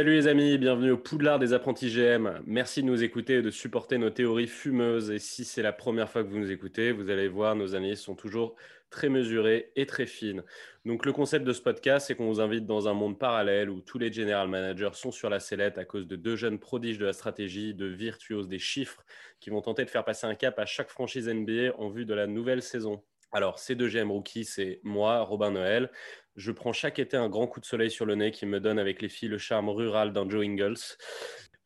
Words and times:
Salut 0.00 0.14
les 0.14 0.28
amis, 0.28 0.56
bienvenue 0.56 0.92
au 0.92 0.96
Poudlard 0.96 1.38
des 1.38 1.52
apprentis 1.52 1.90
GM. 1.90 2.40
Merci 2.46 2.80
de 2.80 2.86
nous 2.86 3.04
écouter 3.04 3.34
et 3.34 3.42
de 3.42 3.50
supporter 3.50 3.98
nos 3.98 4.08
théories 4.08 4.46
fumeuses. 4.46 5.10
Et 5.10 5.18
si 5.18 5.44
c'est 5.44 5.60
la 5.60 5.74
première 5.74 6.08
fois 6.08 6.24
que 6.24 6.28
vous 6.30 6.38
nous 6.38 6.50
écoutez, 6.50 6.90
vous 6.90 7.10
allez 7.10 7.28
voir, 7.28 7.54
nos 7.54 7.74
analyses 7.74 8.00
sont 8.00 8.14
toujours 8.14 8.56
très 8.88 9.10
mesurées 9.10 9.72
et 9.76 9.84
très 9.84 10.06
fines. 10.06 10.42
Donc 10.86 11.04
le 11.04 11.12
concept 11.12 11.44
de 11.44 11.52
ce 11.52 11.60
podcast, 11.60 12.06
c'est 12.06 12.14
qu'on 12.14 12.28
vous 12.28 12.40
invite 12.40 12.64
dans 12.64 12.88
un 12.88 12.94
monde 12.94 13.18
parallèle 13.18 13.68
où 13.68 13.82
tous 13.82 13.98
les 13.98 14.10
general 14.10 14.48
managers 14.48 14.94
sont 14.94 15.10
sur 15.12 15.28
la 15.28 15.38
sellette 15.38 15.76
à 15.76 15.84
cause 15.84 16.06
de 16.06 16.16
deux 16.16 16.34
jeunes 16.34 16.58
prodiges 16.58 16.96
de 16.96 17.04
la 17.04 17.12
stratégie, 17.12 17.74
de 17.74 17.84
virtuoses 17.84 18.48
des 18.48 18.58
chiffres, 18.58 19.04
qui 19.38 19.50
vont 19.50 19.60
tenter 19.60 19.84
de 19.84 19.90
faire 19.90 20.06
passer 20.06 20.26
un 20.26 20.34
cap 20.34 20.58
à 20.58 20.64
chaque 20.64 20.88
franchise 20.88 21.28
NBA 21.28 21.76
en 21.76 21.90
vue 21.90 22.06
de 22.06 22.14
la 22.14 22.26
nouvelle 22.26 22.62
saison. 22.62 23.02
Alors, 23.32 23.58
ces 23.58 23.74
deux 23.74 23.88
GM 23.88 24.10
rookies, 24.10 24.44
c'est 24.44 24.80
moi, 24.82 25.20
Robin 25.20 25.52
Noël. 25.52 25.90
Je 26.36 26.52
prends 26.52 26.72
chaque 26.72 26.98
été 26.98 27.16
un 27.16 27.28
grand 27.28 27.46
coup 27.46 27.60
de 27.60 27.64
soleil 27.64 27.90
sur 27.90 28.06
le 28.06 28.14
nez 28.14 28.30
qui 28.30 28.46
me 28.46 28.60
donne 28.60 28.78
avec 28.78 29.02
les 29.02 29.08
filles 29.08 29.28
le 29.28 29.38
charme 29.38 29.68
rural 29.68 30.12
d'un 30.12 30.28
Joe 30.28 30.44
Ingles. 30.44 30.96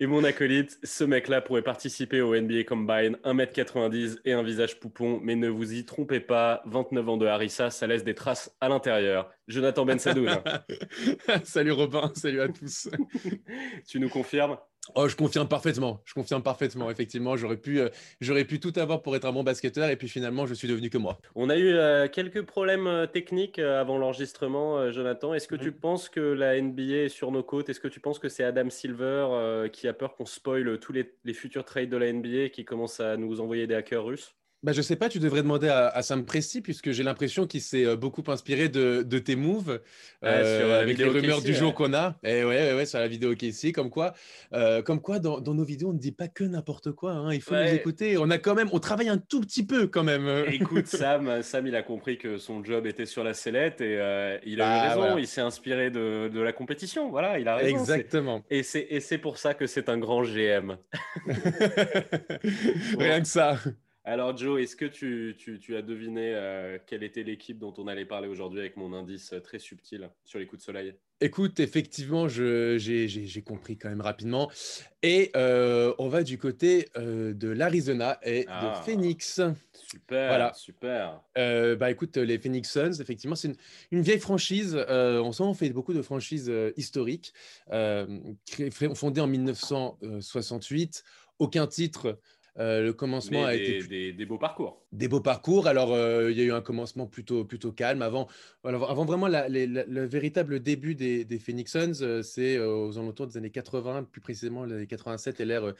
Et 0.01 0.07
mon 0.07 0.25
acolyte, 0.25 0.77
ce 0.83 1.05
mec-là 1.05 1.41
pourrait 1.41 1.63
participer 1.63 2.21
au 2.21 2.35
NBA 2.35 2.65
Combine, 2.65 3.17
1m90 3.25 4.19
et 4.25 4.33
un 4.33 4.43
visage 4.43 4.81
poupon, 4.81 5.21
mais 5.23 5.37
ne 5.37 5.49
vous 5.49 5.73
y 5.73 5.85
trompez 5.85 6.19
pas, 6.19 6.63
29 6.67 7.09
ans 7.09 7.17
de 7.17 7.27
Harissa, 7.27 7.71
ça 7.71 7.87
laisse 7.87 8.03
des 8.03 8.17
traces 8.17 8.55
à 8.61 8.69
l'intérieur. 8.69 9.31
Jonathan 9.47 9.85
Ben 9.85 9.99
salut 11.45 11.71
Robin, 11.71 12.11
salut 12.17 12.41
à 12.41 12.49
tous. 12.49 12.89
tu 13.87 14.01
nous 14.01 14.09
confirmes? 14.09 14.59
Oh, 14.95 15.09
je 15.09 15.17
confirme 15.17 15.49
parfaitement. 15.49 16.03
Je 16.05 16.15
confirme 16.15 16.43
parfaitement. 16.43 16.91
Effectivement, 16.91 17.37
j'aurais 17.37 17.57
pu, 17.57 17.81
euh, 17.81 17.89
j'aurais 18.21 18.45
pu 18.45 18.61
tout 18.61 18.73
avoir 18.77 19.03
pour 19.03 19.17
être 19.17 19.25
un 19.25 19.33
bon 19.33 19.43
basketteur 19.43 19.89
et 19.89 19.97
puis 19.97 20.09
finalement, 20.09 20.47
je 20.47 20.55
suis 20.55 20.69
devenu 20.69 20.91
que 20.91 20.99
moi. 20.99 21.19
On 21.35 21.49
a 21.49 21.57
eu 21.57 21.73
euh, 21.73 22.09
quelques 22.09 22.43
problèmes 22.43 22.87
euh, 22.87 23.07
techniques 23.07 23.59
avant 23.59 23.99
l'enregistrement, 23.99 24.91
Jonathan. 24.93 25.35
Est-ce 25.35 25.49
que 25.49 25.57
tu 25.57 25.73
penses 25.73 26.09
que 26.09 26.21
la 26.21 26.61
NBA 26.61 27.05
est 27.05 27.09
sur 27.09 27.31
nos 27.31 27.43
côtes? 27.43 27.69
Est-ce 27.69 27.81
que 27.81 27.89
tu 27.89 28.01
penses 28.01 28.19
que 28.19 28.29
c'est 28.29 28.45
Adam 28.45 28.69
Silver 28.69 29.69
qui 29.73 29.89
a 29.89 29.93
peur 29.93 30.15
qu'on 30.15 30.27
spoil 30.27 30.79
tous 30.79 30.93
les, 30.93 31.15
les 31.25 31.35
futurs 31.35 31.65
trades 31.65 31.89
de 31.89 31.97
la 31.97 32.13
NBA 32.13 32.45
et 32.45 32.51
qui 32.51 32.65
commence 32.65 33.01
à 33.01 33.17
nous 33.17 33.41
envoyer 33.41 33.67
des 33.67 33.75
hackers 33.75 34.05
russes? 34.05 34.35
Bah, 34.65 34.73
je 34.73 34.81
sais 34.81 34.97
pas, 34.97 35.11
tu 35.11 35.19
devrais 35.19 35.43
demander 35.43 35.69
à, 35.69 36.01
Sam 36.01 36.25
Presti, 36.25 36.63
puisque 36.63 36.91
j'ai 36.91 37.03
l'impression 37.03 37.47
qu'il 37.47 37.61
s'est 37.61 37.85
euh, 37.85 37.97
beaucoup 37.97 38.23
inspiré 38.29 38.71
de, 38.71 39.03
tes 39.19 39.37
moves 39.37 39.79
euh, 40.25 40.81
avec 40.81 40.97
les 40.97 41.05
rumeurs 41.05 41.43
du 41.43 41.53
jour 41.53 41.75
qu'on 41.75 41.93
a. 41.93 42.17
Et 42.25 42.39
eh 42.39 42.45
ouais, 42.45 42.71
ouais, 42.71 42.75
ouais, 42.75 42.87
sur 42.87 42.99
la 42.99 43.07
vidéo 43.07 43.35
qui 43.35 43.45
est 43.45 43.51
ici, 43.51 43.73
comme 43.73 43.91
quoi, 43.91 44.15
euh, 44.55 44.81
comme 44.81 45.03
quoi 45.03 45.19
dans, 45.19 45.43
nos 45.43 45.65
vidéos, 45.65 45.91
on 45.91 45.93
ne 45.93 45.99
dit 45.99 46.13
pas 46.13 46.29
que 46.29 46.45
n'importe 46.45 46.93
quoi. 46.93 47.13
Hein. 47.13 47.35
il 47.35 47.43
faut 47.43 47.55
nous 47.55 47.75
écouter. 47.75 48.17
On 48.17 48.31
a 48.31 48.39
quand 48.39 48.55
même, 48.55 48.71
on 48.73 48.79
travaille 48.79 49.11
un 49.11 49.19
tout 49.19 49.43
petit 49.43 49.67
peu 49.67 49.87
quand 49.87 50.03
même. 50.03 50.27
Écoute, 50.51 50.87
Sam, 50.87 51.43
Sam, 51.43 51.67
il 51.67 51.77
a 51.77 51.83
compris 51.83 52.17
que 52.17 52.39
son 52.39 52.65
job 52.65 52.87
était 52.87 53.05
sur 53.05 53.23
la 53.23 53.35
sellette 53.35 53.83
et 53.83 53.97
il 54.47 54.63
a 54.63 54.65
eu 54.65 54.89
bah, 54.89 54.95
raison. 54.95 55.19
Il 55.19 55.27
s'est 55.27 55.43
inspiré 55.43 55.91
de, 55.91 56.31
de, 56.33 56.41
la 56.41 56.55
compétition. 56.55 57.11
Voilà, 57.11 57.39
il 57.39 57.49
a 57.49 57.57
raison. 57.57 57.81
Exactement. 57.81 58.43
Et 58.49 58.63
c'est 58.63 59.19
pour 59.19 59.37
ça 59.37 59.53
que 59.53 59.67
c'est 59.67 59.91
un 59.91 59.99
grand 59.99 60.23
GM. 60.23 60.79
Rien 62.99 63.21
que 63.21 63.29
ça. 63.29 63.59
Alors 64.07 64.37
Joe, 64.37 64.61
est-ce 64.61 64.77
que 64.77 64.85
tu, 64.85 65.35
as 65.75 65.81
deviné 65.81 66.35
euh, 66.35 66.79
quelle 66.87 67.03
était 67.03 67.23
l'équipe 67.23 67.59
dont 67.59 67.73
on 67.79 67.89
allait 67.89 68.05
parler 68.05 68.29
aujourd'hui 68.29 68.61
avec 68.61 68.77
mon 68.77 68.93
indice 68.93 69.33
euh, 69.33 69.41
très 69.41 69.59
subtil 69.59 70.11
sur 70.27 70.39
les 70.39 70.47
coups 70.47 70.61
de 70.61 70.65
soleil? 70.65 70.95
Écoute, 71.23 71.59
effectivement, 71.59 72.29
j'ai 72.29 73.43
compris 73.47 73.79
quand 73.79 73.89
même 73.89 74.03
rapidement. 74.03 74.51
Et 75.03 75.31
euh, 75.37 75.95
on 75.99 76.09
va 76.09 76.23
du 76.23 76.37
côté 76.37 76.91
de 76.97 77.49
l'Arizona 77.49 78.19
et 78.23 78.43
de 78.45 78.51
ah. 78.51 78.83
Phoenix. 78.85 79.41
Super, 79.73 80.29
voilà. 80.29 80.53
super. 80.53 81.23
bah 81.35 81.91
écoute, 81.91 82.19
les 82.19 82.39
Phoenix 82.39 82.71
Suns, 82.71 83.01
effectivement, 83.01 83.37
c'est 83.37 83.57
une, 83.91 84.03
vieille 84.03 84.19
franchise. 84.19 84.77
on 84.77 85.33
sent 85.33 85.45
on 85.45 85.55
fait 85.55 85.71
beaucoup 85.71 85.95
de 85.95 86.03
franchises 86.03 86.53
historiques, 86.77 87.33
fondée 87.71 89.21
en 89.23 89.27
1968. 89.29 91.05
Aucun 91.39 91.67
titre 91.67 92.19
le 92.57 92.93
commencement 92.93 93.45
a 93.45 93.55
été 93.55 94.13
des, 94.13 94.27
beaux 94.27 94.39
parcours. 94.39 94.83
Des 94.93 95.09
beaux 95.09 95.21
parcours. 95.21 95.67
Alors, 95.67 95.93
euh, 95.93 96.31
il 96.31 96.39
y 96.39 96.41
a 96.41 96.45
eu 96.45 96.53
un 96.53 96.61
commencement 96.61 97.07
plutôt, 97.07 97.45
plutôt 97.45 97.73
calme. 97.73 98.03
Avant, 98.03 98.29
avant 98.63 99.05
vraiment 99.05 99.29
le 99.29 100.05
véritable 100.05 100.61
début 100.61 100.95
des, 100.95 101.39
Phoenix 101.39 101.73
Suns, 101.73 102.03
euh, 102.03 102.23
c'est 102.23 102.59
aux 102.59 102.97
alentours 102.99 103.27
des 103.27 103.37
années 103.37 103.51
80, 103.51 104.05
plus 104.05 104.21
précisément 104.21 104.65
les 104.65 104.75
années 104.75 104.87
87 104.87 105.41
et 105.41 105.45
l'ère 105.45 105.75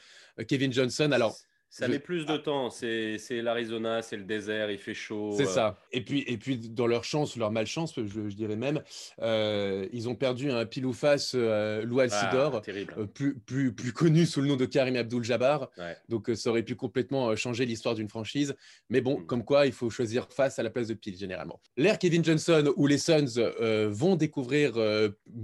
Kevin 0.47 0.73
Johnson. 0.73 1.11
Alors, 1.11 1.37
ça 1.75 1.89
met 1.89 1.99
plus 1.99 2.25
de 2.25 2.33
ah. 2.33 2.39
temps. 2.39 2.69
C'est 2.69 3.17
l'Arizona, 3.41 4.01
c'est 4.01 4.15
le 4.15 4.23
désert, 4.23 4.71
il 4.71 4.77
fait 4.77 4.93
chaud. 4.93 5.33
C'est 5.35 5.45
ça. 5.45 5.77
Et 5.91 6.01
puis, 6.01 6.23
et 6.27 6.37
puis, 6.37 6.57
dans 6.57 6.87
leur 6.87 7.03
chance, 7.03 7.35
leur 7.35 7.51
malchance, 7.51 7.93
je, 7.97 8.29
je 8.29 8.35
dirais 8.35 8.55
même, 8.55 8.81
euh, 9.21 9.85
ils 9.91 10.07
ont 10.07 10.15
perdu 10.15 10.51
un 10.51 10.65
pile 10.65 10.85
ou 10.85 10.93
face 10.93 11.33
euh, 11.35 11.83
Lou 11.83 11.99
Alcidor, 11.99 12.61
euh, 12.69 13.05
plus, 13.05 13.35
plus, 13.39 13.73
plus 13.73 13.91
connu 13.91 14.25
sous 14.25 14.39
le 14.41 14.47
nom 14.47 14.55
de 14.55 14.65
Karim 14.65 14.95
Abdul-Jabbar. 14.95 15.69
Donc, 16.07 16.31
ça 16.33 16.49
aurait 16.49 16.63
pu 16.63 16.75
complètement 16.75 17.35
changer 17.35 17.65
l'histoire 17.65 17.95
d'une 17.95 18.09
franchise. 18.09 18.55
Mais 18.89 19.01
bon, 19.01 19.19
mm. 19.19 19.25
comme 19.25 19.43
quoi, 19.43 19.65
il 19.65 19.73
faut 19.73 19.89
choisir 19.89 20.29
face 20.31 20.57
à 20.59 20.63
la 20.63 20.69
place 20.69 20.87
de 20.87 20.93
pile, 20.93 21.17
généralement. 21.17 21.59
L'ère 21.75 21.99
Kevin 21.99 22.23
Johnson, 22.23 22.71
où 22.77 22.87
les 22.87 22.97
Suns 22.97 23.41
vont 23.89 24.15
découvrir 24.15 24.75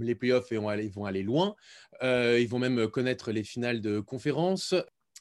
les 0.00 0.14
playoffs 0.14 0.50
et 0.50 0.56
vont 0.56 0.70
aller, 0.70 0.88
vont 0.88 1.04
aller 1.04 1.22
loin. 1.22 1.54
ils 2.02 2.48
vont 2.48 2.58
même 2.58 2.88
connaître 2.88 3.32
les 3.32 3.44
finales 3.44 3.82
de 3.82 4.00
conférence. 4.00 4.74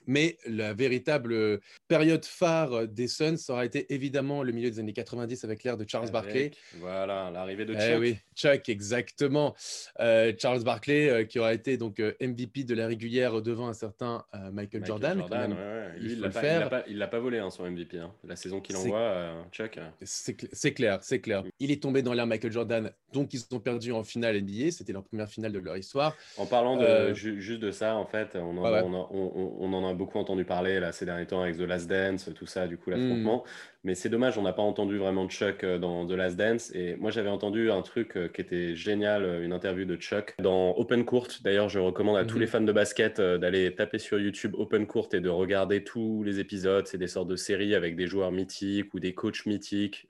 Mais 0.08 0.38
la 0.46 0.74
véritable 0.74 1.60
période 1.88 2.26
phare 2.26 2.88
des 2.88 3.08
Suns 3.08 3.36
aura 3.50 3.66
été 3.66 3.94
évidemment 3.94 4.44
le 4.44 4.52
milieu 4.52 4.70
des 4.70 4.80
années 4.80 4.94
90 4.94 5.44
avec 5.44 5.64
l'ère 5.64 5.78
de 5.78 5.86
Charles 5.88 6.12
Barkley. 6.12 6.52
Voilà, 6.80 7.30
l'arrivée 7.32 7.66
de 7.66 7.74
eh 7.74 7.80
Chuck. 7.80 8.00
oui, 8.00 8.18
Chuck, 8.36 8.70
exactement. 8.70 9.56
Euh, 10.00 10.34
Charles 10.38 10.64
Barkley, 10.64 11.10
euh, 11.10 11.24
qui 11.26 11.40
aura 11.40 11.54
été 11.54 11.78
donc 11.78 12.00
euh, 12.00 12.14
MVP 12.22 12.64
de 12.64 12.74
la 12.74 12.88
régulière 12.88 13.42
devant 13.42 13.68
un 13.68 13.74
certain 13.74 14.24
Michael, 14.52 14.86
Jordan. 14.86 15.20
Jordan 15.20 15.56
il 16.00 16.18
ne 16.18 16.98
l'a 16.98 17.08
pas, 17.08 17.20
volé, 17.20 17.40
hein, 17.40 17.50
son 17.50 17.70
MVP. 17.70 17.98
Hein. 17.98 18.12
La 18.24 18.36
saison 18.36 18.62
qu'il 18.62 18.76
envoie, 18.76 19.46
Chuck. 19.52 19.80
C'est 20.04 20.74
clair, 20.74 21.00
c'est 21.02 21.20
clair. 21.20 21.44
Il 21.60 21.72
est 21.72 21.82
tombé 21.82 22.02
dans 22.02 22.14
l'ère 22.14 22.28
Michael 22.28 22.52
Jordan, 22.52 22.92
donc 23.14 23.34
ils 23.34 23.42
ont 23.52 23.60
perdu 23.60 23.92
en 23.92 24.04
finale 24.04 24.42
NBA. 24.42 24.72
C'était 24.72 24.94
leur 24.94 25.04
première 25.04 25.30
finale 25.30 25.52
de 25.52 25.60
leur 25.60 25.78
histoire. 25.78 26.16
En 26.38 26.46
parlant 26.46 26.78
de, 26.78 27.14
juste 27.14 27.62
de 27.62 27.72
ça, 27.72 27.96
en 27.96 28.06
fait, 28.06 28.36
on 28.36 28.58
en, 28.58 29.10
on 29.12 29.74
en 29.74 29.90
a 29.90 29.91
beaucoup 29.94 30.18
entendu 30.20 30.46
parler 30.46 30.80
là, 30.80 30.92
ces 30.92 31.06
derniers 31.06 31.26
temps 31.26 31.42
avec 31.42 31.58
The 31.58 31.62
Last 31.62 31.90
Dance, 31.90 32.30
tout 32.36 32.46
ça, 32.46 32.68
du 32.68 32.78
coup, 32.78 32.90
l'affrontement. 32.90 33.44
Mais 33.84 33.96
c'est 33.96 34.10
dommage, 34.10 34.38
on 34.38 34.44
n'a 34.44 34.54
pas 34.54 34.62
entendu 34.62 35.00
vraiment 35.00 35.28
Chuck 35.28 35.64
euh, 35.64 35.80
dans 35.80 36.06
The 36.06 36.12
Last 36.12 36.38
Dance. 36.38 36.72
Et 36.76 36.96
moi, 36.98 37.10
j'avais 37.10 37.30
entendu 37.30 37.72
un 37.72 37.82
truc 37.82 38.16
euh, 38.16 38.28
qui 38.28 38.42
était 38.42 38.76
génial, 38.76 39.24
euh, 39.24 39.44
une 39.44 39.54
interview 39.54 39.86
de 39.86 39.96
Chuck 39.96 40.36
dans 40.38 40.76
Open 40.78 41.04
Court. 41.04 41.30
D'ailleurs, 41.44 41.68
je 41.68 41.80
recommande 41.80 42.18
à 42.18 42.24
tous 42.24 42.38
hmm. 42.38 42.42
les 42.42 42.48
fans 42.48 42.62
de 42.62 42.72
basket 42.72 43.20
d'aller 43.20 43.74
taper 43.74 43.98
sur 43.98 44.20
YouTube 44.20 44.54
Open 44.56 44.86
Court 44.86 45.10
et 45.14 45.20
de 45.20 45.30
regarder 45.30 45.84
tous 45.84 46.22
les 46.24 46.40
épisodes. 46.40 46.86
C'est 46.86 47.00
des 47.00 47.08
sortes 47.08 47.28
de 47.28 47.36
séries 47.36 47.74
avec 47.74 47.96
des 47.96 48.06
joueurs 48.06 48.32
mythiques 48.32 48.94
ou 48.94 49.00
des 49.00 49.16
coachs 49.16 49.48
mythiques 49.48 50.08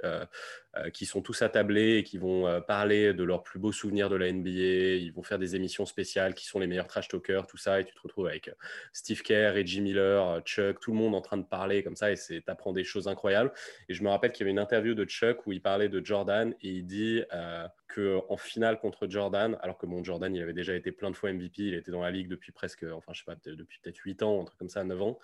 qui 0.93 1.05
sont 1.05 1.21
tous 1.21 1.41
attablés 1.41 1.97
et 1.97 2.03
qui 2.03 2.17
vont 2.17 2.61
parler 2.65 3.13
de 3.13 3.23
leurs 3.23 3.43
plus 3.43 3.59
beaux 3.59 3.73
souvenirs 3.73 4.09
de 4.09 4.15
la 4.15 4.31
NBA. 4.31 4.49
Ils 4.49 5.11
vont 5.13 5.21
faire 5.21 5.37
des 5.37 5.55
émissions 5.55 5.85
spéciales 5.85 6.33
qui 6.33 6.45
sont 6.45 6.59
les 6.59 6.67
meilleurs 6.67 6.87
trash 6.87 7.09
talkers, 7.09 7.45
tout 7.45 7.57
ça. 7.57 7.81
Et 7.81 7.85
tu 7.85 7.93
te 7.93 7.99
retrouves 8.01 8.27
avec 8.27 8.51
Steve 8.93 9.21
Kerr, 9.21 9.53
Reggie 9.53 9.81
Miller, 9.81 10.41
Chuck, 10.41 10.79
tout 10.79 10.91
le 10.91 10.97
monde 10.97 11.13
en 11.13 11.21
train 11.21 11.37
de 11.37 11.43
parler 11.43 11.83
comme 11.83 11.95
ça. 11.95 12.11
Et 12.11 12.15
tu 12.15 12.41
apprends 12.47 12.71
des 12.71 12.85
choses 12.85 13.07
incroyables. 13.07 13.51
Et 13.89 13.93
je 13.93 14.03
me 14.03 14.09
rappelle 14.09 14.31
qu'il 14.31 14.41
y 14.41 14.43
avait 14.43 14.51
une 14.51 14.59
interview 14.59 14.93
de 14.93 15.05
Chuck 15.05 15.45
où 15.45 15.51
il 15.51 15.61
parlait 15.61 15.89
de 15.89 16.03
Jordan 16.03 16.53
et 16.61 16.69
il 16.69 16.85
dit 16.85 17.23
euh, 17.33 17.67
qu'en 17.93 18.37
finale 18.37 18.79
contre 18.79 19.07
Jordan, 19.07 19.57
alors 19.61 19.77
que 19.77 19.85
bon, 19.85 20.03
Jordan, 20.03 20.33
il 20.35 20.41
avait 20.41 20.53
déjà 20.53 20.75
été 20.75 20.91
plein 20.91 21.11
de 21.11 21.15
fois 21.15 21.31
MVP, 21.31 21.63
il 21.63 21.73
était 21.73 21.91
dans 21.91 22.01
la 22.01 22.11
ligue 22.11 22.27
depuis 22.27 22.51
presque, 22.51 22.83
enfin, 22.83 23.13
je 23.13 23.19
sais 23.19 23.25
pas, 23.25 23.35
depuis 23.45 23.79
peut-être 23.81 23.97
8 23.97 24.23
ans, 24.23 24.41
un 24.41 24.45
truc 24.45 24.57
comme 24.57 24.69
ça, 24.69 24.83
9 24.83 25.01
ans, 25.01 25.19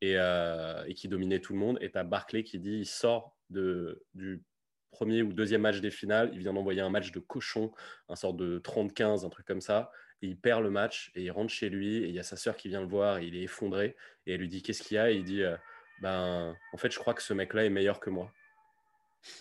et, 0.00 0.14
euh, 0.16 0.84
et 0.86 0.94
qui 0.94 1.08
dominait 1.08 1.40
tout 1.40 1.52
le 1.52 1.58
monde. 1.58 1.78
Et 1.80 1.90
tu 1.90 1.98
as 1.98 2.04
Barclay 2.04 2.44
qui 2.44 2.58
dit 2.58 2.78
il 2.78 2.86
sort 2.86 3.36
du 3.50 4.42
premier 4.90 5.22
ou 5.22 5.32
deuxième 5.32 5.60
match 5.60 5.80
des 5.80 5.90
finales, 5.90 6.30
il 6.32 6.38
vient 6.38 6.54
d'envoyer 6.54 6.80
un 6.80 6.88
match 6.88 7.12
de 7.12 7.20
cochon, 7.20 7.70
un 8.08 8.16
sort 8.16 8.32
de 8.32 8.58
30-15, 8.58 9.26
un 9.26 9.28
truc 9.28 9.46
comme 9.46 9.60
ça, 9.60 9.90
et 10.22 10.26
il 10.26 10.38
perd 10.38 10.62
le 10.62 10.70
match, 10.70 11.12
et 11.14 11.22
il 11.24 11.30
rentre 11.30 11.52
chez 11.52 11.68
lui, 11.68 11.98
et 11.98 12.08
il 12.08 12.14
y 12.14 12.18
a 12.18 12.22
sa 12.22 12.36
sœur 12.36 12.56
qui 12.56 12.68
vient 12.68 12.80
le 12.80 12.86
voir, 12.86 13.18
et 13.18 13.26
il 13.26 13.36
est 13.36 13.42
effondré, 13.42 13.94
et 14.24 14.32
elle 14.32 14.40
lui 14.40 14.48
dit 14.48 14.62
qu'est-ce 14.62 14.82
qu'il 14.82 14.94
y 14.94 14.98
a, 14.98 15.10
et 15.10 15.16
il 15.16 15.24
dit 15.24 15.42
euh, 15.42 15.56
ben, 16.00 16.56
en 16.72 16.76
fait, 16.76 16.90
je 16.90 16.98
crois 16.98 17.14
que 17.14 17.22
ce 17.22 17.34
mec-là 17.34 17.64
est 17.64 17.70
meilleur 17.70 18.00
que 18.00 18.10
moi. 18.10 18.30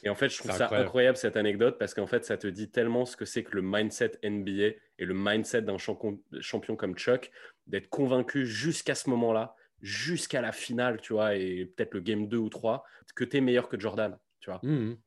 Et 0.03 0.09
en 0.09 0.15
fait, 0.15 0.29
je 0.29 0.37
trouve 0.39 0.51
ça 0.51 0.69
incroyable. 0.71 1.17
cette 1.17 1.37
anecdote 1.37 1.77
parce 1.77 1.93
qu'en 1.93 2.07
fait, 2.07 2.25
ça 2.25 2.37
te 2.37 2.47
dit 2.47 2.69
tellement 2.69 3.05
ce 3.05 3.15
que 3.15 3.25
c'est 3.25 3.43
que 3.43 3.55
le 3.55 3.61
mindset 3.61 4.13
NBA 4.23 4.77
et 4.97 5.05
le 5.05 5.13
mindset 5.13 5.61
d'un 5.61 5.77
champion 5.77 6.75
comme 6.75 6.95
Chuck, 6.95 7.31
d'être 7.67 7.89
convaincu 7.89 8.45
jusqu'à 8.45 8.95
ce 8.95 9.09
moment-là, 9.09 9.55
jusqu'à 9.81 10.41
la 10.41 10.51
finale, 10.51 11.01
tu 11.01 11.13
vois, 11.13 11.35
et 11.35 11.65
peut-être 11.65 11.93
le 11.93 11.99
game 11.99 12.27
2 12.27 12.37
ou 12.37 12.49
3, 12.49 12.83
que 13.15 13.23
tu 13.23 13.37
es 13.37 13.41
meilleur 13.41 13.69
que 13.69 13.79
Jordan, 13.79 14.17
tu 14.39 14.49
vois. 14.49 14.59
Mmh. 14.63 14.97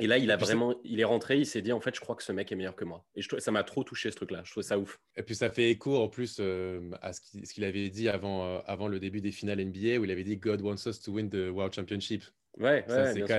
Et 0.00 0.06
là, 0.06 0.18
il 0.18 0.30
a 0.30 0.36
vraiment, 0.36 0.74
il 0.84 0.98
est 1.00 1.04
rentré, 1.04 1.38
il 1.38 1.46
s'est 1.46 1.62
dit 1.62 1.72
en 1.72 1.80
fait, 1.80 1.94
je 1.94 2.00
crois 2.00 2.16
que 2.16 2.22
ce 2.22 2.32
mec 2.32 2.50
est 2.50 2.56
meilleur 2.56 2.74
que 2.74 2.84
moi. 2.84 3.04
Et 3.14 3.22
je, 3.22 3.28
ça 3.38 3.50
m'a 3.50 3.62
trop 3.62 3.84
touché 3.84 4.10
ce 4.10 4.16
truc-là. 4.16 4.42
Je 4.44 4.50
trouve 4.50 4.62
ça 4.62 4.78
ouf. 4.78 4.98
Et 5.16 5.22
puis 5.22 5.34
ça 5.34 5.50
fait 5.50 5.70
écho 5.70 5.96
en 5.96 6.08
plus 6.08 6.38
euh, 6.40 6.90
à 7.02 7.12
ce 7.12 7.20
qu'il 7.52 7.64
avait 7.64 7.88
dit 7.90 8.08
avant, 8.08 8.44
euh, 8.44 8.58
avant 8.66 8.88
le 8.88 8.98
début 8.98 9.20
des 9.20 9.30
finales 9.30 9.62
NBA 9.64 9.98
où 9.98 10.04
il 10.04 10.10
avait 10.10 10.24
dit 10.24 10.36
God 10.36 10.62
wants 10.62 10.86
us 10.86 11.00
to 11.00 11.12
win 11.12 11.28
the 11.28 11.50
World 11.52 11.74
Championship. 11.74 12.24
Ouais, 12.58 12.84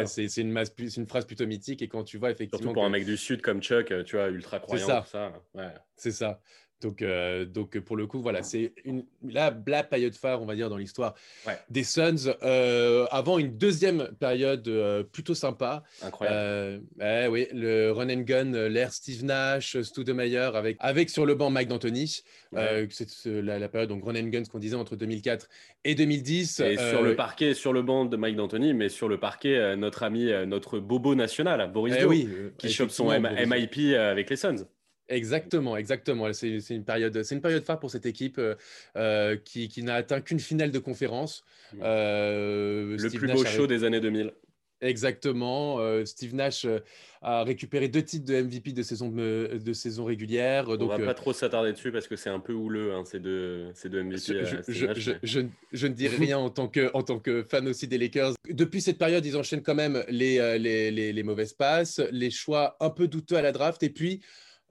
c'est 0.05 0.37
une, 0.37 0.57
une, 0.97 1.07
phrase 1.07 1.25
plutôt 1.25 1.45
mythique 1.45 1.81
et 1.81 1.89
quand 1.89 2.03
tu 2.03 2.17
vois 2.17 2.31
effectivement. 2.31 2.59
Surtout 2.59 2.73
pour 2.73 2.85
un 2.85 2.89
mec 2.89 3.05
du 3.05 3.17
Sud 3.17 3.41
comme 3.41 3.61
Chuck, 3.61 3.93
tu 4.05 4.15
vois, 4.15 4.29
ultra 4.29 4.59
croyant, 4.59 4.87
ça. 4.87 5.05
ça. 5.05 5.43
C'est 5.95 6.11
ça. 6.11 6.39
Donc, 6.81 7.01
euh, 7.01 7.45
donc 7.45 7.79
pour 7.79 7.95
le 7.95 8.07
coup, 8.07 8.21
voilà, 8.21 8.43
c'est 8.43 8.73
une, 8.85 9.05
la, 9.23 9.55
la 9.67 9.83
période 9.83 10.15
phare, 10.15 10.41
on 10.41 10.45
va 10.45 10.55
dire, 10.55 10.69
dans 10.69 10.77
l'histoire 10.77 11.13
des 11.69 11.83
Suns. 11.83 12.33
Euh, 12.43 13.05
avant 13.11 13.37
une 13.37 13.57
deuxième 13.57 14.09
période 14.19 14.67
euh, 14.67 15.03
plutôt 15.03 15.35
sympa. 15.35 15.83
Incroyable. 16.01 16.81
Eh 16.99 17.27
oui, 17.27 17.47
le 17.53 17.91
run 17.91 18.09
and 18.09 18.21
gun, 18.21 18.67
l'ère 18.69 18.91
Steve 18.91 19.23
Nash, 19.23 19.79
Studemeyer, 19.81 20.49
avec, 20.55 20.77
avec 20.79 21.09
sur 21.09 21.25
le 21.25 21.35
banc 21.35 21.49
Mike 21.49 21.69
D'Antoni. 21.69 22.23
c'est 22.51 23.25
la, 23.25 23.59
la, 23.59 23.69
période, 23.69 23.89
donc 23.89 24.03
run 24.03 24.15
and 24.15 24.29
gun, 24.29 24.43
ce 24.43 24.49
qu'on 24.49 24.59
disait 24.59 24.75
entre 24.75 24.95
2004 24.95 25.47
et 25.83 25.95
2010. 25.95 26.59
Et 26.61 26.77
sur 26.77 27.03
le 27.03 27.15
parquet, 27.15 27.53
sur 27.53 27.73
le 27.73 27.83
banc 27.83 28.05
de 28.05 28.17
Mike 28.17 28.35
D'Antoni, 28.35 28.73
mais 28.73 28.89
sur 28.89 29.07
le 29.07 29.19
parquet, 29.19 29.75
notre 29.75 30.03
ami, 30.03 30.31
notre 30.47 30.79
bobo 30.79 31.13
national, 31.13 31.71
Boris 31.71 31.95
eh 31.99 32.05
oui, 32.05 32.27
qui 32.57 32.69
chope 32.69 32.89
son 32.89 33.11
MIP 33.11 33.95
avec 33.95 34.29
les 34.29 34.35
Suns. 34.35 34.65
Exactement, 35.11 35.75
exactement. 35.75 36.31
C'est 36.31 36.57
une 36.69 36.85
période, 36.85 37.21
c'est 37.23 37.35
une 37.35 37.41
période 37.41 37.63
phare 37.63 37.79
pour 37.79 37.91
cette 37.91 38.05
équipe 38.05 38.37
euh, 38.37 38.55
euh, 38.95 39.35
qui, 39.35 39.83
n'a 39.83 39.95
atteint 39.95 40.21
qu'une 40.21 40.39
finale 40.39 40.71
de 40.71 40.79
conférence. 40.79 41.43
Euh, 41.81 42.97
le 42.97 43.09
plus 43.09 43.27
beau 43.27 43.43
show 43.43 43.67
des 43.67 43.83
années 43.83 43.99
2000. 43.99 44.31
Exactement. 44.83 45.77
Steve 46.05 46.33
Nash 46.33 46.65
a 47.21 47.43
récupéré 47.43 47.87
deux 47.87 48.01
titres 48.01 48.25
de 48.25 48.41
MVP 48.41 48.71
de 48.71 48.81
saison, 48.81 49.09
de, 49.09 49.73
saison 49.73 50.05
régulière. 50.05 50.69
On 50.69 50.75
ne 50.75 50.85
va 50.85 50.97
pas 50.97 51.13
trop 51.13 51.33
s'attarder 51.33 51.71
dessus 51.71 51.91
parce 51.91 52.07
que 52.07 52.15
c'est 52.15 52.31
un 52.31 52.39
peu 52.39 52.53
houleux, 52.53 52.93
hein, 52.93 53.03
ces, 53.05 53.19
deux, 53.19 53.67
ces 53.75 53.89
deux 53.89 54.01
MVP. 54.01 54.17
Je, 55.21 55.39
ne 55.87 55.93
dirai 55.93 56.15
rien 56.25 56.39
en 56.39 56.49
tant, 56.49 56.67
que, 56.67 56.89
en 56.95 57.03
tant 57.03 57.19
que 57.19 57.43
fan 57.43 57.67
aussi 57.67 57.87
des 57.87 57.99
Lakers. 57.99 58.33
Depuis 58.49 58.81
cette 58.81 58.97
période, 58.97 59.23
ils 59.23 59.37
enchaînent 59.37 59.61
quand 59.61 59.75
même 59.75 60.03
les, 60.07 60.57
les, 60.57 60.89
les, 60.89 61.13
les 61.13 61.23
mauvaises 61.23 61.53
passes, 61.53 62.01
les 62.11 62.31
choix 62.31 62.75
un 62.79 62.89
peu 62.89 63.07
douteux 63.07 63.35
à 63.35 63.43
la 63.43 63.51
draft 63.51 63.83
et 63.83 63.89
puis 63.91 64.21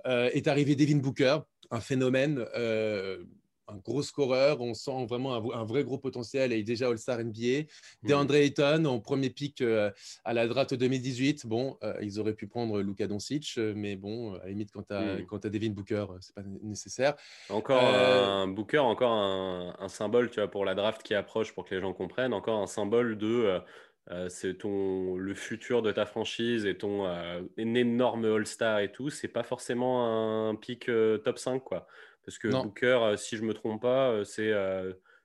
est 0.05 0.49
arrivé 0.49 0.77
Devin 0.77 0.99
Booker, 0.99 1.39
un 1.71 1.81
phénomène, 1.81 2.45
euh, 2.57 3.23
un 3.69 3.77
gros 3.77 4.03
scoreur. 4.03 4.61
On 4.61 4.75
sent 4.75 5.07
vraiment 5.09 5.35
un, 5.55 5.65
vrai 5.65 5.85
gros 5.85 5.99
potentiel. 5.99 6.53
Est 6.53 6.65
déjà 6.65 6.89
All-Star 6.89 7.19
NBA. 7.23 7.63
Mmh. 8.03 8.09
DeAndre 8.09 8.35
Ayton, 8.35 8.85
en 8.85 8.99
premier 8.99 9.31
pick 9.31 9.61
euh, 9.61 9.91
à 10.25 10.33
la 10.33 10.49
draft 10.49 10.75
2018. 10.75 11.47
Bon, 11.47 11.79
ils 12.03 12.19
auraient 12.19 12.35
pu 12.35 12.49
prendre 12.49 12.81
Luka 12.81 13.07
Doncic, 13.07 13.59
mais 13.59 13.95
bon, 13.97 14.35
à 14.35 14.45
la 14.45 14.49
limite, 14.49 14.73
quand 14.73 14.83
tu 14.83 14.95
as, 14.95 15.19
mmh. 15.19 15.51
Devin 15.51 15.71
Booker, 15.71 16.07
c'est 16.21 16.35
pas 16.35 16.43
nécessaire. 16.63 17.15
Encore 17.49 17.83
un 17.83 18.49
Booker, 18.49 18.79
encore 18.79 19.13
un, 19.13 19.77
un, 19.79 19.89
symbole 19.89 20.31
tu 20.31 20.41
vois, 20.41 20.51
pour 20.51 20.65
la 20.65 20.75
draft 20.75 21.03
qui 21.03 21.15
approche, 21.15 21.53
pour 21.53 21.65
que 21.65 21.75
les 21.75 21.81
gens 21.81 21.93
comprennent. 21.93 22.33
Encore 22.33 22.61
un 22.61 22.67
symbole 22.67 23.19
de 23.19 23.61
euh, 24.11 24.29
c'est 24.29 24.55
ton 24.55 25.17
le 25.17 25.35
futur 25.35 25.83
de 25.83 25.93
ta 25.93 26.05
franchise 26.05 26.67
et 26.67 26.77
ton 26.77 27.07
euh, 27.07 27.41
énorme 27.57 28.25
All-Star 28.25 28.81
et 28.81 28.91
tout, 28.91 29.09
c'est 29.09 29.29
pas 29.29 29.45
forcément 29.45 30.49
un 30.49 30.57
pic 30.57 30.89
euh, 30.89 31.19
top 31.19 31.39
5 31.39 31.63
quoi. 31.63 31.87
Parce 32.25 32.37
que 32.39 32.49
Booker, 32.49 33.15
si 33.17 33.37
je 33.37 33.45
me 33.45 33.55
trompe 33.55 33.83
pas, 33.83 34.25
c'est 34.25 34.53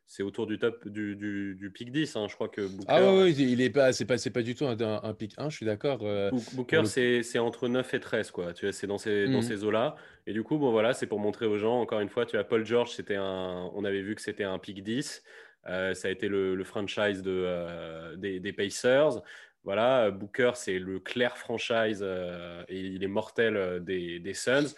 c'est 0.07 0.21
autour 0.21 0.45
du 0.45 0.59
top 0.59 0.87
du, 0.87 1.15
du, 1.15 1.71
pic 1.73 1.91
10 1.91 2.15
hein. 2.15 2.27
je 2.29 2.35
crois 2.35 2.47
que 2.47 2.61
Booker 2.61 2.85
Ah 2.87 3.11
oui, 3.11 3.35
il 3.37 3.59
est 3.59 3.71
pas 3.71 3.91
c'est 3.91 4.05
pas 4.05 4.17
pas 4.31 4.43
du 4.43 4.53
tout 4.53 4.65
un, 4.65 4.79
un, 4.79 5.13
pic 5.15 5.33
1, 5.37 5.49
je 5.49 5.55
suis 5.57 5.65
d'accord. 5.65 6.05
Booker 6.53 6.83
c'est 6.85 7.39
entre 7.39 7.67
9 7.67 7.91
et 7.95 7.99
13 7.99 8.29
quoi. 8.29 8.53
Tu 8.53 8.71
c'est 8.71 8.87
dans 8.87 8.99
ces 8.99 9.27
dans 9.27 9.39
mmh. 9.39 9.41
ces 9.41 9.63
eaux-là 9.63 9.95
et 10.27 10.33
du 10.33 10.43
coup 10.43 10.59
bon 10.59 10.71
voilà, 10.71 10.93
c'est 10.93 11.07
pour 11.07 11.19
montrer 11.19 11.47
aux 11.47 11.57
gens 11.57 11.81
encore 11.81 12.01
une 12.01 12.09
fois, 12.09 12.27
tu 12.27 12.37
as 12.37 12.43
Paul 12.43 12.63
George, 12.63 12.91
c'était 12.91 13.15
un 13.15 13.71
on 13.73 13.83
avait 13.83 14.01
vu 14.01 14.13
que 14.13 14.21
c'était 14.21 14.43
un 14.43 14.59
pic 14.59 14.83
10. 14.83 15.23
Euh, 15.67 15.93
ça 15.93 16.07
a 16.07 16.11
été 16.11 16.27
le, 16.27 16.63
franchise 16.63 17.21
de, 17.21 17.43
euh, 17.45 18.15
des, 18.15 18.53
Pacers. 18.53 19.21
Voilà, 19.63 20.11
Booker, 20.11 20.51
c'est 20.53 20.77
le 20.77 20.99
clair 20.99 21.37
franchise 21.37 22.01
euh, 22.03 22.63
et 22.67 22.79
il 22.79 23.03
est 23.03 23.07
mortel 23.07 23.83
des, 23.83 24.19
des 24.19 24.33
Suns. 24.33 24.75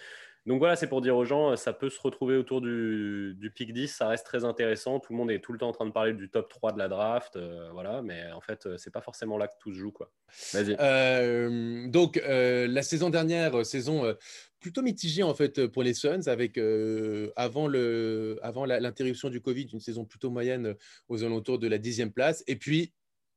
Donc 0.47 0.59
voilà, 0.59 0.75
c'est 0.75 0.87
pour 0.87 1.01
dire 1.01 1.15
aux 1.15 1.25
gens, 1.25 1.55
ça 1.55 1.73
peut 1.73 1.89
se 1.89 1.99
retrouver 1.99 2.37
autour 2.37 2.61
du, 2.61 3.35
du, 3.37 3.51
pic 3.51 3.73
10, 3.73 3.87
ça 3.87 4.07
reste 4.07 4.25
très 4.25 4.45
intéressant. 4.45 4.99
Tout 4.99 5.13
le 5.13 5.17
monde 5.17 5.29
est 5.29 5.39
tout 5.39 5.51
le 5.53 5.59
temps 5.59 5.67
en 5.67 5.73
train 5.73 5.85
de 5.85 5.91
parler 5.91 6.13
du 6.13 6.29
top 6.29 6.49
3 6.49 6.71
de 6.71 6.79
la 6.79 6.87
draft, 6.87 7.37
voilà, 7.73 8.01
mais 8.01 8.31
en 8.31 8.41
fait, 8.41 8.67
c'est 8.77 8.91
pas 8.91 9.01
forcément 9.01 9.37
là 9.37 9.47
que 9.47 9.55
tout 9.59 9.73
se 9.73 9.77
joue, 9.77 9.91
quoi. 9.91 10.09
Vas-y. 10.53 11.89
donc 11.89 12.21
la 12.25 12.81
saison 12.81 13.09
dernière, 13.09 13.65
saison 13.65 14.15
plutôt 14.59 14.81
mitigé 14.81 15.23
en 15.23 15.33
fait 15.33 15.67
pour 15.67 15.83
les 15.83 15.93
Suns 15.93 16.27
avec 16.27 16.57
euh, 16.57 17.31
avant 17.35 17.67
le 17.67 18.39
avant 18.41 18.65
l'interruption 18.65 19.29
du 19.29 19.41
Covid 19.41 19.67
une 19.71 19.79
saison 19.79 20.05
plutôt 20.05 20.29
moyenne 20.29 20.75
aux 21.09 21.23
alentours 21.23 21.59
de 21.59 21.67
la 21.67 21.77
dixième 21.77 22.11
place 22.11 22.43
et 22.47 22.55
puis 22.55 22.93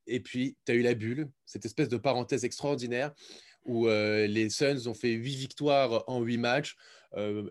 et 0.07 0.21
puis 0.21 0.57
tu 0.65 0.73
as 0.73 0.75
eu 0.75 0.83
la 0.83 0.95
bulle 0.95 1.29
cette 1.45 1.65
espèce 1.65 1.89
de 1.89 1.99
parenthèse 1.99 2.45
extraordinaire 2.45 3.13
où 3.65 3.87
euh, 3.89 4.27
les 4.27 4.49
Suns 4.49 4.87
ont 4.87 4.95
fait 4.95 5.13
huit 5.13 5.37
victoires 5.37 6.05
en 6.07 6.23
huit 6.23 6.39
matchs 6.39 6.77
euh, 6.77 7.00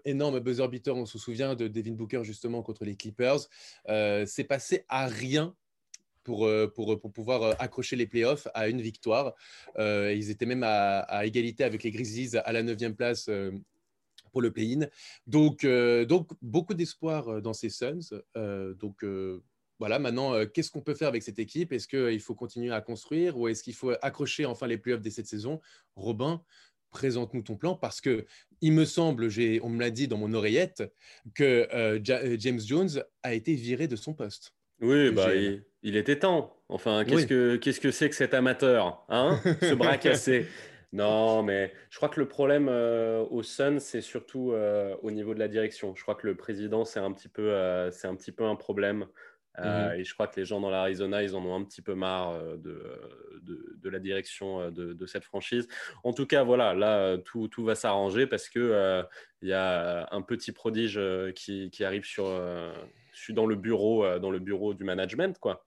énorme 0.05 0.39
buzzer 0.39 0.67
beater 0.69 0.95
on 0.95 1.05
se 1.05 1.17
souvient 1.17 1.55
de 1.55 1.67
Devin 1.67 1.93
Booker 1.93 2.23
justement 2.23 2.61
contre 2.61 2.85
les 2.85 2.95
Clippers 2.95 3.39
c'est 3.87 4.45
passé 4.47 4.85
à 4.87 5.07
rien 5.07 5.55
pour, 6.23 6.49
pour, 6.75 6.99
pour, 6.99 7.11
pouvoir 7.11 7.55
accrocher 7.59 7.95
les 7.95 8.05
playoffs 8.05 8.47
à 8.53 8.67
une 8.69 8.81
victoire. 8.81 9.33
ils 9.77 10.29
étaient 10.29 10.45
même 10.45 10.63
à, 10.63 11.25
égalité 11.25 11.63
avec 11.63 11.83
les 11.83 11.91
Grizzlies 11.91 12.37
à 12.37 12.51
la 12.51 12.63
neuvième 12.63 12.95
place 12.95 13.29
pour 14.31 14.41
le 14.41 14.51
play-in. 14.51 14.87
Donc, 15.27 15.65
donc, 15.65 16.31
beaucoup 16.41 16.73
d'espoir 16.73 17.41
dans 17.41 17.53
ces 17.53 17.69
Suns. 17.69 18.21
donc, 18.35 19.03
voilà, 19.79 19.97
maintenant, 19.97 20.45
qu'est-ce 20.45 20.69
qu'on 20.69 20.81
peut 20.81 20.93
faire 20.93 21.07
avec 21.07 21.23
cette 21.23 21.39
équipe? 21.39 21.71
Est-ce 21.71 21.87
qu'il 21.87 22.19
faut 22.19 22.35
continuer 22.35 22.71
à 22.71 22.81
construire 22.81 23.37
ou 23.37 23.47
est-ce 23.47 23.63
qu'il 23.63 23.73
faut 23.73 23.93
accrocher 24.01 24.45
enfin 24.45 24.67
les 24.67 24.77
playoffs 24.77 25.01
de 25.01 25.09
cette 25.09 25.27
saison? 25.27 25.61
Robin, 25.95 26.43
présente-nous 26.89 27.43
ton 27.43 27.55
plan 27.55 27.75
parce 27.75 28.01
que 28.01 28.25
il 28.61 28.73
me 28.73 28.85
semble, 28.85 29.29
on 29.63 29.69
me 29.69 29.79
l'a 29.79 29.89
dit 29.89 30.07
dans 30.07 30.17
mon 30.17 30.33
oreillette, 30.33 30.83
que 31.33 31.99
James 32.03 32.59
Jones 32.59 33.03
a 33.23 33.33
été 33.33 33.53
viré 33.53 33.87
de 33.87 33.95
son 33.95 34.13
poste. 34.13 34.53
Oui, 34.81 35.11
bah, 35.11 35.29
il, 35.83 35.95
était 35.95 36.19
temps. 36.19 36.57
Enfin, 36.67 37.05
qu'est-ce 37.05 37.27
que 37.27 37.55
qu'est-ce 37.55 37.79
que 37.79 37.91
c'est 37.91 38.09
que 38.09 38.15
cet 38.15 38.33
amateur, 38.33 39.05
hein 39.09 39.39
Ce 39.61 39.73
bras 39.73 39.97
cassé? 39.97 40.45
Non, 40.91 41.43
mais 41.43 41.71
je 41.91 41.97
crois 41.97 42.09
que 42.09 42.19
le 42.19 42.27
problème 42.27 42.67
euh, 42.67 43.23
au 43.29 43.43
Sun, 43.43 43.79
c'est 43.79 44.01
surtout 44.01 44.53
euh, 44.53 44.95
au 45.03 45.11
niveau 45.11 45.35
de 45.35 45.39
la 45.39 45.47
direction. 45.47 45.93
Je 45.95 46.01
crois 46.01 46.15
que 46.15 46.25
le 46.25 46.35
président, 46.35 46.83
c'est 46.83 46.99
un 46.99 47.11
petit 47.11 47.27
peu, 47.27 47.51
euh, 47.53 47.91
c'est 47.91 48.07
un 48.07 48.15
petit 48.15 48.31
peu 48.31 48.43
un 48.43 48.55
problème. 48.55 49.05
Mhm. 49.63 49.99
Et 49.99 50.03
je 50.03 50.13
crois 50.13 50.27
que 50.27 50.39
les 50.39 50.45
gens 50.45 50.59
dans 50.59 50.69
l'Arizona, 50.69 51.23
ils 51.23 51.35
en 51.35 51.43
ont 51.45 51.55
un 51.55 51.63
petit 51.63 51.81
peu 51.81 51.95
marre 51.95 52.39
de, 52.57 52.83
de, 53.41 53.89
la 53.89 53.99
direction 53.99 54.71
de, 54.71 54.93
de, 54.93 55.05
cette 55.05 55.23
franchise. 55.23 55.67
En 56.03 56.13
tout 56.13 56.25
cas, 56.25 56.43
voilà, 56.43 56.73
là, 56.73 57.17
tout, 57.17 57.47
tout 57.47 57.63
va 57.63 57.75
s'arranger 57.75 58.27
parce 58.27 58.49
que 58.49 59.03
il 59.41 59.49
y 59.49 59.53
a 59.53 60.07
un 60.11 60.21
petit 60.21 60.51
prodige 60.51 60.99
qui, 61.35 61.69
qui 61.71 61.83
arrive 61.83 62.03
sur 62.03 62.25
suis 63.19 63.33
dans 63.33 63.45
le 63.45 63.55
bureau, 63.55 64.03
euh, 64.03 64.19
dans 64.19 64.31
le 64.31 64.39
bureau 64.39 64.73
du 64.73 64.83
management, 64.83 65.37
quoi. 65.39 65.65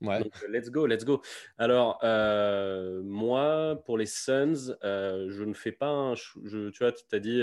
Ouais. 0.00 0.20
Donc, 0.20 0.32
euh, 0.44 0.48
let's 0.48 0.70
go, 0.70 0.86
let's 0.86 1.04
go. 1.04 1.22
Alors, 1.56 1.98
euh, 2.04 3.02
moi, 3.02 3.82
pour 3.84 3.98
les 3.98 4.06
Suns, 4.06 4.76
je 4.82 5.42
ne 5.42 5.54
fais 5.54 5.72
pas 5.72 5.88
un. 5.88 6.14
Je, 6.14 6.70
tu 6.70 6.78
vois, 6.78 6.92
tu 6.92 7.02
t'as 7.08 7.18
dit, 7.18 7.42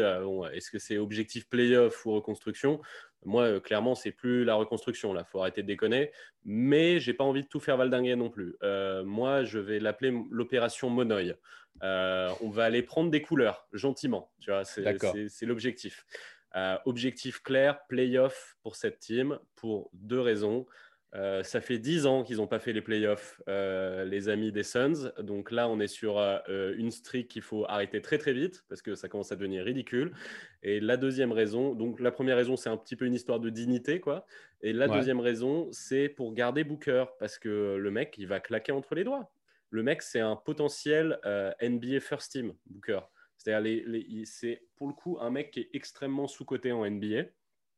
est-ce 0.53 0.71
que 0.71 0.79
c'est 0.79 0.97
objectif 0.97 1.49
playoff 1.49 2.05
ou 2.05 2.13
reconstruction? 2.13 2.79
Moi, 3.25 3.59
clairement, 3.59 3.95
c'est 3.95 4.11
plus 4.11 4.45
la 4.45 4.55
reconstruction. 4.55 5.13
Là, 5.13 5.23
faut 5.23 5.41
arrêter 5.41 5.61
de 5.61 5.67
déconner. 5.67 6.11
Mais 6.43 6.99
j'ai 6.99 7.13
pas 7.13 7.23
envie 7.23 7.43
de 7.43 7.47
tout 7.47 7.59
faire 7.59 7.77
valdinguer 7.77 8.15
non 8.15 8.29
plus. 8.29 8.55
moi, 9.03 9.43
je 9.43 9.59
vais 9.59 9.79
l'appeler 9.79 10.13
l'opération 10.31 10.89
Monoï. 10.89 11.35
on 11.81 12.49
va 12.49 12.63
aller 12.63 12.83
prendre 12.83 13.11
des 13.11 13.21
couleurs, 13.21 13.67
gentiment. 13.73 14.31
Tu 14.39 14.51
vois, 14.51 14.63
c'est 14.63 15.45
l'objectif. 15.45 16.05
Euh, 16.55 16.77
objectif 16.85 17.41
clair, 17.41 17.85
playoff 17.89 18.55
pour 18.63 18.77
cette 18.77 18.99
team, 18.99 19.37
pour 19.55 19.89
deux 19.91 20.21
raisons. 20.21 20.65
Euh, 21.15 21.43
ça 21.43 21.61
fait 21.61 21.79
dix 21.79 22.05
ans 22.05 22.23
qu'ils 22.23 22.37
n'ont 22.37 22.47
pas 22.47 22.59
fait 22.59 22.73
les 22.73 22.81
playoffs, 22.81 23.41
euh, 23.47 24.03
les 24.03 24.27
amis 24.27 24.51
des 24.51 24.63
Suns. 24.63 25.11
Donc 25.21 25.49
là, 25.49 25.69
on 25.69 25.79
est 25.79 25.87
sur 25.87 26.19
une 26.47 26.91
streak 26.91 27.29
qu'il 27.29 27.41
faut 27.41 27.65
arrêter 27.65 28.01
très 28.01 28.17
très 28.17 28.33
vite 28.33 28.65
parce 28.67 28.81
que 28.81 28.95
ça 28.95 29.07
commence 29.07 29.31
à 29.31 29.35
devenir 29.35 29.63
ridicule. 29.63 30.13
Et 30.61 30.79
la 30.79 30.97
deuxième 30.97 31.31
raison, 31.31 31.73
donc 31.73 31.99
la 31.99 32.11
première 32.11 32.35
raison, 32.35 32.57
c'est 32.57 32.69
un 32.69 32.77
petit 32.77 32.95
peu 32.95 33.05
une 33.05 33.13
histoire 33.13 33.39
de 33.39 33.49
dignité, 33.49 33.99
quoi. 33.99 34.25
Et 34.61 34.73
la 34.73 34.87
deuxième 34.87 35.19
raison, 35.19 35.69
c'est 35.71 36.09
pour 36.09 36.33
garder 36.33 36.63
Booker 36.63 37.05
parce 37.19 37.39
que 37.39 37.77
le 37.77 37.91
mec, 37.91 38.15
il 38.17 38.27
va 38.27 38.39
claquer 38.39 38.71
entre 38.71 38.95
les 38.95 39.03
doigts. 39.03 39.31
Le 39.69 39.83
mec, 39.83 40.01
c'est 40.01 40.19
un 40.19 40.35
potentiel 40.35 41.19
NBA 41.61 41.99
First 42.01 42.31
Team, 42.31 42.53
Booker. 42.65 42.99
C'est-à-dire, 43.37 43.85
c'est 44.25 44.63
pour 44.75 44.87
le 44.87 44.93
coup 44.93 45.17
un 45.21 45.29
mec 45.29 45.51
qui 45.51 45.61
est 45.61 45.69
extrêmement 45.73 46.27
sous-coté 46.27 46.71
en 46.71 46.89
NBA. 46.89 47.25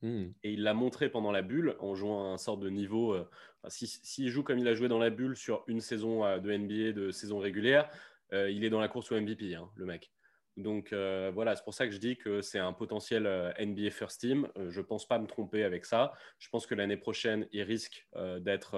Hmm. 0.01 0.27
Et 0.43 0.53
il 0.53 0.63
l'a 0.63 0.73
montré 0.73 1.09
pendant 1.09 1.31
la 1.31 1.41
bulle 1.41 1.75
en 1.79 1.95
jouant 1.95 2.29
à 2.29 2.33
un 2.33 2.37
sort 2.37 2.57
de 2.57 2.69
niveau. 2.69 3.13
Euh, 3.13 3.27
S'il 3.69 4.29
joue 4.29 4.43
comme 4.43 4.59
il 4.59 4.67
a 4.67 4.75
joué 4.75 4.87
dans 4.87 4.99
la 4.99 5.09
bulle 5.09 5.35
sur 5.35 5.63
une 5.67 5.81
saison 5.81 6.23
euh, 6.23 6.37
de 6.37 6.55
NBA 6.55 6.91
de 6.91 7.11
saison 7.11 7.39
régulière, 7.39 7.89
euh, 8.33 8.49
il 8.51 8.63
est 8.63 8.69
dans 8.69 8.79
la 8.79 8.89
course 8.89 9.11
au 9.11 9.19
MVP, 9.19 9.55
hein, 9.55 9.69
le 9.75 9.85
mec. 9.85 10.11
Donc 10.55 10.91
voilà, 10.91 11.55
c'est 11.55 11.63
pour 11.63 11.75
ça 11.75 11.85
que 11.85 11.93
je 11.93 11.99
dis 11.99 12.17
que 12.17 12.41
c'est 12.41 12.57
un 12.57 12.73
potentiel 12.73 13.53
NBA 13.59 13.91
First 13.91 14.21
Team. 14.21 14.47
Je 14.69 14.79
ne 14.79 14.85
pense 14.85 15.07
pas 15.07 15.19
me 15.19 15.27
tromper 15.27 15.63
avec 15.63 15.85
ça. 15.85 16.13
Je 16.39 16.49
pense 16.49 16.65
que 16.65 16.73
l'année 16.73 16.97
prochaine, 16.97 17.47
il 17.51 17.61
risque 17.61 18.07
d'être 18.39 18.75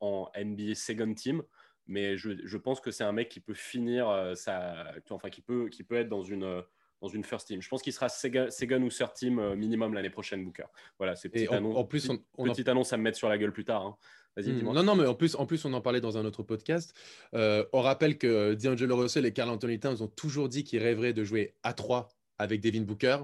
en 0.00 0.32
NBA 0.34 0.76
Second 0.76 1.12
Team. 1.12 1.42
Mais 1.86 2.16
je, 2.16 2.56
pense 2.56 2.80
que 2.80 2.90
c'est 2.90 3.04
un 3.04 3.12
mec 3.12 3.28
qui 3.28 3.40
peut 3.40 3.52
finir, 3.52 4.06
enfin 4.08 5.28
qui 5.30 5.42
peut, 5.42 5.68
qui 5.68 5.84
peut 5.84 5.96
être 5.96 6.08
dans 6.08 6.24
une, 6.24 6.64
dans 7.04 7.12
une 7.12 7.24
First 7.24 7.48
Team. 7.48 7.60
Je 7.60 7.68
pense 7.68 7.82
qu'il 7.82 7.92
sera 7.92 8.08
second, 8.08 8.82
ou 8.82 8.88
Third 8.88 9.12
Team 9.14 9.54
minimum 9.54 9.92
l'année 9.94 10.10
prochaine, 10.10 10.44
Booker. 10.44 10.64
Voilà, 10.98 11.16
c'est 11.16 11.28
petite, 11.28 11.52
annonce, 11.52 11.76
en 11.76 11.84
plus, 11.84 12.08
petite 12.36 12.68
annonce 12.68 12.92
à 12.92 12.96
me 12.96 13.02
mettre 13.02 13.18
sur 13.18 13.28
la 13.28 13.36
gueule 13.36 13.52
plus 13.52 13.64
tard. 13.64 13.84
Hein. 13.84 13.96
Mmh. 14.36 14.72
Non, 14.72 14.82
non, 14.82 14.96
mais 14.96 15.06
en 15.06 15.14
plus, 15.14 15.36
en 15.36 15.46
plus, 15.46 15.64
on 15.64 15.72
en 15.74 15.80
parlait 15.80 16.00
dans 16.00 16.18
un 16.18 16.24
autre 16.24 16.42
podcast. 16.42 16.94
Euh, 17.34 17.64
on 17.72 17.82
rappelle 17.82 18.18
que 18.18 18.54
D'Angelo 18.54 18.96
Russell 18.96 19.26
et 19.26 19.32
Carl 19.32 19.50
Anthony 19.50 19.78
Towns 19.78 20.02
ont 20.02 20.08
toujours 20.08 20.48
dit 20.48 20.64
qu'ils 20.64 20.82
rêveraient 20.82 21.12
de 21.12 21.24
jouer 21.24 21.54
à 21.62 21.72
3 21.72 22.08
avec 22.38 22.60
Devin 22.60 22.82
Booker. 22.82 23.18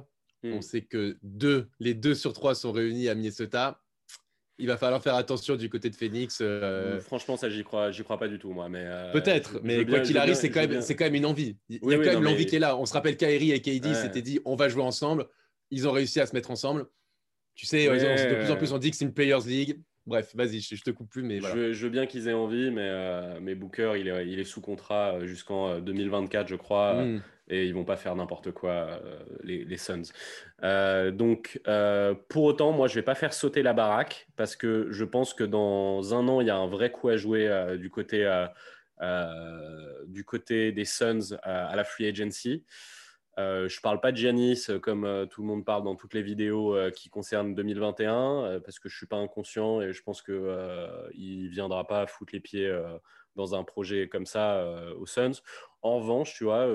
On 0.44 0.58
mmh. 0.58 0.62
sait 0.62 0.82
que 0.82 1.18
deux, 1.22 1.68
les 1.80 1.94
deux 1.94 2.14
sur 2.14 2.32
trois 2.32 2.54
sont 2.54 2.72
réunis 2.72 3.08
à 3.08 3.14
Minnesota. 3.14 3.82
Il 4.60 4.66
va 4.66 4.76
falloir 4.76 5.02
faire 5.02 5.14
attention 5.14 5.56
du 5.56 5.68
côté 5.68 5.90
de 5.90 5.96
Phoenix. 5.96 6.38
Euh. 6.40 6.96
Mmh, 6.96 7.00
franchement, 7.00 7.36
ça, 7.36 7.48
j'y 7.48 7.64
crois, 7.64 7.90
j'y 7.90 8.02
crois 8.04 8.18
pas 8.18 8.28
du 8.28 8.38
tout, 8.38 8.52
moi. 8.52 8.68
Mais 8.68 8.84
euh, 8.84 9.12
peut-être, 9.12 9.60
mais 9.62 9.84
quoi 9.84 10.00
qu'il 10.00 10.18
arrive, 10.18 10.34
c'est 10.34 10.50
quand 10.50 10.60
même, 10.60 10.80
c'est 10.82 10.94
quand 10.94 11.04
même 11.04 11.14
une 11.14 11.26
envie. 11.26 11.56
Il 11.68 11.76
y 11.76 11.94
a 11.94 11.98
quand 11.98 12.04
même 12.04 12.22
l'envie 12.22 12.46
qui 12.46 12.56
est 12.56 12.60
là. 12.60 12.76
On 12.76 12.86
se 12.86 12.92
rappelle 12.92 13.16
Kyrie 13.16 13.52
et 13.52 13.60
KD 13.60 13.94
s'étaient 13.94 14.22
dit, 14.22 14.40
on 14.44 14.54
va 14.54 14.68
jouer 14.68 14.82
ensemble. 14.82 15.26
Ils 15.70 15.88
ont 15.88 15.92
réussi 15.92 16.20
à 16.20 16.26
se 16.26 16.34
mettre 16.34 16.50
ensemble. 16.50 16.86
Tu 17.54 17.66
sais, 17.66 17.86
de 17.86 18.34
plus 18.36 18.50
en 18.50 18.56
plus, 18.56 18.72
on 18.72 18.78
dit 18.78 18.90
que 18.90 18.96
c'est 18.96 19.04
une 19.04 19.14
Players 19.14 19.46
League. 19.46 19.80
Bref, 20.06 20.34
vas-y, 20.34 20.60
je, 20.60 20.82
te 20.82 20.90
coupe 20.90 21.10
plus, 21.10 21.22
mais 21.22 21.38
voilà. 21.38 21.72
je, 21.72 21.84
veux 21.84 21.90
bien 21.90 22.06
qu'ils 22.06 22.26
aient 22.26 22.32
envie, 22.32 22.70
mais, 22.70 22.88
euh, 22.88 23.38
mais 23.40 23.54
Booker, 23.54 23.92
il 23.98 24.08
est, 24.08 24.26
il 24.26 24.40
est 24.40 24.44
sous 24.44 24.60
contrat 24.60 25.14
euh, 25.14 25.26
jusqu'en 25.26 25.78
2024, 25.78 26.46
euh, 26.46 26.48
je 26.48 26.56
crois, 26.56 27.04
hmm. 27.04 27.22
Et 27.50 27.66
ils 27.66 27.74
vont 27.74 27.84
pas 27.84 27.96
faire 27.96 28.16
n'importe 28.16 28.52
quoi, 28.52 29.00
les, 29.42 29.64
les, 29.64 29.76
Suns. 29.76 30.02
donc, 31.12 31.60
pour 32.28 32.44
autant, 32.44 32.72
moi, 32.72 32.88
je 32.88 32.94
vais 32.94 33.02
pas 33.02 33.14
faire 33.14 33.34
sauter 33.34 33.62
la 33.62 33.72
baraque, 33.72 34.28
parce 34.36 34.56
que 34.56 34.86
je 34.90 35.04
pense 35.04 35.34
que 35.34 35.44
dans 35.44 36.14
un 36.14 36.26
an, 36.28 36.40
il 36.40 36.46
y 36.46 36.50
a 36.50 36.56
un 36.56 36.68
vrai 36.68 36.90
coup 36.90 37.08
à 37.08 37.16
jouer 37.16 37.76
du, 37.78 37.90
côté, 37.90 38.24
du 40.06 40.24
côté 40.24 40.72
des 40.72 40.84
Suns 40.84 41.36
à 41.42 41.74
la 41.76 41.84
free 41.84 42.06
agency. 42.06 42.64
Euh, 43.38 43.68
je 43.68 43.78
ne 43.78 43.80
parle 43.82 44.00
pas 44.00 44.12
de 44.12 44.16
Giannis 44.16 44.66
euh, 44.68 44.78
comme 44.78 45.04
euh, 45.04 45.24
tout 45.24 45.42
le 45.42 45.46
monde 45.46 45.64
parle 45.64 45.84
dans 45.84 45.94
toutes 45.94 46.14
les 46.14 46.22
vidéos 46.22 46.76
qui 46.94 47.08
concernent 47.08 47.54
2021, 47.54 48.60
parce 48.64 48.78
que 48.78 48.88
je 48.88 48.94
ne 48.94 48.98
suis 48.98 49.06
pas 49.06 49.16
inconscient 49.16 49.80
et 49.80 49.92
je 49.92 50.02
pense 50.02 50.22
qu'il 50.22 50.34
ne 50.34 51.48
viendra 51.48 51.86
pas 51.86 52.06
foutre 52.06 52.32
les 52.34 52.40
pieds 52.40 52.70
dans 53.36 53.54
un 53.54 53.64
projet 53.64 54.08
comme 54.08 54.26
ça 54.26 54.64
aux 54.98 55.06
Suns. 55.06 55.42
En 55.82 55.98
revanche, 55.98 56.34
tu 56.34 56.44
vois, 56.44 56.66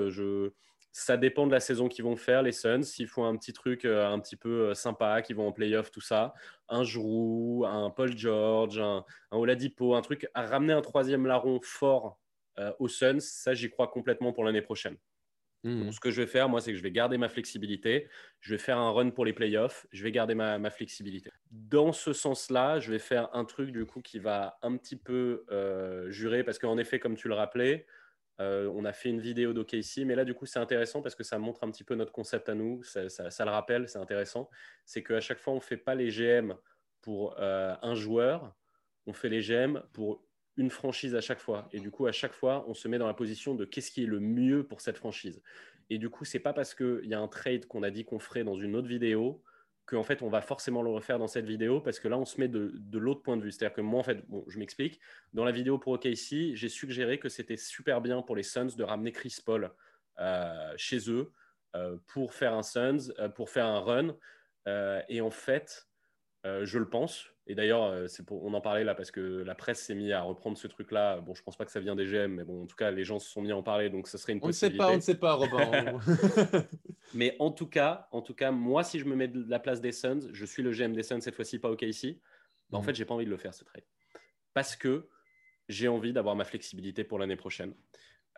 ça 0.92 1.16
dépend 1.16 1.46
de 1.46 1.52
la 1.52 1.60
saison 1.60 1.88
qu'ils 1.88 2.04
vont 2.04 2.16
faire, 2.16 2.42
les 2.42 2.52
Suns. 2.52 2.82
S'ils 2.82 3.08
font 3.08 3.24
un 3.24 3.36
petit 3.36 3.52
truc 3.52 3.84
un 3.84 4.18
petit 4.20 4.36
peu 4.36 4.74
sympa, 4.74 5.22
qu'ils 5.22 5.36
vont 5.36 5.48
en 5.48 5.52
playoff, 5.52 5.90
tout 5.90 6.00
ça, 6.00 6.34
un 6.68 6.84
Giroud, 6.84 7.66
un 7.66 7.90
Paul 7.90 8.16
George, 8.16 8.78
un, 8.78 9.04
un 9.30 9.36
Oladipo, 9.36 9.94
un 9.94 10.02
truc 10.02 10.28
à 10.34 10.46
ramener 10.46 10.72
un 10.72 10.82
troisième 10.82 11.26
larron 11.26 11.60
fort 11.62 12.18
aux 12.78 12.88
Suns, 12.88 13.20
ça 13.20 13.54
j'y 13.54 13.70
crois 13.70 13.88
complètement 13.88 14.32
pour 14.32 14.44
l'année 14.44 14.62
prochaine. 14.62 14.96
Mmh. 15.64 15.90
ce 15.90 15.98
que 15.98 16.10
je 16.10 16.22
vais 16.22 16.28
faire, 16.28 16.48
moi, 16.48 16.60
c'est 16.60 16.70
que 16.70 16.78
je 16.78 16.82
vais 16.82 16.92
garder 16.92 17.18
ma 17.18 17.28
flexibilité. 17.28 18.08
Je 18.40 18.54
vais 18.54 18.58
faire 18.58 18.78
un 18.78 18.90
run 18.90 19.10
pour 19.10 19.24
les 19.24 19.32
playoffs. 19.32 19.86
Je 19.90 20.04
vais 20.04 20.12
garder 20.12 20.34
ma, 20.34 20.70
flexibilité. 20.70 21.30
Dans 21.50 21.92
ce 21.92 22.12
sens-là, 22.12 22.78
je 22.78 22.92
vais 22.92 22.98
faire 22.98 23.28
un 23.34 23.44
truc 23.44 23.70
du 23.70 23.84
coup 23.84 24.00
qui 24.00 24.18
va 24.18 24.58
un 24.62 24.76
petit 24.76 24.96
peu 24.96 25.44
euh, 25.50 26.08
jurer, 26.10 26.44
parce 26.44 26.58
qu'en 26.58 26.78
effet, 26.78 27.00
comme 27.00 27.16
tu 27.16 27.28
le 27.28 27.34
rappelais, 27.34 27.86
euh, 28.40 28.70
on 28.74 28.84
a 28.84 28.92
fait 28.92 29.08
une 29.08 29.20
vidéo 29.20 29.52
d'OKC, 29.52 30.04
mais 30.04 30.14
là, 30.14 30.24
du 30.24 30.34
coup, 30.34 30.46
c'est 30.46 30.58
intéressant 30.58 31.02
parce 31.02 31.14
que 31.14 31.24
ça 31.24 31.38
montre 31.38 31.64
un 31.64 31.70
petit 31.70 31.84
peu 31.84 31.94
notre 31.94 32.12
concept 32.12 32.48
à 32.48 32.54
nous. 32.54 32.82
Ça, 32.82 33.04
le 33.04 33.50
rappelle, 33.50 33.88
c'est 33.88 33.98
intéressant. 33.98 34.50
C'est 34.84 35.02
qu'à 35.02 35.20
chaque 35.20 35.38
fois, 35.38 35.54
on 35.54 35.56
ne 35.56 35.60
fait 35.60 35.76
pas 35.76 35.94
les 35.94 36.10
GM 36.10 36.54
pour 37.00 37.36
euh, 37.38 37.74
un 37.82 37.94
joueur, 37.94 38.54
on 39.06 39.12
fait 39.12 39.28
les 39.28 39.40
GM 39.40 39.82
pour 39.92 40.25
une 40.56 40.70
franchise 40.70 41.14
à 41.14 41.20
chaque 41.20 41.40
fois. 41.40 41.68
Et 41.72 41.80
du 41.80 41.90
coup, 41.90 42.06
à 42.06 42.12
chaque 42.12 42.32
fois, 42.32 42.64
on 42.68 42.74
se 42.74 42.88
met 42.88 42.98
dans 42.98 43.06
la 43.06 43.14
position 43.14 43.54
de 43.54 43.64
qu'est-ce 43.64 43.90
qui 43.90 44.04
est 44.04 44.06
le 44.06 44.20
mieux 44.20 44.66
pour 44.66 44.80
cette 44.80 44.96
franchise. 44.96 45.42
Et 45.90 45.98
du 45.98 46.10
coup, 46.10 46.24
c'est 46.24 46.40
pas 46.40 46.52
parce 46.52 46.74
qu'il 46.74 47.04
y 47.04 47.14
a 47.14 47.20
un 47.20 47.28
trade 47.28 47.66
qu'on 47.66 47.82
a 47.82 47.90
dit 47.90 48.04
qu'on 48.04 48.18
ferait 48.18 48.44
dans 48.44 48.56
une 48.56 48.74
autre 48.74 48.88
vidéo 48.88 49.42
qu'en 49.86 50.02
fait, 50.02 50.20
on 50.22 50.28
va 50.28 50.40
forcément 50.40 50.82
le 50.82 50.90
refaire 50.90 51.18
dans 51.18 51.28
cette 51.28 51.46
vidéo 51.46 51.80
parce 51.80 52.00
que 52.00 52.08
là, 52.08 52.18
on 52.18 52.24
se 52.24 52.40
met 52.40 52.48
de, 52.48 52.98
l'autre 52.98 53.22
point 53.22 53.36
de 53.36 53.42
vue. 53.42 53.52
C'est-à-dire 53.52 53.74
que 53.74 53.80
moi, 53.80 54.00
en 54.00 54.02
fait, 54.02 54.26
bon, 54.28 54.44
je 54.48 54.58
m'explique. 54.58 55.00
Dans 55.32 55.44
la 55.44 55.52
vidéo 55.52 55.78
pour 55.78 55.92
OKC, 55.92 56.54
j'ai 56.54 56.68
suggéré 56.68 57.18
que 57.18 57.28
c'était 57.28 57.56
super 57.56 58.00
bien 58.00 58.20
pour 58.22 58.34
les 58.34 58.42
Suns 58.42 58.74
de 58.76 58.82
ramener 58.82 59.12
Chris 59.12 59.36
Paul 59.44 59.70
euh, 60.18 60.74
chez 60.76 61.08
eux 61.08 61.32
euh, 61.76 61.96
pour 62.08 62.34
faire 62.34 62.52
un 62.54 62.64
Suns, 62.64 63.12
euh, 63.20 63.28
pour 63.28 63.48
faire 63.48 63.66
un 63.66 63.80
run. 63.80 64.16
et 65.08 65.20
en 65.20 65.30
fait, 65.30 65.85
je 66.64 66.78
le 66.78 66.88
pense, 66.88 67.30
et 67.48 67.54
d'ailleurs, 67.54 67.84
euh, 67.84 68.06
on 68.30 68.54
en 68.54 68.60
parlait 68.60 68.82
là 68.82 68.94
parce 68.94 69.12
que 69.12 69.20
la 69.20 69.54
presse 69.54 69.80
s'est 69.80 69.94
mise 69.94 70.10
à 70.10 70.22
reprendre 70.22 70.58
ce 70.58 70.66
truc-là. 70.66 71.20
Bon, 71.20 71.32
je 71.34 71.42
pense 71.42 71.56
pas 71.56 71.64
que 71.64 71.70
ça 71.70 71.78
vient 71.78 71.94
des 71.94 72.06
GM, 72.06 72.32
mais 72.32 72.44
bon, 72.44 72.64
en 72.64 72.66
tout 72.66 72.74
cas, 72.74 72.90
les 72.90 73.04
gens 73.04 73.20
se 73.20 73.30
sont 73.30 73.40
mis 73.40 73.52
à 73.52 73.56
en 73.56 73.62
parler, 73.62 73.88
donc 73.88 74.08
ce 74.08 74.18
serait 74.18 74.32
une 74.32 74.40
on 74.42 74.48
possibilité. 74.48 74.82
On 74.84 74.96
ne 74.96 75.00
sait 75.00 75.14
pas, 75.14 75.36
on 75.36 75.44
ne 75.44 75.48
sait 75.48 75.56
pas, 75.56 75.92
Robin. 75.92 76.66
mais 77.14 77.36
en 77.38 77.52
tout 77.52 77.68
cas, 77.68 78.08
en 78.10 78.20
tout 78.20 78.34
cas, 78.34 78.50
moi, 78.50 78.82
si 78.82 78.98
je 78.98 79.04
me 79.04 79.14
mets 79.14 79.28
de 79.28 79.48
la 79.48 79.60
place 79.60 79.80
des 79.80 79.92
Suns, 79.92 80.28
je 80.32 80.44
suis 80.44 80.64
le 80.64 80.72
GM 80.72 80.92
des 80.92 81.04
Suns 81.04 81.20
cette 81.20 81.36
fois-ci, 81.36 81.60
pas 81.60 81.70
OK 81.70 81.82
ici. 81.82 82.20
Bah, 82.70 82.78
en 82.78 82.80
mhm. 82.80 82.86
fait, 82.86 82.94
j'ai 82.96 83.04
pas 83.04 83.14
envie 83.14 83.26
de 83.26 83.30
le 83.30 83.36
faire 83.36 83.54
ce 83.54 83.62
trade 83.62 83.84
parce 84.52 84.74
que 84.74 85.08
j'ai 85.68 85.86
envie 85.86 86.12
d'avoir 86.12 86.34
ma 86.34 86.44
flexibilité 86.44 87.04
pour 87.04 87.18
l'année 87.18 87.36
prochaine 87.36 87.74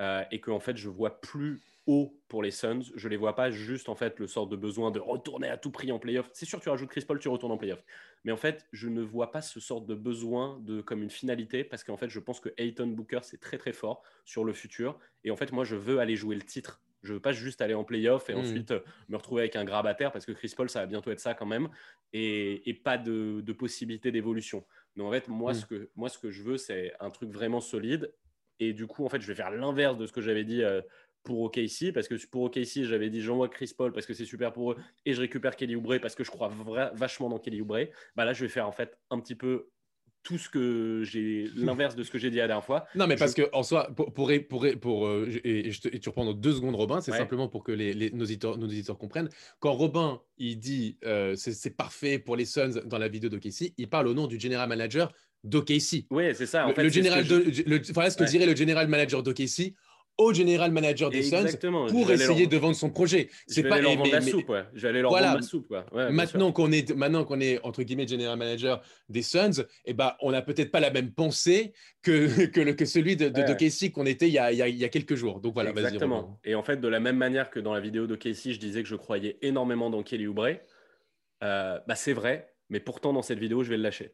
euh, 0.00 0.22
et 0.30 0.40
que 0.40 0.50
en 0.50 0.60
fait, 0.60 0.76
je 0.76 0.88
vois 0.88 1.20
plus 1.20 1.60
haut 1.86 2.14
pour 2.28 2.42
les 2.42 2.50
Suns. 2.50 2.82
Je 2.94 3.08
les 3.08 3.16
vois 3.16 3.34
pas 3.34 3.50
juste 3.50 3.88
en 3.88 3.94
fait 3.94 4.20
le 4.20 4.26
sort 4.26 4.46
de 4.46 4.56
besoin 4.56 4.90
de 4.90 5.00
retourner 5.00 5.48
à 5.48 5.56
tout 5.56 5.70
prix 5.70 5.90
en 5.90 5.98
playoff. 5.98 6.28
C'est 6.32 6.46
sûr, 6.46 6.60
tu 6.60 6.68
rajoutes 6.68 6.90
Chris 6.90 7.04
Paul, 7.06 7.18
tu 7.18 7.28
retournes 7.28 7.52
en 7.52 7.56
playoff. 7.56 7.82
Mais 8.24 8.32
en 8.32 8.36
fait, 8.36 8.66
je 8.72 8.88
ne 8.88 9.00
vois 9.00 9.32
pas 9.32 9.40
ce 9.40 9.58
sort 9.58 9.80
de 9.80 9.94
besoin 9.94 10.60
de 10.60 10.80
comme 10.82 11.02
une 11.02 11.10
finalité 11.10 11.64
parce 11.64 11.82
qu'en 11.82 11.96
fait, 11.96 12.10
je 12.10 12.20
pense 12.20 12.40
que 12.40 12.50
Ayton 12.58 12.88
Booker 12.88 13.20
c'est 13.22 13.40
très 13.40 13.58
très 13.58 13.72
fort 13.72 14.02
sur 14.24 14.44
le 14.44 14.52
futur. 14.52 14.98
Et 15.24 15.30
en 15.30 15.36
fait, 15.36 15.50
moi, 15.50 15.64
je 15.64 15.76
veux 15.76 15.98
aller 15.98 16.14
jouer 16.14 16.36
le 16.36 16.42
titre. 16.42 16.80
Je 17.02 17.14
veux 17.14 17.20
pas 17.20 17.32
juste 17.32 17.62
aller 17.62 17.74
en 17.74 17.84
playoff 17.84 18.28
et 18.28 18.34
hmm. 18.34 18.38
ensuite 18.38 18.70
euh, 18.72 18.80
me 19.08 19.16
retrouver 19.16 19.42
avec 19.42 19.56
un 19.56 19.64
grabataire 19.64 20.12
parce 20.12 20.26
que 20.26 20.32
Chris 20.32 20.52
Paul, 20.56 20.68
ça 20.68 20.80
va 20.80 20.86
bientôt 20.86 21.10
être 21.10 21.20
ça 21.20 21.32
quand 21.32 21.46
même 21.46 21.68
et, 22.12 22.80
pas 22.84 22.98
de, 22.98 23.40
possibilité 23.52 24.10
d'évolution. 24.10 24.64
Donc 24.96 25.08
en 25.08 25.12
fait, 25.12 25.28
moi, 25.28 25.52
hmm. 25.52 25.54
ce 25.54 25.66
que, 25.66 25.90
moi, 25.96 26.08
ce 26.08 26.18
que 26.18 26.30
je 26.30 26.42
veux, 26.42 26.58
c'est 26.58 26.92
un 27.00 27.10
truc 27.10 27.30
vraiment 27.30 27.60
solide. 27.60 28.12
Et 28.60 28.72
du 28.72 28.86
coup, 28.86 29.04
en 29.04 29.08
fait, 29.08 29.20
je 29.20 29.26
vais 29.26 29.34
faire 29.34 29.50
l'inverse 29.50 29.96
de 29.96 30.06
ce 30.06 30.12
que 30.12 30.20
j'avais 30.20 30.44
dit 30.44 30.62
euh, 30.62 30.80
pour 31.22 31.42
OKC, 31.42 31.92
parce 31.92 32.08
que 32.08 32.14
pour 32.26 32.42
OKC, 32.42 32.84
j'avais 32.84 33.10
dit 33.10 33.20
j'envoie 33.20 33.48
Chris 33.48 33.72
Paul 33.76 33.92
parce 33.92 34.06
que 34.06 34.14
c'est 34.14 34.24
super 34.24 34.52
pour 34.52 34.72
eux, 34.72 34.76
et 35.04 35.14
je 35.14 35.20
récupère 35.20 35.56
Kelly 35.56 35.76
Oubre 35.76 35.98
parce 35.98 36.14
que 36.14 36.24
je 36.24 36.30
crois 36.30 36.50
vachement 36.94 37.28
dans 37.28 37.38
Kelly 37.38 37.60
Oubre. 37.60 37.78
Bah 38.16 38.24
là, 38.24 38.32
je 38.32 38.44
vais 38.44 38.48
faire 38.48 38.66
en 38.66 38.72
fait 38.72 38.96
un 39.10 39.20
petit 39.20 39.34
peu 39.34 39.68
tout 40.22 40.36
ce 40.36 40.48
que 40.48 41.02
j'ai 41.04 41.48
l'inverse 41.54 41.94
de 41.96 42.02
ce 42.02 42.10
que 42.10 42.18
j'ai 42.18 42.30
dit 42.30 42.36
la 42.36 42.46
dernière 42.46 42.64
fois. 42.64 42.86
Non, 42.94 43.06
mais 43.06 43.16
parce 43.16 43.34
que 43.34 43.48
en 43.52 43.62
soi, 43.62 43.88
pour, 43.94 44.12
pour, 44.12 44.30
pour, 44.48 44.66
pour 44.80 45.06
euh, 45.06 45.28
et, 45.44 45.70
je 45.70 45.80
te, 45.80 45.88
tu 45.88 46.08
reprends 46.08 46.24
dans 46.24 46.34
deux 46.34 46.52
secondes, 46.52 46.74
Robin, 46.74 47.00
c'est 47.00 47.12
simplement 47.12 47.48
pour 47.48 47.64
que 47.64 47.72
les, 47.72 48.10
nos, 48.10 48.24
éditeurs, 48.24 48.58
nos, 48.58 48.66
éditeurs, 48.66 48.98
comprennent. 48.98 49.30
Quand 49.60 49.72
Robin 49.72 50.20
il 50.36 50.58
dit 50.58 50.98
euh, 51.04 51.34
c'est 51.36 51.76
parfait 51.76 52.18
pour 52.18 52.36
les 52.36 52.44
Suns 52.44 52.82
dans 52.84 52.98
la 52.98 53.08
vidéo 53.08 53.30
d'OKC, 53.30 53.72
il 53.76 53.88
parle 53.88 54.08
au 54.08 54.14
nom 54.14 54.26
du 54.26 54.38
general 54.38 54.68
manager 54.68 55.12
d'OKC. 55.45 56.07
Oui, 56.11 56.35
c'est 56.35 56.47
ça. 56.47 56.64
En 56.66 56.68
le, 56.68 56.75
fait, 56.75 56.83
le 56.83 56.88
général, 56.88 57.25
ce 57.25 58.16
que 58.16 58.25
dirait 58.25 58.47
le 58.47 58.57
general 58.57 58.88
manager 58.88 59.23
d'OKC 59.23 59.75
au 60.18 60.33
général 60.33 60.73
manager 60.73 61.11
des 61.11 61.23
Suns 61.23 61.47
pour 61.88 62.11
essayer 62.11 62.49
de 62.49 62.57
vendre 62.57 62.75
son 62.75 62.90
projet. 62.90 63.30
C'est 63.47 63.62
pas 63.62 63.80
leur 63.80 63.97
vendre 63.97 64.11
la 64.11 64.21
soupe, 64.21 64.49
ouais. 64.49 64.64
J'allais 64.75 65.00
leur 65.00 65.12
vendre 65.12 65.37
la 65.37 65.42
soupe, 65.42 65.73
Ouais, 65.92 66.11
maintenant 66.11 66.50
qu'on 66.52 66.73
est 66.73 66.92
maintenant 66.95 67.25
qu'on 67.25 67.40
est 67.40 67.61
entre 67.62 67.83
guillemets 67.83 68.07
général 68.07 68.37
manager 68.37 68.83
des 69.09 69.23
Suns, 69.23 69.64
eh 69.85 69.95
ben 69.95 70.14
on 70.21 70.33
n'a 70.33 70.42
peut-être 70.42 70.71
pas 70.71 70.80
la 70.80 70.90
même 70.90 71.12
pensée 71.12 71.73
que 72.02 72.47
que, 72.47 72.61
le, 72.61 72.73
que 72.73 72.85
celui 72.85 73.16
de, 73.16 73.28
de, 73.28 73.54
Casey 73.54 73.90
qu'on 73.90 74.07
était 74.07 74.26
il 74.26 74.33
y, 74.33 74.38
a, 74.38 74.50
il, 74.50 74.76
y 74.76 74.85
a, 74.85 74.88
quelques 74.88 75.14
jours. 75.14 75.40
Donc 75.40 75.54
voilà. 75.54 75.71
Exactement. 75.71 76.40
Et 76.45 76.54
en 76.54 76.62
fait, 76.62 76.78
de 76.78 76.88
la 76.88 77.00
même 77.00 77.16
manière 77.16 77.50
que 77.50 77.61
dans 77.61 77.73
la 77.73 77.80
vidéo 77.80 78.07
de 78.07 78.16
Casey, 78.16 78.52
je 78.52 78.59
disais 78.59 78.83
que 78.83 78.88
je 78.88 78.97
croyais 78.97 79.38
énormément 79.42 79.88
dans 79.88 80.02
Kelly 80.02 80.26
Oubre, 80.26 80.49
euh, 81.45 81.78
bah 81.87 81.95
c'est 81.95 82.12
vrai. 82.12 82.52
Mais 82.71 82.80
pourtant, 82.80 83.12
dans 83.12 83.23
cette 83.23 83.38
vidéo, 83.38 83.62
je 83.62 83.71
vais 83.71 83.76
le 83.76 83.83
lâcher. 83.83 84.12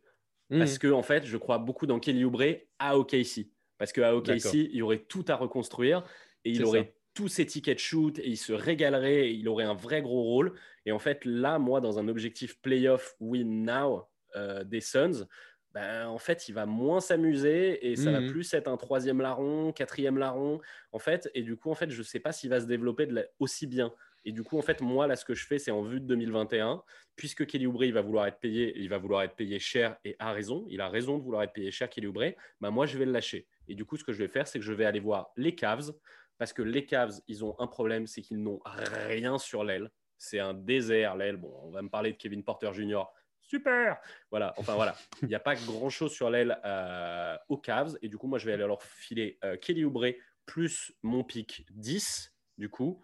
Mmh. 0.55 0.59
Parce 0.59 0.79
que 0.79 0.91
en 0.93 1.03
fait, 1.03 1.27
je 1.27 1.37
crois 1.37 1.59
beaucoup 1.59 1.87
dans 1.87 1.99
Kelly 1.99 2.25
Oubre 2.25 2.45
à 2.79 2.97
OKC. 2.97 3.51
Parce 3.77 3.93
qu'à 3.93 4.15
OKC, 4.15 4.55
il 4.55 4.77
y 4.77 4.83
aurait 4.83 5.05
tout 5.09 5.25
à 5.29 5.35
reconstruire 5.35 6.05
et 6.45 6.53
il 6.53 6.65
aurait 6.65 6.95
tous 7.13 7.29
ses 7.29 7.47
tickets 7.47 7.77
de 7.77 7.81
shoot 7.81 8.19
et 8.19 8.29
il 8.29 8.37
se 8.37 8.53
régalerait 8.53 9.29
et 9.29 9.33
il 9.33 9.49
aurait 9.49 9.65
un 9.65 9.75
vrai 9.75 10.01
gros 10.01 10.23
rôle. 10.23 10.55
Et 10.87 10.93
en 10.93 10.99
fait, 10.99 11.25
là, 11.25 11.59
moi, 11.59 11.81
dans 11.81 11.99
un 11.99 12.09
objectif 12.09 12.61
playoff 12.61 13.17
win 13.21 13.65
now 13.65 14.05
euh, 14.37 14.65
des 14.65 14.81
Suns, 14.81 15.27
ben, 15.73 16.07
en 16.07 16.19
fait, 16.19 16.49
il 16.49 16.53
va 16.53 16.67
moins 16.67 17.01
s'amuser 17.01 17.91
et 17.91 17.97
ça 17.97 18.13
va 18.13 18.21
mhm. 18.21 18.31
plus 18.31 18.55
être 18.55 18.69
un 18.69 18.77
troisième 18.77 19.21
larron, 19.21 19.73
quatrième 19.73 20.19
larron, 20.19 20.61
en 20.93 21.01
fait. 21.01 21.29
Et 21.35 21.43
du 21.43 21.57
coup, 21.57 21.71
en 21.71 21.75
fait, 21.75 21.91
je 21.91 21.99
ne 21.99 22.05
sais 22.05 22.21
pas 22.21 22.31
s'il 22.31 22.51
va 22.51 22.61
se 22.61 22.67
développer 22.67 23.09
aussi 23.41 23.67
bien. 23.67 23.93
Et 24.25 24.33
du 24.33 24.43
coup, 24.43 24.59
en 24.59 24.63
fait, 24.63 24.81
moi, 24.81 25.07
là, 25.07 25.17
ce 25.17 25.25
que 25.25 25.35
je 25.35 25.47
fais, 25.47 25.59
c'est 25.59 25.71
en 25.71 25.83
vue 25.83 26.01
de 26.01 26.07
2021, 26.07 26.83
puisque 27.17 27.47
Kelly 27.47 27.67
Oubre, 27.67 27.85
il 27.85 27.93
va 27.93 28.01
vouloir 28.01 28.27
être 28.27 28.41
payé, 28.41 28.73
il 28.77 28.89
va 28.89 28.99
vouloir 28.99 29.23
être 29.23 29.37
payé 29.37 29.59
cher 29.59 29.97
et 30.05 30.17
a 30.19 30.33
raison. 30.33 30.65
Il 30.69 30.81
a 30.81 30.89
raison 30.89 31.19
de 31.19 31.23
vouloir 31.23 31.43
être 31.43 31.53
payé 31.53 31.71
cher, 31.71 31.89
Kelly 31.89 32.07
Oubre. 32.07 32.33
Ben, 32.61 32.71
moi, 32.71 32.87
je 32.87 32.99
vais 32.99 33.05
le 33.05 33.13
lâcher. 33.13 33.47
Et 33.69 33.75
du 33.75 33.85
coup, 33.85 33.97
ce 33.97 34.05
que 34.05 34.13
je 34.13 34.19
vais 34.19 34.29
faire, 34.29 34.47
c'est 34.47 34.59
que 34.59 34.65
je 34.65 34.73
vais 34.73 34.85
aller 34.85 35.01
voir 35.01 35.33
les 35.37 35.55
Cavs, 35.55 35.93
parce 36.39 36.53
que 36.53 36.63
les 36.63 36.87
Cavs, 36.87 37.21
ils 37.29 37.45
ont 37.45 37.55
un 37.59 37.67
problème, 37.67 38.07
c'est 38.07 38.23
qu'ils 38.23 38.43
n'ont 38.43 38.61
rien 38.65 39.39
sur 39.39 39.65
l'aile. 39.65 39.91
C'est 40.19 40.39
un 40.39 40.55
désert, 40.55 41.17
l'aile. 41.17 41.37
Bon, 41.37 41.53
on 41.63 41.71
va 41.71 41.83
me 41.83 41.89
parler 41.89 42.13
de 42.13 42.17
Kevin 42.17 42.43
Porter 42.43 42.73
Jr. 42.73 43.05
Super 43.41 43.99
Voilà, 44.31 44.55
enfin 44.57 44.75
voilà. 44.75 44.97
Il 45.23 45.29
n'y 45.29 45.35
a 45.35 45.41
pas 45.41 45.55
grand-chose 45.55 46.13
sur 46.13 46.31
l'aile 46.31 46.59
euh, 46.65 47.37
aux 47.49 47.59
Cavs. 47.59 47.97
Et 48.01 48.09
du 48.09 48.17
coup, 48.17 48.27
moi, 48.27 48.39
je 48.39 48.47
vais 48.47 48.55
aller 48.55 48.67
leur 48.67 48.83
filer 48.83 49.39
euh, 49.45 49.57
Kelly 49.57 49.85
Oubre 49.85 50.07
plus 50.47 50.93
mon 51.03 51.25
pic 51.25 51.67
10, 51.71 52.35
du 52.59 52.69
coup, 52.69 53.01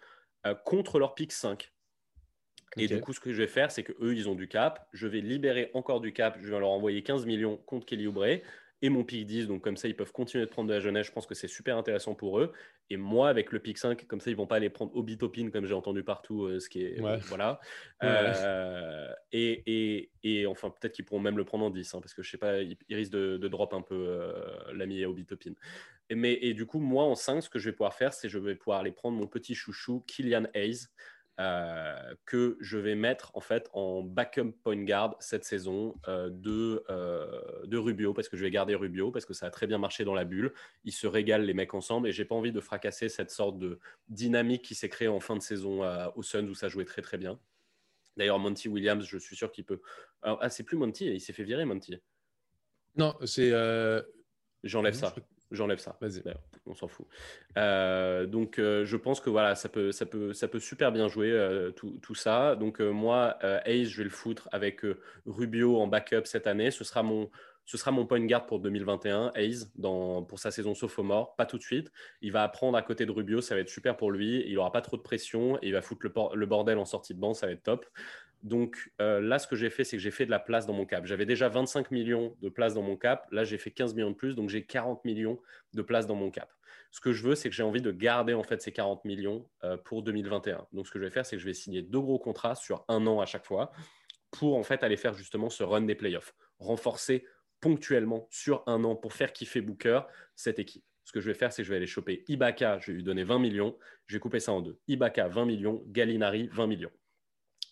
euh, 0.47 0.55
contre 0.55 0.99
leur 0.99 1.15
pic 1.15 1.33
5. 1.33 1.73
Et 2.77 2.87
du 2.87 3.01
coup, 3.01 3.13
ce 3.13 3.21
que 3.21 3.33
je 3.33 3.39
vais 3.39 3.49
faire, 3.49 3.73
c'est 3.73 3.83
qu'eux, 3.83 4.15
ils 4.15 4.29
ont 4.29 4.35
du 4.35 4.47
cap. 4.47 4.89
Je 4.93 5.09
vais 5.09 5.21
libérer 5.21 5.71
encore 5.75 6.01
du 6.01 6.13
cap. 6.13 6.39
Je 6.41 6.49
vais 6.49 6.61
leur 6.61 6.71
envoyer 6.71 7.03
15 7.03 7.27
millions 7.27 7.57
contre 7.57 7.85
Kelly 7.85 8.07
Oubre 8.07 8.27
et 8.83 8.89
mon 8.89 9.05
pic 9.05 9.27
10. 9.27 9.47
Donc, 9.47 9.63
comme 9.63 9.77
ça, 9.77 9.89
ils 9.89 9.97
peuvent 9.97 10.13
continuer 10.13 10.45
de 10.45 10.51
prendre 10.51 10.69
de 10.69 10.75
la 10.75 10.81
jeunesse. 10.81 11.07
Je 11.07 11.13
pense 11.13 11.27
que 11.27 11.35
c'est 11.35 11.49
super 11.49 11.77
intéressant 11.77 12.15
pour 12.15 12.41
eux. 12.41 12.53
Et 12.89 12.97
moi, 12.97 13.29
avec 13.29 13.53
le 13.53 13.59
pic 13.59 13.79
5, 13.79 14.07
comme 14.07 14.21
ça, 14.21 14.31
ils 14.31 14.37
vont 14.37 14.47
pas 14.47 14.57
aller 14.57 14.71
prendre 14.71 14.95
Obitopin, 14.97 15.51
comme 15.51 15.67
j'ai 15.67 15.75
entendu 15.75 16.03
partout, 16.03 16.45
euh, 16.45 16.61
ce 16.61 16.69
qui 16.69 16.83
est. 16.83 17.01
voilà. 17.29 17.61
Euh, 18.03 19.13
et, 19.33 20.11
et, 20.23 20.47
enfin, 20.47 20.71
peut-être 20.71 20.95
qu'ils 20.95 21.05
pourront 21.05 21.21
même 21.21 21.37
le 21.37 21.45
prendre 21.45 21.65
en 21.65 21.71
10, 21.71 21.95
hein, 21.95 22.01
parce 22.01 22.15
que 22.15 22.23
je 22.23 22.31
sais 22.31 22.39
pas, 22.39 22.61
ils, 22.63 22.77
risquent 22.91 23.13
de, 23.13 23.49
drop 23.49 23.75
un 23.75 23.83
peu 23.83 23.95
euh, 23.95 24.33
l'ami 24.73 25.05
Obitopin. 25.05 25.53
Et, 26.09 26.15
mais, 26.15 26.39
et 26.41 26.55
du 26.55 26.67
coup, 26.67 26.81
moi, 26.81 27.05
en 27.05 27.15
5, 27.15 27.43
ce 27.43 27.51
que 27.51 27.59
je 27.59 27.71
vais 27.71 27.73
pouvoir 27.73 27.95
faire, 27.95 28.13
c'est 28.13 28.29
je 28.29 28.39
vais 28.39 28.55
pouvoir 28.55 28.81
aller 28.81 28.93
prendre 28.93 29.17
mon 29.17 29.27
petit 29.27 29.55
chouchou, 29.55 30.03
Kylian 30.07 30.47
Hayes. 30.55 30.89
Euh, 31.41 32.15
que 32.27 32.59
je 32.61 32.77
vais 32.77 32.95
mettre 32.95 33.31
en 33.35 33.41
fait 33.41 33.71
en 33.73 34.03
backup 34.03 34.53
point 34.63 34.85
guard 34.85 35.17
cette 35.21 35.47
saison 35.47 35.99
euh, 36.07 36.29
de, 36.29 36.85
euh, 36.91 37.65
de 37.65 37.79
Rubio 37.79 38.13
parce 38.13 38.29
que 38.29 38.37
je 38.37 38.43
vais 38.43 38.51
garder 38.51 38.75
Rubio 38.75 39.11
parce 39.11 39.25
que 39.25 39.33
ça 39.33 39.47
a 39.47 39.51
très 39.51 39.67
bien 39.67 39.79
marché 39.79 40.05
dans 40.05 40.13
la 40.13 40.27
bulle. 40.27 40.53
Ils 40.85 40.93
se 40.93 41.07
régalent 41.07 41.47
les 41.47 41.55
mecs 41.55 41.73
ensemble 41.73 42.09
et 42.09 42.13
j'ai 42.13 42.27
pas 42.27 42.35
envie 42.35 42.53
de 42.53 42.61
fracasser 42.61 43.09
cette 43.09 43.31
sorte 43.31 43.59
de 43.59 43.79
dynamique 44.09 44.61
qui 44.63 44.75
s'est 44.75 44.91
créée 44.91 45.09
en 45.09 45.19
fin 45.19 45.35
de 45.35 45.41
saison 45.41 45.81
au 46.15 46.23
Suns 46.23 46.47
où 46.47 46.55
ça 46.55 46.69
jouait 46.69 46.85
très 46.85 47.01
très 47.01 47.17
bien. 47.17 47.41
D'ailleurs, 48.19 48.39
Monty 48.39 48.69
Williams, 48.69 49.07
je 49.07 49.17
suis 49.17 49.35
sûr 49.35 49.51
qu'il 49.51 49.65
peut. 49.65 49.81
ah, 50.21 50.51
c'est 50.51 50.65
plus 50.65 50.77
Monty, 50.77 51.07
il 51.07 51.21
s'est 51.23 51.33
fait 51.33 51.45
virer, 51.45 51.65
Monty. 51.65 51.97
Non, 52.97 53.17
c'est. 53.25 53.51
J'enlève 54.63 54.93
ça. 54.95 55.15
J'enlève 55.51 55.79
ça. 55.79 55.97
Vas-y. 56.01 56.23
On 56.67 56.75
s'en 56.75 56.87
fout. 56.87 57.07
Euh, 57.57 58.27
donc, 58.27 58.59
euh, 58.59 58.85
je 58.85 58.97
pense 58.97 59.21
que 59.21 59.31
voilà, 59.31 59.55
ça 59.55 59.69
peut, 59.69 59.91
ça 59.91 60.07
peut, 60.07 60.33
ça 60.33 60.47
peut 60.47 60.61
super 60.61 60.93
bien 60.93 61.09
jouer 61.09 61.31
euh, 61.31 61.71
tout, 61.73 61.99
tout, 62.03 62.15
ça. 62.15 62.55
Donc, 62.55 62.81
moi, 62.81 63.39
Ace, 63.65 63.89
je 63.89 63.99
vais 63.99 64.05
le 64.05 64.11
foutre 64.11 64.49
avec 64.53 64.83
Rubio 65.27 65.81
en 65.81 65.87
backup 65.87 66.25
cette 66.25 66.47
année. 66.47 66.71
Ce 66.71 66.85
sera 66.85 67.03
mon, 67.03 67.31
ce 67.71 67.77
sera 67.77 67.91
mon 67.91 68.07
point 68.07 68.25
guard 68.27 68.47
pour 68.47 68.61
2021, 68.61 69.33
Ace, 69.37 69.71
dans, 69.77 70.23
pour 70.23 70.39
sa 70.39 70.51
saison 70.51 70.75
sophomore. 70.75 71.37
Pas 71.37 71.47
tout 71.47 71.59
de 71.59 71.63
suite. 71.63 71.93
Il 72.21 72.33
va 72.33 72.43
apprendre 72.43 72.77
à 72.77 72.83
côté 72.83 73.07
de 73.07 73.13
Rubio, 73.13 73.41
ça 73.41 73.55
va 73.55 73.61
être 73.61 73.69
super 73.69 73.97
pour 73.97 74.11
lui. 74.11 74.45
Il 74.47 74.55
n'aura 74.55 74.73
pas 74.73 74.81
trop 74.83 74.97
de 74.97 75.03
pression 75.03 75.57
et 75.59 75.69
il 75.69 75.73
va 75.73 75.83
foutre 75.83 76.05
le, 76.05 76.13
le, 76.37 76.47
bordel 76.47 76.79
en 76.79 76.85
sortie 76.85 77.15
de 77.15 77.21
banc, 77.21 77.35
ça 77.35 77.47
va 77.47 77.53
être 77.53 77.63
top. 77.63 77.87
Donc 78.43 78.91
euh, 79.01 79.21
là, 79.21 79.39
ce 79.39 79.47
que 79.47 79.57
j'ai 79.57 79.71
fait, 79.71 79.85
c'est 79.85 79.97
que 79.97 80.03
j'ai 80.03 80.11
fait 80.11 80.27
de 80.27 80.31
la 80.31 80.39
place 80.39 80.67
dans 80.67 80.73
mon 80.73 80.87
cap. 80.87 81.05
J'avais 81.07 81.27
déjà 81.27 81.49
25 81.49 81.91
millions 81.91 82.37
de 82.41 82.49
place 82.49 82.75
dans 82.75 82.83
mon 82.83 82.97
cap. 82.97 83.27
Là, 83.33 83.45
j'ai 83.45 83.59
fait 83.59 83.71
15 83.71 83.95
millions 83.95 84.11
de 84.11 84.17
plus, 84.17 84.35
donc 84.35 84.49
j'ai 84.49 84.65
40 84.65 85.05
millions 85.05 85.39
de 85.75 85.83
place 85.83 86.07
dans 86.07 86.15
mon 86.15 86.31
cap. 86.31 86.51
Ce 86.91 87.01
que 87.01 87.13
je 87.13 87.23
veux, 87.23 87.35
c'est 87.35 87.51
que 87.51 87.55
j'ai 87.55 87.63
envie 87.63 87.83
de 87.83 87.93
garder 87.93 88.35
en 88.35 88.43
fait 88.43 88.61
ces 88.63 88.73
40 88.73 89.05
millions 89.05 89.49
euh, 89.65 89.77
pour 89.77 90.03
2021. 90.03 90.67
Donc 90.73 90.87
ce 90.87 90.93
que 90.93 90.99
je 90.99 91.05
vais 91.05 91.11
faire, 91.11 91.27
c'est 91.27 91.37
que 91.37 91.43
je 91.43 91.47
vais 91.47 91.55
signer 91.55 91.83
deux 91.83 92.01
gros 92.01 92.19
contrats 92.19 92.55
sur 92.55 92.85
un 92.89 93.07
an 93.07 93.21
à 93.21 93.27
chaque 93.27 93.47
fois 93.47 93.73
pour 94.31 94.57
en 94.57 94.63
fait 94.63 94.83
aller 94.83 94.97
faire 94.97 95.15
justement 95.15 95.51
ce 95.51 95.63
run 95.63 95.83
des 95.83 95.95
playoffs, 95.95 96.35
renforcer 96.59 97.25
ponctuellement 97.61 98.27
sur 98.31 98.63
un 98.67 98.85
an 98.85 98.97
pour 98.97 99.13
faire 99.13 99.33
kiffer 99.33 99.61
Booker 99.61 100.01
cette 100.35 100.59
équipe. 100.59 100.85
Ce 101.05 101.13
que 101.13 101.21
je 101.21 101.27
vais 101.27 101.35
faire, 101.35 101.53
c'est 101.53 101.63
que 101.63 101.67
je 101.67 101.71
vais 101.71 101.77
aller 101.77 101.87
choper 101.87 102.25
Ibaka, 102.29 102.79
je 102.79 102.89
vais 102.89 102.93
lui 102.93 103.03
donner 103.03 103.25
20 103.25 103.39
millions, 103.39 103.77
je 104.07 104.17
vais 104.17 104.21
couper 104.21 104.41
ça 104.41 104.53
en 104.53 104.61
deux. 104.61 104.79
Ibaka 104.87 105.29
20 105.29 105.45
millions, 105.45 105.83
Gallinari 105.89 106.49
20 106.53 106.67
millions. 106.69 106.93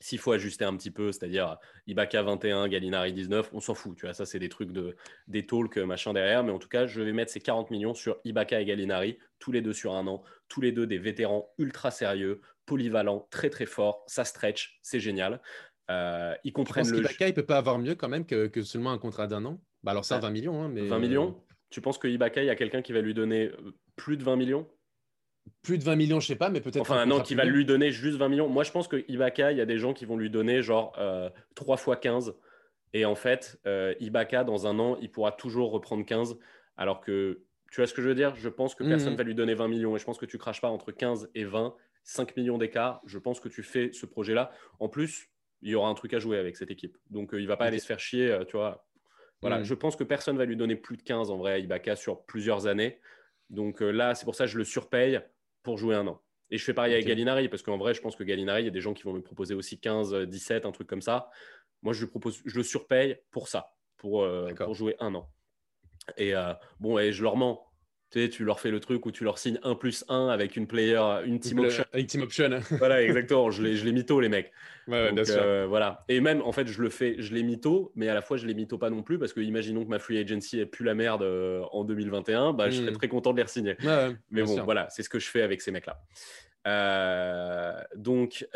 S'il 0.01 0.19
faut 0.19 0.33
ajuster 0.33 0.65
un 0.65 0.77
petit 0.77 0.91
peu, 0.91 1.11
c'est-à-dire 1.11 1.57
Ibaka 1.87 2.23
21, 2.23 2.69
Gallinari 2.69 3.13
19, 3.13 3.51
on 3.53 3.61
s'en 3.61 3.75
fout. 3.75 3.97
Tu 3.97 4.07
vois, 4.07 4.15
ça, 4.15 4.27
c'est 4.27 4.39
des 4.39 4.49
trucs 4.49 4.71
de, 4.71 4.97
des 5.27 5.45
talks, 5.45 5.77
machin 5.79 6.13
derrière. 6.13 6.45
Mais 6.45 6.53
en 6.53 6.59
tout 6.59 6.69
cas, 6.69 6.87
je 6.87 7.03
vais 7.03 7.13
mettre 7.13 7.33
ces 7.33 7.41
40 7.41 7.71
millions 7.71 7.95
sur 7.95 8.19
Ibaka 8.25 8.61
et 8.61 8.65
Gallinari, 8.65 9.19
tous 9.41 9.51
les 9.51 9.61
deux 9.61 9.73
sur 9.73 9.95
un 9.95 10.07
an, 10.07 10.23
tous 10.49 10.61
les 10.61 10.71
deux 10.71 10.87
des 10.87 10.99
vétérans 10.99 11.53
ultra 11.59 11.91
sérieux, 11.91 12.41
polyvalents, 12.65 13.27
très 13.31 13.51
très 13.51 13.67
forts. 13.67 14.05
Ça 14.07 14.25
stretch, 14.25 14.79
c'est 14.83 15.01
génial. 15.01 15.41
Euh, 15.91 16.35
ils 16.45 16.53
comprennent 16.53 16.85
tu 16.85 16.93
penses 16.93 17.01
le. 17.01 17.05
Ibaka, 17.05 17.29
il 17.29 17.35
peut 17.35 17.47
pas 17.47 17.59
avoir 17.59 17.79
mieux 17.79 17.95
quand 17.95 18.09
même 18.09 18.25
que, 18.27 18.63
seulement 18.63 18.93
un 18.93 18.99
contrat 18.99 19.27
d'un 19.27 19.45
an? 19.45 19.61
Bah 19.83 19.93
Alors, 19.93 20.05
ça, 20.05 20.19
20 20.19 20.31
millions. 20.31 20.63
Hein, 20.63 20.69
mais... 20.69 20.83
20 20.83 20.99
millions? 20.99 21.43
Tu 21.71 21.81
penses 21.81 21.99
que 21.99 22.09
Ibaka, 22.09 22.43
il 22.43 22.47
y 22.47 22.51
a 22.51 22.57
quelqu'un 22.57 22.83
qui 22.83 22.93
va 22.93 23.01
lui 23.01 23.15
donner 23.15 23.47
euh, 23.49 23.75
plus 23.97 24.17
de 24.17 24.25
20 24.25 24.37
millions? 24.37 24.69
Plus 25.63 25.79
de 25.79 25.85
20 25.85 25.97
millions, 25.97 26.21
je 26.21 26.27
sais 26.27 26.37
pas, 26.37 26.51
mais 26.51 26.61
peut-être. 26.61 26.81
Enfin, 26.81 27.07
non, 27.07 27.21
qui 27.21 27.35
va 27.35 27.45
lui 27.45 27.65
donner 27.65 27.91
juste 27.91 28.17
20 28.19 28.29
millions. 28.29 28.49
Moi, 28.49 28.65
je 28.65 28.71
pense 28.71 28.89
que 28.89 29.05
Ibaka, 29.09 29.53
il 29.53 29.59
y 29.59 29.61
a 29.61 29.67
des 29.67 29.79
gens 29.79 29.93
qui 29.93 30.05
vont 30.05 30.17
lui 30.17 30.31
donner 30.31 30.63
genre 30.63 30.93
euh, 30.99 31.31
3 31.55 31.77
fois 31.77 31.97
15. 31.97 32.35
Et 32.95 33.05
en 33.05 33.15
fait, 33.15 33.61
euh, 33.67 33.95
Ibaka, 34.01 34.45
dans 34.45 34.67
un 34.67 34.79
an, 34.79 34.97
il 35.01 35.11
pourra 35.11 35.33
toujours 35.33 35.71
reprendre 35.71 36.05
15. 36.05 36.39
Alors 36.77 37.01
que, 37.01 37.43
tu 37.71 37.81
vois 37.81 37.87
ce 37.87 37.95
que 37.95 38.03
je 38.03 38.09
veux 38.09 38.15
dire? 38.15 38.35
Je 38.37 38.49
pense 38.49 38.75
que 38.75 38.85
personne 38.85 39.09
ne 39.09 39.13
mhm. 39.13 39.19
va 39.19 39.25
lui 39.25 39.35
donner 39.35 39.55
20 39.55 39.69
millions. 39.69 39.97
Et 39.97 39.99
je 39.99 40.05
pense 40.05 40.19
que 40.19 40.27
tu 40.27 40.39
craches 40.39 40.61
pas 40.61 40.69
entre 40.69 40.93
15 40.93 41.31
et 41.35 41.45
20, 41.45 41.75
5 42.05 42.37
millions 42.37 42.59
d'écart. 42.59 43.01
Je 43.05 43.19
pense 43.19 43.41
que 43.41 43.49
tu 43.49 43.63
fais 43.63 43.93
ce 43.93 44.07
projet-là. 44.07 44.51
En 44.81 44.89
plus, 44.89 45.29
il 45.63 45.71
y 45.71 45.75
aura 45.75 45.89
un 45.89 45.95
truc 45.95 46.15
à 46.15 46.19
jouer 46.19 46.39
avec 46.39 46.57
cette 46.57 46.71
équipe. 46.71 46.97
Donc, 47.11 47.35
euh, 47.35 47.41
il 47.41 47.47
va 47.47 47.57
pas 47.57 47.67
aller 47.67 47.79
se 47.79 47.87
faire 47.87 48.01
chier, 48.01 48.31
euh, 48.31 48.45
tu 48.45 48.57
vois. 48.57 48.87
Voilà, 49.41 49.59
mhm. 49.59 49.65
je 49.65 49.75
pense 49.75 49.97
que 49.97 50.05
personne 50.05 50.37
va 50.37 50.47
lui 50.47 50.57
donner 50.57 50.77
plus 50.77 50.97
de 50.97 51.03
15 51.03 51.31
en 51.31 51.37
vrai 51.37 51.53
à 51.53 51.59
Ibaka 51.59 51.95
sur 51.95 52.25
plusieurs 52.25 52.67
années. 52.67 52.99
Donc 53.51 53.81
là, 53.81 54.15
c'est 54.15 54.25
pour 54.25 54.35
ça 54.35 54.45
que 54.45 54.51
je 54.51 54.59
le 54.59 54.65
surpaye 54.65 55.23
pour 55.69 55.77
jouer 55.77 55.97
un 55.97 56.07
an. 56.07 56.19
Et 56.51 56.57
je 56.57 56.65
fais 56.65 56.73
pareil 56.73 56.95
avec 56.95 57.07
Gallinari, 57.07 57.51
parce 57.51 57.63
qu'en 57.63 57.77
vrai, 57.77 57.93
je 57.93 58.01
pense 58.01 58.17
que 58.17 58.25
Gallinari, 58.25 58.63
il 58.63 58.65
y 58.65 58.69
a 58.69 58.71
des 58.71 58.81
gens 58.81 58.95
qui 58.95 59.03
vont 59.03 59.13
me 59.13 59.21
proposer 59.21 59.53
aussi 59.53 59.79
15, 59.79 60.15
17, 60.15 60.65
un 60.65 60.73
truc 60.73 60.89
comme 60.89 61.03
ça. 61.03 61.29
Moi, 61.83 61.93
je, 61.93 62.07
propose, 62.07 62.41
je 62.47 62.57
le 62.57 62.63
surpaye 62.63 63.19
pour 63.31 63.49
ça, 63.49 63.75
pour, 63.99 64.23
euh, 64.23 64.49
pour 64.55 64.75
jouer 64.75 64.97
un 64.99 65.15
an. 65.15 65.31
Et 66.17 66.35
euh, 66.35 66.55
bon, 66.81 66.99
et 66.99 67.13
je 67.13 67.23
leur 67.23 67.37
mens. 67.37 67.68
Tu, 68.11 68.23
sais, 68.23 68.29
tu 68.31 68.45
leur 68.45 68.59
fais 68.59 68.71
le 68.71 68.81
truc 68.81 69.05
où 69.05 69.13
tu 69.13 69.25
leur 69.25 69.39
signes 69.39 69.59
1 69.63 69.75
plus 69.75 70.05
1 70.09 70.29
avec 70.29 70.57
une 70.57 70.67
player, 70.67 71.03
une 71.27 71.41
team 71.41 71.59
option. 71.59 71.85
Une 71.95 72.07
team 72.07 72.23
option. 72.23 72.49
voilà, 72.79 73.03
exactement. 73.03 73.51
Je 73.51 73.63
les, 73.63 73.77
je 73.77 73.85
les 73.85 73.93
mytho, 73.93 74.21
les 74.21 74.31
mecs. 74.31 74.51
Ouais, 74.87 75.13
bien 75.13 75.25
sûr. 75.25 75.37
Euh, 75.39 75.67
voilà. 75.69 76.05
Et 76.09 76.21
même, 76.21 76.41
en 76.41 76.53
fait, 76.53 76.67
je 76.67 76.81
le 76.81 76.89
fais, 76.89 77.17
je 77.19 77.35
les 77.35 77.43
mytho, 77.43 77.93
mais 77.95 78.09
à 78.09 78.15
la 78.15 78.23
fois, 78.23 78.39
je 78.39 78.47
les 78.47 78.55
mytho 78.55 78.79
pas 78.79 78.89
non 78.89 79.03
plus 79.03 79.19
parce 79.19 79.35
que 79.35 79.41
imaginons 79.41 79.85
que 79.85 79.91
ma 79.91 79.99
free 79.99 80.19
agency 80.19 80.59
est 80.59 80.67
plus 80.67 80.85
la 80.85 80.95
merde 80.95 81.23
euh, 81.23 81.63
en 81.73 81.85
2021, 81.85 82.55
bah, 82.55 82.71
je 82.71 82.77
serais 82.77 82.91
hmm. 82.91 82.97
très 82.97 83.09
content 83.09 83.33
de 83.33 83.37
les 83.37 83.43
re-signer. 83.43 83.77
mais 84.31 84.43
bon, 84.43 84.63
voilà, 84.63 84.89
c'est 84.91 85.03
ce 85.03 85.11
que 85.11 85.19
je 85.19 85.29
fais 85.29 85.43
avec 85.43 85.61
ces 85.61 85.71
mecs-là. 85.71 86.01
Euh, 86.69 87.83
donc 87.97 88.47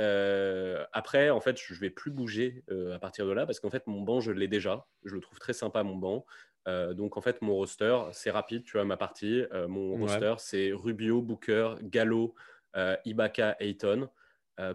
après, 0.93 1.31
en 1.31 1.41
fait, 1.41 1.59
je 1.59 1.75
vais 1.75 1.91
plus 1.91 2.11
bouger 2.11 2.63
à 2.93 2.99
partir 2.99 3.27
de 3.27 3.33
là 3.33 3.47
parce 3.47 3.59
qu'en 3.59 3.71
fait, 3.71 3.87
mon 3.87 4.03
banc, 4.03 4.21
je 4.21 4.31
l'ai 4.31 4.49
déjà. 4.49 4.87
Je 5.05 5.15
le 5.15 5.21
trouve 5.21 5.39
très 5.39 5.55
sympa, 5.55 5.83
mon 5.83 5.97
banc. 5.97 6.25
Euh, 6.69 6.95
donc 6.95 7.17
en 7.17 7.21
fait, 7.21 7.43
mon 7.43 7.55
roster, 7.55 7.99
c'est 8.13 8.31
rapide, 8.31 8.65
tu 8.65 8.73
vois, 8.73 8.85
ma 8.85 8.97
partie. 8.97 9.45
Euh, 9.53 9.69
mon 9.69 9.97
roster, 9.97 10.35
c'est 10.39 10.73
Rubio, 10.73 11.23
Booker, 11.23 11.75
Gallo, 11.83 12.35
euh, 12.77 12.97
Ibaka, 13.05 13.57
Ayton. 13.61 14.09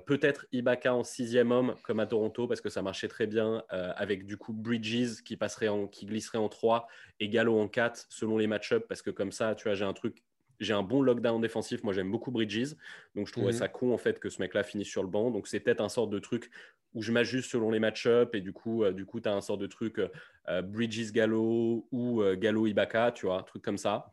Peut-être 0.06 0.47
Ibaka 0.52 0.93
en 0.93 1.06
sixième 1.06 1.50
homme 1.50 1.76
comme 1.84 2.02
à 2.02 2.06
Toronto 2.06 2.45
parce 2.45 2.60
que 2.60 2.67
ça 2.67 2.82
marchait 2.82 3.08
très 3.08 3.26
bien 3.26 3.63
avec 3.69 4.26
du 4.26 4.36
coup 4.36 4.52
Bridges 4.52 5.21
qui 5.23 5.38
passerait 5.38 5.69
en, 5.69 5.88
qui 5.88 6.06
glisserait 6.06 6.39
en 6.39 6.50
3 6.50 6.88
et 7.21 7.30
Gallo 7.30 7.58
en 7.58 7.69
4 7.69 8.08
selon 8.10 8.38
les 8.38 8.47
match-ups 8.47 8.86
parce 8.89 9.02
que 9.02 9.12
comme 9.12 9.32
ça, 9.32 9.56
tu 9.56 9.63
vois, 9.63 9.76
j'ai 9.76 9.86
un 9.86 9.93
truc 9.93 10.26
j'ai 10.59 10.73
un 10.73 10.83
bon 10.83 11.01
lockdown 11.01 11.41
défensif. 11.41 11.83
Moi, 11.83 11.93
j'aime 11.93 12.11
beaucoup 12.11 12.31
Bridges. 12.31 12.75
Donc, 13.15 13.27
je 13.27 13.31
trouvais 13.31 13.51
mhm. 13.51 13.59
ça 13.59 13.67
con, 13.67 13.93
en 13.93 13.97
fait, 13.97 14.19
que 14.19 14.29
ce 14.29 14.41
mec-là 14.41 14.63
finisse 14.63 14.87
sur 14.87 15.03
le 15.03 15.09
banc. 15.09 15.31
Donc, 15.31 15.47
c'est 15.47 15.59
peut-être 15.59 15.81
un 15.81 15.89
sort 15.89 16.07
de 16.07 16.19
truc 16.19 16.49
où 16.93 17.01
je 17.01 17.11
m'ajuste 17.11 17.51
selon 17.51 17.69
les 17.71 17.79
match-ups. 17.79 18.33
Et 18.33 18.41
du 18.41 18.53
coup, 18.53 18.83
euh, 18.83 18.91
du 18.91 19.05
coup 19.05 19.19
tu 19.19 19.29
as 19.29 19.33
un 19.33 19.41
sort 19.41 19.57
de 19.57 19.67
truc 19.67 19.99
euh, 20.49 20.61
Bridges 20.61 21.11
Gallo 21.11 21.87
ou 21.91 22.21
euh, 22.21 22.35
Gallo 22.35 22.67
Ibaka, 22.67 23.11
tu 23.11 23.27
vois, 23.27 23.39
un 23.39 23.43
truc 23.43 23.61
comme 23.63 23.77
ça. 23.77 24.11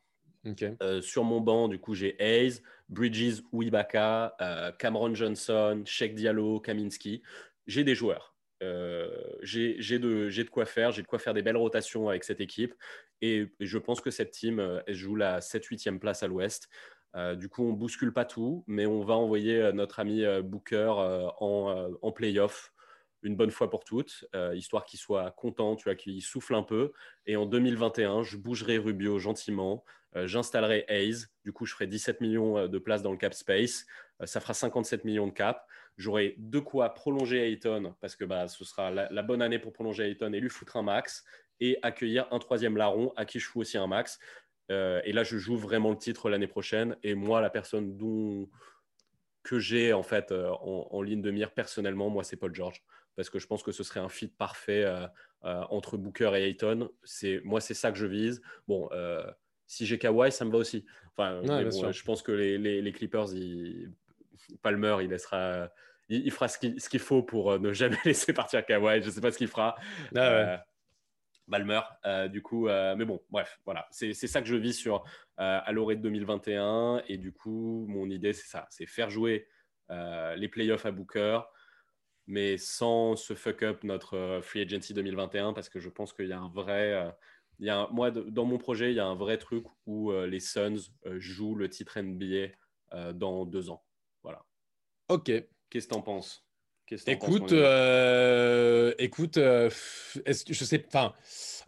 sur 1.01 1.25
mon 1.25 1.41
banc, 1.41 1.69
du 1.69 1.79
coup, 1.79 1.95
j'ai 1.95 2.17
Hayes, 2.23 2.61
Bridges 2.89 3.41
ou 3.53 3.63
Ibaka, 3.63 4.37
Cameron 4.79 5.15
Johnson, 5.15 5.83
Sheikh 5.87 6.15
Diallo, 6.15 6.61
Kaminski. 6.61 7.23
J'ai 7.67 7.85
des 7.85 7.95
joueurs. 7.95 8.34
J'ai 8.61 9.99
de, 9.99 10.49
quoi 10.51 10.65
faire, 10.65 10.93
j'ai 10.93 11.03
de 11.03 11.07
quoi 11.07 11.19
faire 11.19 11.35
des 11.35 11.43
belles 11.43 11.57
rotations 11.57 12.09
avec 12.09 12.25
cette 12.25 12.41
équipe. 12.41 12.75
Et, 13.21 13.47
je 13.61 13.79
pense 13.79 14.01
que 14.01 14.11
cette 14.11 14.33
team, 14.33 14.59
euh, 14.61 14.81
joue 14.89 15.17
la 15.17 15.41
7-8e 15.41 15.99
place 15.99 16.23
à 16.23 16.27
l'ouest. 16.27 16.69
Euh, 17.17 17.37
du 17.37 17.49
coup, 17.49 17.65
on 17.65 17.73
bouscule 17.73 18.13
pas 18.13 18.25
tout, 18.25 18.65
mais 18.67 18.87
on 18.87 19.03
va 19.03 19.15
envoyer 19.15 19.61
euh, 19.61 19.73
notre 19.73 20.01
ami 20.01 20.25
Booker 20.43 20.95
en, 21.39 21.91
en 22.01 22.13
playoff 22.13 22.73
une 23.23 23.37
bonne 23.37 23.51
fois 23.51 23.71
pour 23.71 23.85
toutes, 23.85 24.27
histoire 24.53 24.85
qu'il 24.85 24.99
soit 24.99 25.31
content, 25.31 25.77
qu'il 25.77 26.21
souffle 26.21 26.55
un 26.55 26.63
peu. 26.63 26.93
Et 27.25 27.37
en 27.37 27.47
2021, 27.47 28.23
je 28.23 28.37
bougerai 28.37 28.77
Rubio 28.77 29.19
gentiment, 29.19 29.83
j'installerai 30.15 30.85
Hayes, 30.89 31.25
du 31.43 31.51
coup, 31.51 31.65
je 31.65 31.73
ferai 31.73 31.87
17 31.87 32.21
millions 32.21 32.69
de 32.69 32.79
places 32.79 33.03
dans 33.03 33.13
le 33.13 33.17
cap 33.17 33.33
space, 33.33 33.87
ça 34.25 34.41
fera 34.41 34.53
57 34.53 35.07
millions 35.07 35.27
de 35.27 35.33
cap. 35.33 35.67
J'aurai 35.97 36.35
de 36.39 36.59
quoi 36.59 36.93
prolonger 36.93 37.47
Ayton, 37.47 37.95
parce 38.01 38.17
que 38.17 38.25
bah, 38.25 38.49
ce 38.49 38.65
sera 38.65 38.91
la, 38.91 39.09
la, 39.11 39.23
bonne 39.23 39.43
année 39.43 39.59
pour 39.59 39.73
prolonger 39.73 40.05
Ayton 40.05 40.33
et 40.33 40.41
lui 40.41 40.51
foutre 40.51 40.77
un 40.77 40.83
max 40.83 41.25
et 41.61 41.79
accueillir 41.83 42.27
un 42.33 42.39
troisième 42.39 42.77
larron 42.77 43.13
à 43.17 43.25
qui 43.25 43.39
je 43.39 43.47
fous 43.47 43.61
aussi 43.61 43.79
un 43.79 43.87
max. 43.87 44.19
et 44.71 45.13
là, 45.13 45.23
je 45.25 45.39
joue 45.39 45.57
vraiment 45.57 45.91
le 45.91 45.99
titre 45.99 46.31
l'année 46.31 46.47
prochaine. 46.47 46.97
Et 47.03 47.15
moi, 47.15 47.41
la 47.41 47.51
personne 47.51 47.97
dont 47.97 48.49
que 49.43 49.59
j'ai 49.59 49.93
en 49.93 50.03
fait 50.03 50.33
en, 50.33 51.03
ligne 51.03 51.23
de 51.23 51.31
mire 51.31 51.53
personnellement, 51.53 52.11
moi, 52.11 52.25
c'est 52.25 52.37
Paul 52.37 52.55
George. 52.55 52.83
Parce 53.15 53.31
que 53.31 53.39
je 53.39 53.47
pense 53.47 53.63
que 53.63 53.73
ce 53.73 53.85
serait 53.85 54.01
un 54.01 54.09
fit 54.09 54.29
parfait 54.29 54.85
entre 55.43 55.97
Booker 55.97 56.33
et 56.35 56.45
Ayton. 56.45 56.91
C'est, 57.05 57.41
moi, 57.45 57.61
c'est 57.61 57.75
ça 57.75 57.93
que 57.93 57.99
je 57.99 58.07
vise. 58.07 58.43
Bon, 58.67 58.89
si 59.67 59.87
j'ai 59.87 59.99
Kawhi, 59.99 60.33
ça 60.33 60.45
me 60.45 60.51
va 60.51 60.59
aussi. 60.59 60.85
Enfin, 61.17 61.41
je 61.45 62.03
pense 62.03 62.23
que 62.23 62.33
les, 62.33 62.59
les, 62.59 62.93
Clippers, 62.93 63.29
Palmer, 64.63 64.97
il 65.03 65.11
laissera 65.11 65.71
il, 66.09 66.31
fera 66.31 66.49
ce 66.49 66.59
qu'il 66.59 67.01
faut 67.01 67.23
pour 67.23 67.53
euh, 67.53 67.59
ne 67.59 67.73
jamais 67.73 67.97
laisser 68.05 68.33
partir 68.33 68.65
Kawhi. 68.65 69.01
Je 69.03 69.07
ne 69.07 69.11
sais 69.11 69.21
pas 69.21 69.31
ce 69.31 69.39
qu'il 69.39 69.49
fera. 69.49 69.77
Ah 70.17 70.65
Balmer, 71.47 71.83
euh, 72.07 72.27
du 72.27 72.41
coup, 72.41 72.69
mais 72.69 73.05
bon, 73.05 73.21
bref, 73.29 73.61
voilà, 73.67 73.87
c'est 73.91 74.15
ça 74.15 74.41
que 74.41 74.49
je 74.49 74.57
vis 74.57 74.73
sur 74.73 75.05
à 75.37 75.71
l'orée 75.73 75.95
de 75.95 76.01
2021, 76.01 77.03
et 77.07 77.19
du 77.19 77.33
coup, 77.33 77.85
mon 77.87 78.09
idée, 78.09 78.33
c'est 78.33 78.47
ça, 78.47 78.67
c'est 78.71 78.87
faire 78.87 79.11
jouer 79.11 79.47
les 79.91 80.49
playoffs 80.49 80.87
à 80.87 80.91
Booker, 80.91 81.41
mais 82.27 82.57
sans 82.57 83.15
se 83.15 83.35
fuck 83.35 83.63
up 83.63 83.85
notre 83.85 84.41
free 84.43 84.63
agency 84.63 84.95
2021, 84.95 85.53
parce 85.53 85.69
que 85.69 85.81
je 85.81 85.91
pense 85.91 86.15
qu'il 86.15 86.29
y 86.29 86.33
a 86.33 86.39
un 86.39 86.49
vrai, 86.49 87.15
il 87.59 87.67
y 87.67 87.71
a 87.71 87.89
moi, 87.93 88.11
dans 88.11 88.47
mon 88.47 88.57
projet, 88.57 88.93
il 88.93 88.97
y 88.97 89.01
a 89.01 89.07
un 89.07 89.15
vrai 89.15 89.37
truc 89.37 89.67
où 89.85 90.13
les 90.13 90.41
Suns 90.41 90.81
jouent 91.19 91.57
le 91.57 91.69
titre 91.69 92.01
NBA 92.01 93.13
dans 93.13 93.45
deux 93.45 93.69
ans. 93.69 93.84
Ok, 95.09 95.31
Qu'est-ce 95.71 95.87
que 95.87 95.93
tu 95.93 95.99
en 95.99 96.03
penses 96.03 96.45
Écoute, 97.07 97.53
euh, 97.53 98.95
écoute, 98.99 99.39
euh, 99.39 99.71
est-ce 100.27 100.45
que 100.45 100.53
je 100.53 100.65
sais, 100.65 100.85
enfin, 100.87 101.15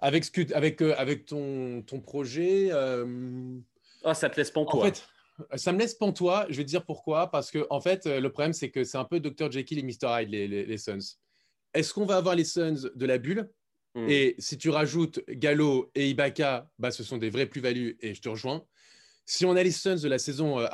avec 0.01 0.25
ce 0.25 0.31
que, 0.31 0.53
avec 0.55 0.83
euh, 0.83 0.94
avec 0.99 1.25
ton 1.25 1.83
ton 1.83 2.01
projet. 2.01 2.70
Ah, 4.05 4.14
ça 4.14 4.29
te 4.29 4.37
laisse 4.37 4.51
pantois. 4.51 4.81
En 4.81 4.85
fait, 4.85 5.05
ça 5.57 5.72
me 5.72 5.79
laisse 5.79 5.94
pantois. 5.94 6.46
Je 6.51 6.57
vais 6.57 6.64
te 6.64 6.68
dire 6.68 6.85
pourquoi. 6.85 7.31
Parce 7.31 7.51
que 7.51 7.66
en 7.70 7.81
fait, 7.81 8.07
le 8.07 8.31
problème 8.31 8.53
c'est 8.53 8.70
que 8.70 8.85
c'est 8.85 8.99
un 8.99 9.05
peu 9.05 9.18
Dr 9.18 9.51
Jekyll 9.51 9.79
et 9.79 9.83
Mr 9.83 10.20
Hyde 10.20 10.31
les, 10.31 10.46
les, 10.46 10.79
Suns. 10.79 11.16
Est-ce 11.72 11.94
qu'on 11.94 12.07
va 12.07 12.16
avoir 12.16 12.35
les 12.35 12.44
Suns 12.44 12.90
de 12.94 13.07
la 13.07 13.18
bulle? 13.18 13.51
Hmm. 13.94 14.07
Et 14.09 14.35
si 14.38 14.59
tu 14.59 14.68
rajoutes 14.68 15.20
Gallo 15.29 15.90
et 15.94 16.11
Ibaka, 16.11 16.70
bah, 16.79 16.90
ce 16.90 17.03
sont 17.03 17.16
des 17.16 17.31
vraies 17.31 17.46
plus-values 17.46 17.96
et 18.01 18.14
je 18.14 18.20
te 18.20 18.29
rejoins. 18.29 18.64
Si 19.25 19.46
on 19.46 19.57
a 19.57 19.62
les 19.62 19.72
Suns 19.72 19.96
de 19.96 20.09
la 20.09 20.18
saison 20.18 20.64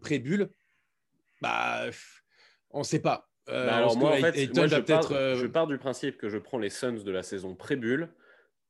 pré-bulle, 0.00 0.50
bah, 1.42 1.90
on 2.70 2.78
ne 2.78 2.84
sait 2.84 3.00
pas. 3.00 3.28
Euh, 3.48 3.66
bah, 3.66 3.76
alors 3.76 3.96
moi, 3.96 4.12
en 4.12 4.16
fait, 4.16 4.34
je, 4.36 4.80
pars, 4.80 5.10
euh, 5.10 5.34
je, 5.36 5.46
pars, 5.46 5.66
du 5.66 5.76
principe 5.76 6.16
que 6.16 6.28
je 6.28 6.38
prends 6.38 6.58
les 6.58 6.70
Suns 6.70 7.02
de 7.04 7.10
la 7.10 7.22
saison 7.22 7.54
pré-bulle 7.54 8.08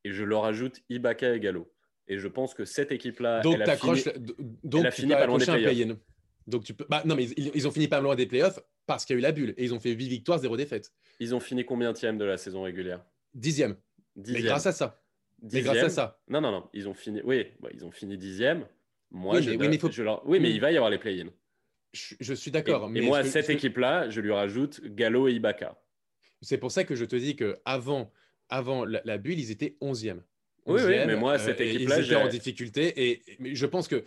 et 0.04 0.12
je 0.12 0.24
leur 0.24 0.44
ajoute 0.44 0.80
Ibaka 0.88 1.34
et 1.34 1.40
Gallo. 1.40 1.70
Et 2.08 2.18
je 2.18 2.26
pense 2.26 2.54
que 2.54 2.64
cette 2.64 2.90
équipe-là, 2.90 3.42
elle, 3.44 3.62
a 3.62 3.76
fini, 3.76 4.02
donc 4.64 4.80
elle 4.80 4.86
a 4.86 4.90
fini 4.90 5.12
pas 5.12 5.26
loin 5.26 5.38
des 5.38 5.44
playoffs. 5.44 5.98
Donc 6.48 6.64
tu 6.64 6.74
peux... 6.74 6.86
Bah, 6.88 7.02
non, 7.04 7.14
mais 7.14 7.26
ils, 7.36 7.68
ont 7.68 7.70
fini 7.70 7.86
pas 7.86 8.00
loin 8.00 8.16
des 8.16 8.26
playoffs 8.26 8.58
parce 8.86 9.04
qu'il 9.04 9.14
y 9.14 9.16
a 9.18 9.20
eu 9.20 9.22
la 9.22 9.32
bulle. 9.32 9.54
Et 9.56 9.64
ils 9.64 9.74
ont 9.74 9.78
fait 9.78 9.92
8 9.92 10.08
victoires, 10.08 10.38
0 10.38 10.56
défaites. 10.56 10.90
Ils 11.20 11.34
ont 11.34 11.40
fini 11.40 11.64
combien 11.64 11.92
de 11.92 12.24
la 12.24 12.36
saison 12.36 12.62
régulière? 12.62 13.04
Dixième. 13.34 13.76
dixième. 14.16 14.42
Mais 14.42 14.48
grâce 14.48 14.66
à 14.66 14.72
ça. 14.72 15.00
Mais 15.52 15.60
grâce 15.60 15.78
à 15.78 15.88
ça. 15.90 16.20
Non, 16.28 16.40
non, 16.40 16.50
non. 16.50 16.68
Ils 16.72 16.88
ont 16.88 16.94
fini, 16.94 17.20
oui, 17.24 17.46
ils 17.72 17.84
ont 17.84 17.90
fini 17.92 18.18
dixième. 18.18 18.66
Moi, 19.10 19.36
oui, 19.36 19.46
mais, 19.46 19.52
je, 19.52 20.02
oui, 20.24 20.40
mais 20.40 20.50
il 20.50 20.60
va 20.60 20.72
y 20.72 20.76
avoir 20.76 20.90
les 20.90 20.98
play-ins. 20.98 21.30
Je, 21.92 22.32
suis 22.32 22.50
d'accord. 22.50 22.90
Et, 22.94 23.00
moi, 23.02 23.22
cette 23.24 23.50
équipe-là, 23.50 24.08
je 24.08 24.20
lui 24.20 24.32
rajoute 24.32 24.80
Gallo 24.84 25.28
et 25.28 25.32
Ibaka. 25.32 25.78
C'est 26.40 26.58
pour 26.58 26.72
ça 26.72 26.84
que 26.84 26.94
je 26.94 27.04
te 27.04 27.16
dis 27.16 27.36
que 27.36 27.58
avant, 27.64 28.10
avant 28.48 28.84
la, 28.84 29.18
bulle, 29.18 29.38
ils 29.38 29.50
étaient 29.50 29.76
11e. 29.82 30.20
oui, 30.66 30.80
oui, 30.84 30.96
mais 31.06 31.16
moi, 31.16 31.38
cette 31.38 31.60
euh, 31.60 31.64
équipe-là, 31.64 31.98
ils 32.00 32.06
étaient 32.06 32.16
en 32.16 32.28
difficulté. 32.28 33.10
Et 33.10 33.22
je 33.54 33.66
pense 33.66 33.88
que, 33.88 34.04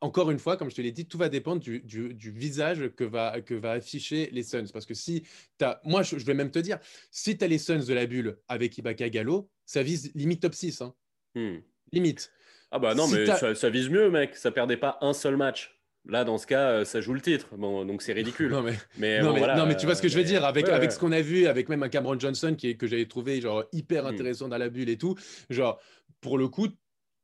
encore 0.00 0.30
une 0.30 0.38
fois, 0.38 0.56
comme 0.56 0.70
je 0.70 0.76
te 0.76 0.80
l'ai 0.80 0.92
dit, 0.92 1.06
tout 1.06 1.18
va 1.18 1.28
dépendre 1.28 1.60
du, 1.60 1.80
du, 1.80 2.30
visage 2.30 2.90
que 2.96 3.04
va, 3.04 3.40
que 3.40 3.54
va 3.54 3.72
afficher 3.72 4.30
les 4.32 4.44
Suns. 4.44 4.68
Parce 4.72 4.86
que 4.86 4.94
si 4.94 5.24
tu 5.58 5.64
as, 5.64 5.80
moi, 5.84 6.02
je, 6.02 6.16
vais 6.16 6.34
même 6.34 6.52
te 6.52 6.60
dire, 6.60 6.78
si 7.10 7.36
tu 7.36 7.44
as 7.44 7.48
les 7.48 7.58
Suns 7.58 7.84
de 7.84 7.94
la 7.94 8.06
bulle 8.06 8.38
avec 8.48 8.78
Ibaka 8.78 9.08
Gallo, 9.08 9.50
ça 9.64 9.82
vise 9.82 10.12
limite 10.14 10.42
top 10.42 10.54
6. 10.54 10.80
Hein. 10.80 10.94
Hmm. 11.34 11.56
Limite. 11.92 12.30
Ah 12.70 12.78
bah 12.78 12.94
non, 12.94 13.08
mais 13.08 13.26
ça, 13.26 13.54
ça, 13.54 13.70
vise 13.70 13.88
mieux, 13.90 14.10
mec. 14.10 14.36
Ça 14.36 14.50
perdait 14.50 14.76
pas 14.76 14.98
un 15.00 15.12
seul 15.12 15.36
match. 15.36 15.75
Là, 16.08 16.24
dans 16.24 16.38
ce 16.38 16.46
cas, 16.46 16.70
euh, 16.70 16.84
ça 16.84 17.00
joue 17.00 17.14
le 17.14 17.20
titre. 17.20 17.48
Bon, 17.56 17.84
donc 17.84 18.02
c'est 18.02 18.12
ridicule. 18.12 18.50
non, 18.52 18.62
mais, 18.62 19.20
non, 19.20 19.66
mais, 19.66 19.76
tu 19.76 19.86
vois 19.86 19.94
ce 19.94 20.02
que 20.02 20.08
je 20.08 20.16
veux 20.16 20.24
dire 20.24 20.44
avec, 20.44 20.68
avec 20.68 20.92
ce 20.92 20.98
qu'on 20.98 21.12
a 21.12 21.20
vu, 21.20 21.46
avec 21.46 21.68
même 21.68 21.82
un 21.82 21.88
Cameron 21.88 22.18
Johnson 22.18 22.54
qui 22.56 22.70
est, 22.70 22.74
que 22.76 22.86
j'avais 22.86 23.06
trouvé 23.06 23.40
genre 23.40 23.64
hyper 23.72 24.04
hmm. 24.04 24.08
intéressant 24.08 24.48
dans 24.48 24.58
la 24.58 24.68
bulle 24.68 24.88
et 24.88 24.98
tout. 24.98 25.16
Genre, 25.50 25.80
pour 26.20 26.38
le 26.38 26.48
coup, 26.48 26.68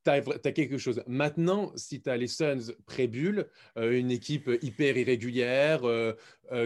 tu 0.04 0.10
as, 0.10 0.20
quelque 0.52 0.78
chose. 0.78 1.02
Maintenant, 1.06 1.70
si 1.76 2.02
tu 2.02 2.10
as 2.10 2.16
les 2.16 2.26
Suns 2.26 2.72
pré-bulle, 2.86 3.46
euh, 3.78 3.96
une 3.96 4.10
équipe 4.10 4.50
hyper 4.60 4.96
irrégulière, 4.96 5.80
euh, 5.84 6.14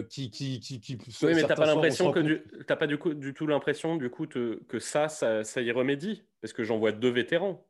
qui, 0.09 0.31
qui, 0.31 0.59
qui, 0.61 0.81
qui, 0.81 0.98
Oui, 1.22 1.35
mais 1.35 1.42
tu 1.42 1.48
n'as 1.48 1.55
pas 1.55 1.66
l'impression 1.66 2.12
que 2.12 2.20
du, 2.20 2.42
pas 2.66 2.87
du, 2.87 2.98
coup, 2.98 3.14
du 3.14 3.35
tout 3.35 3.46
l'impression 3.46 3.96
du 3.96 4.11
coup 4.11 4.26
que 4.26 4.79
ça, 4.79 5.09
ça, 5.09 5.44
ça 5.44 5.61
y 5.61 5.70
remédie? 5.70 6.24
Parce 6.40 6.52
que 6.52 6.64
j'en 6.64 6.79
vois 6.79 6.92
deux 6.92 7.11
vétérans. 7.11 7.66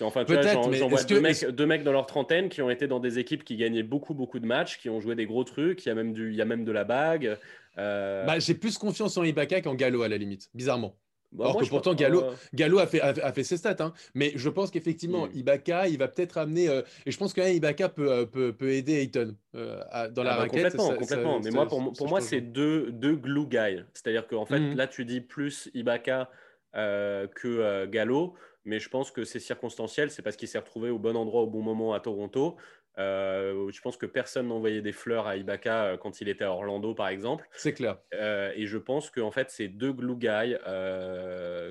Enfin, 0.00 0.24
tu 0.24 0.34
j'en 0.34 0.88
vois 0.88 1.02
deux, 1.04 1.20
mecs, 1.20 1.44
deux, 1.46 1.66
mecs, 1.66 1.82
dans 1.82 1.92
leur 1.92 2.06
trentaine 2.06 2.48
qui 2.48 2.60
ont 2.60 2.68
été 2.68 2.86
dans 2.86 3.00
des 3.00 3.18
équipes 3.18 3.44
qui 3.44 3.56
gagnaient 3.56 3.82
beaucoup, 3.82 4.14
beaucoup 4.14 4.38
de 4.38 4.46
matchs, 4.46 4.78
qui 4.78 4.90
ont 4.90 5.00
joué 5.00 5.14
des 5.14 5.26
gros 5.26 5.44
trucs. 5.44 5.84
Il 5.86 5.88
y 5.88 5.92
a 5.92 5.94
même, 5.94 6.12
du, 6.12 6.30
il 6.30 6.36
y 6.36 6.42
a 6.42 6.44
même 6.44 6.64
de 6.64 6.72
la 6.72 6.84
bague. 6.84 7.38
Euh, 7.78 8.24
bah, 8.24 8.38
J'ai 8.38 8.54
plus 8.54 8.76
confiance 8.78 9.16
en 9.16 9.24
Ibaka 9.24 9.60
qu'en 9.62 9.74
Gallo, 9.74 10.02
à 10.02 10.08
la 10.08 10.18
limite, 10.18 10.50
bizarrement. 10.54 10.96
Bah, 11.32 11.46
Alors 11.46 11.60
que 11.60 11.68
pourtant, 11.68 11.94
Gallo, 11.94 12.24
Gallo 12.54 12.78
a, 12.78 12.86
fait, 12.86 13.00
a, 13.00 13.32
fait 13.32 13.42
ses 13.42 13.56
stats. 13.56 13.76
Hein. 13.80 13.92
Mais 14.14 14.32
je 14.36 14.48
pense 14.48 14.70
qu'effectivement, 14.70 15.26
mm. 15.26 15.30
Ibaka, 15.34 15.88
il 15.88 15.98
va 15.98 16.08
peut-être 16.08 16.38
amener. 16.38 16.68
Euh, 16.68 16.82
et 17.04 17.10
je 17.10 17.18
pense 17.18 17.32
que 17.32 17.40
Ibaka 17.40 17.88
peut, 17.88 18.10
euh, 18.10 18.26
peut, 18.26 18.52
peut, 18.52 18.70
aider 18.70 19.00
Ayton 19.00 19.34
dans 19.52 19.60
la 19.60 19.86
ah 19.90 20.08
bah, 20.10 20.48
Complètement, 20.48 20.94
complètement. 20.94 21.40
mais 21.40 21.50
moi, 21.50 21.66
pour, 21.66 21.92
pour 21.92 22.08
moi, 22.08 22.20
c'est 22.20 22.40
deux, 22.40 22.92
deux 22.92 23.16
glue 23.16 23.46
guys. 23.46 23.82
C'est-à-dire 23.94 24.26
qu'en 24.26 24.46
fait, 24.46 24.60
mm. 24.60 24.76
là, 24.76 24.86
tu 24.86 25.04
dis 25.04 25.20
plus 25.20 25.70
Ibaka 25.74 26.30
que 26.74 27.86
Gallo 27.86 28.34
mais 28.66 28.80
je 28.80 28.88
pense 28.88 29.10
que 29.10 29.24
c'est 29.24 29.40
circonstanciel. 29.40 30.10
C'est 30.10 30.22
parce 30.22 30.36
qu'il 30.36 30.48
s'est 30.48 30.58
retrouvé 30.58 30.90
au 30.90 30.98
bon 30.98 31.16
endroit 31.16 31.42
au 31.42 31.46
bon 31.46 31.62
moment 31.62 31.94
à 31.94 32.00
Toronto. 32.00 32.56
Euh, 32.98 33.70
je 33.70 33.80
pense 33.80 33.96
que 33.96 34.06
personne 34.06 34.48
n'envoyait 34.48 34.80
des 34.80 34.92
fleurs 34.92 35.26
à 35.26 35.36
Ibaka 35.36 35.84
euh, 35.84 35.96
quand 35.96 36.20
il 36.20 36.28
était 36.28 36.44
à 36.44 36.52
Orlando, 36.52 36.94
par 36.94 37.08
exemple. 37.08 37.46
C'est 37.52 37.74
clair. 37.74 37.98
Euh, 38.14 38.52
et 38.56 38.66
je 38.66 38.78
pense 38.78 39.10
qu'en 39.10 39.30
fait, 39.30 39.50
ces 39.50 39.68
deux 39.68 39.92
glue 39.92 40.16
guys, 40.16 40.56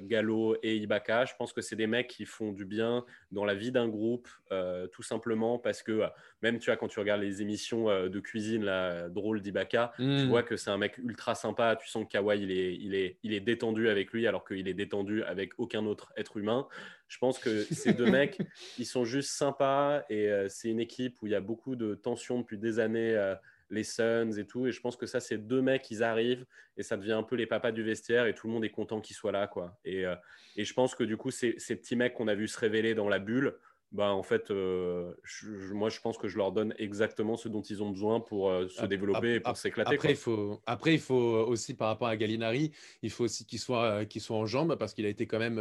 Gallo 0.08 0.56
et 0.62 0.78
Ibaka, 0.78 1.26
je 1.26 1.34
pense 1.38 1.54
que 1.54 1.62
c'est 1.62 1.76
des 1.76 1.88
mecs 1.88 2.08
qui 2.08 2.26
font 2.26 2.52
du 2.52 2.66
bien 2.66 3.06
dans 3.32 3.46
la 3.46 3.56
vie 3.56 3.72
d'un 3.72 3.88
groupe, 3.88 4.28
tout 4.92 5.04
simplement 5.04 5.58
parce 5.58 5.84
que 5.84 6.04
même 6.42 6.60
tu 6.60 6.70
vois, 6.70 6.78
quand 6.78 6.88
tu 6.88 7.00
regardes 7.00 7.22
les 7.22 7.42
émissions 7.42 7.86
de 7.86 8.20
cuisine 8.20 8.64
là, 8.64 9.10
drôles 9.10 9.42
d'Ibaka, 9.42 9.94
tu 9.98 10.04
hmm. 10.04 10.28
vois 10.28 10.44
que 10.44 10.58
c'est 10.58 10.70
un 10.70 10.78
mec 10.78 10.98
ultra 10.98 11.36
sympa. 11.36 11.76
Tu 11.76 11.88
sens 11.88 12.06
que 12.06 12.10
Kawhi, 12.10 12.42
il 12.42 12.52
est, 12.52 12.76
il 12.76 12.96
est, 12.96 13.18
il 13.24 13.34
est 13.34 13.40
détendu 13.40 13.90
avec 13.90 14.12
lui 14.12 14.28
alors 14.28 14.46
qu'il 14.46 14.68
est 14.68 14.74
détendu 14.74 15.24
avec 15.24 15.54
aucun 15.58 15.86
autre 15.86 16.14
être 16.18 16.38
humain. 16.38 16.68
Je 17.08 17.18
pense 17.18 17.40
que 17.40 17.64
ces 17.64 17.94
deux 17.94 18.06
mecs, 18.12 18.40
ils 18.78 18.86
sont 18.86 19.06
juste 19.06 19.32
sympas 19.32 20.04
et 20.10 20.30
euh, 20.30 20.48
c'est 20.50 20.70
une 20.70 20.80
équipe 20.80 21.22
où 21.22 21.28
il 21.28 21.32
y 21.32 21.36
a 21.36 21.42
beaucoup 21.42 21.76
de 21.76 21.96
tensions 21.96 22.40
depuis 22.40 22.58
des 22.58 22.80
années, 22.80 23.16
euh, 23.16 23.36
les 23.70 23.84
Suns 23.84 24.32
et 24.38 24.46
tout. 24.46 24.68
Et 24.68 24.72
je 24.72 24.82
pense 24.82 24.96
que 24.96 25.06
ça, 25.06 25.20
c'est 25.20 25.38
deux 25.38 25.62
mecs, 25.62 25.90
ils 25.92 26.04
arrivent 26.04 26.46
et 26.78 26.84
ça 26.84 26.98
devient 26.98 27.14
un 27.14 27.24
peu 27.24 27.36
les 27.36 27.48
papas 27.48 27.72
du 27.72 27.84
vestiaire 27.84 28.26
et 28.26 28.34
tout 28.34 28.48
le 28.48 28.54
monde 28.54 28.66
est 28.66 28.70
content 28.70 29.02
qu'ils 29.02 29.16
soient 29.16 29.32
là. 29.32 29.48
quoi. 29.48 29.78
Et, 29.86 30.06
euh, 30.06 30.16
et 30.56 30.66
je 30.66 30.74
pense 30.74 30.96
que 30.96 31.04
du 31.04 31.18
coup, 31.18 31.32
ces, 31.32 31.56
ces 31.58 31.76
petits 31.76 31.96
mecs 31.96 32.14
qu'on 32.14 32.28
a 32.28 32.36
vu 32.36 32.48
se 32.48 32.60
révéler 32.60 32.96
dans 32.96 33.10
la 33.10 33.20
bulle, 33.20 33.56
bah, 33.96 34.12
en 34.12 34.24
fait, 34.24 34.52
moi, 34.52 35.90
je 35.90 36.00
pense 36.02 36.18
que 36.18 36.28
je 36.28 36.38
leur 36.38 36.52
donne 36.52 36.74
exactement 36.78 37.38
ce 37.38 37.50
dont 37.50 37.62
ils 37.62 37.82
ont 37.82 37.90
besoin 37.90 38.20
pour 38.20 38.52
se 38.70 38.86
développer 38.86 39.36
et 39.36 39.40
pour 39.40 39.58
s'éclater. 39.58 39.96
Après, 39.96 40.12
il 40.12 40.18
faut, 40.18 40.62
après, 40.66 40.94
il 40.94 41.00
faut 41.00 41.16
aussi, 41.16 41.74
par 41.74 41.88
rapport 41.88 42.08
à 42.08 42.18
Gallinari, 42.18 42.72
il 43.02 43.10
faut 43.10 43.24
aussi 43.24 43.46
qu'il 43.46 43.60
soit, 43.60 44.06
qu'il 44.06 44.22
soit 44.22 44.38
en 44.38 44.46
jambes 44.46 44.76
parce 44.76 44.94
qu'il 44.94 45.06
a 45.06 45.10
été 45.10 45.26
quand 45.26 45.40
même, 45.40 45.60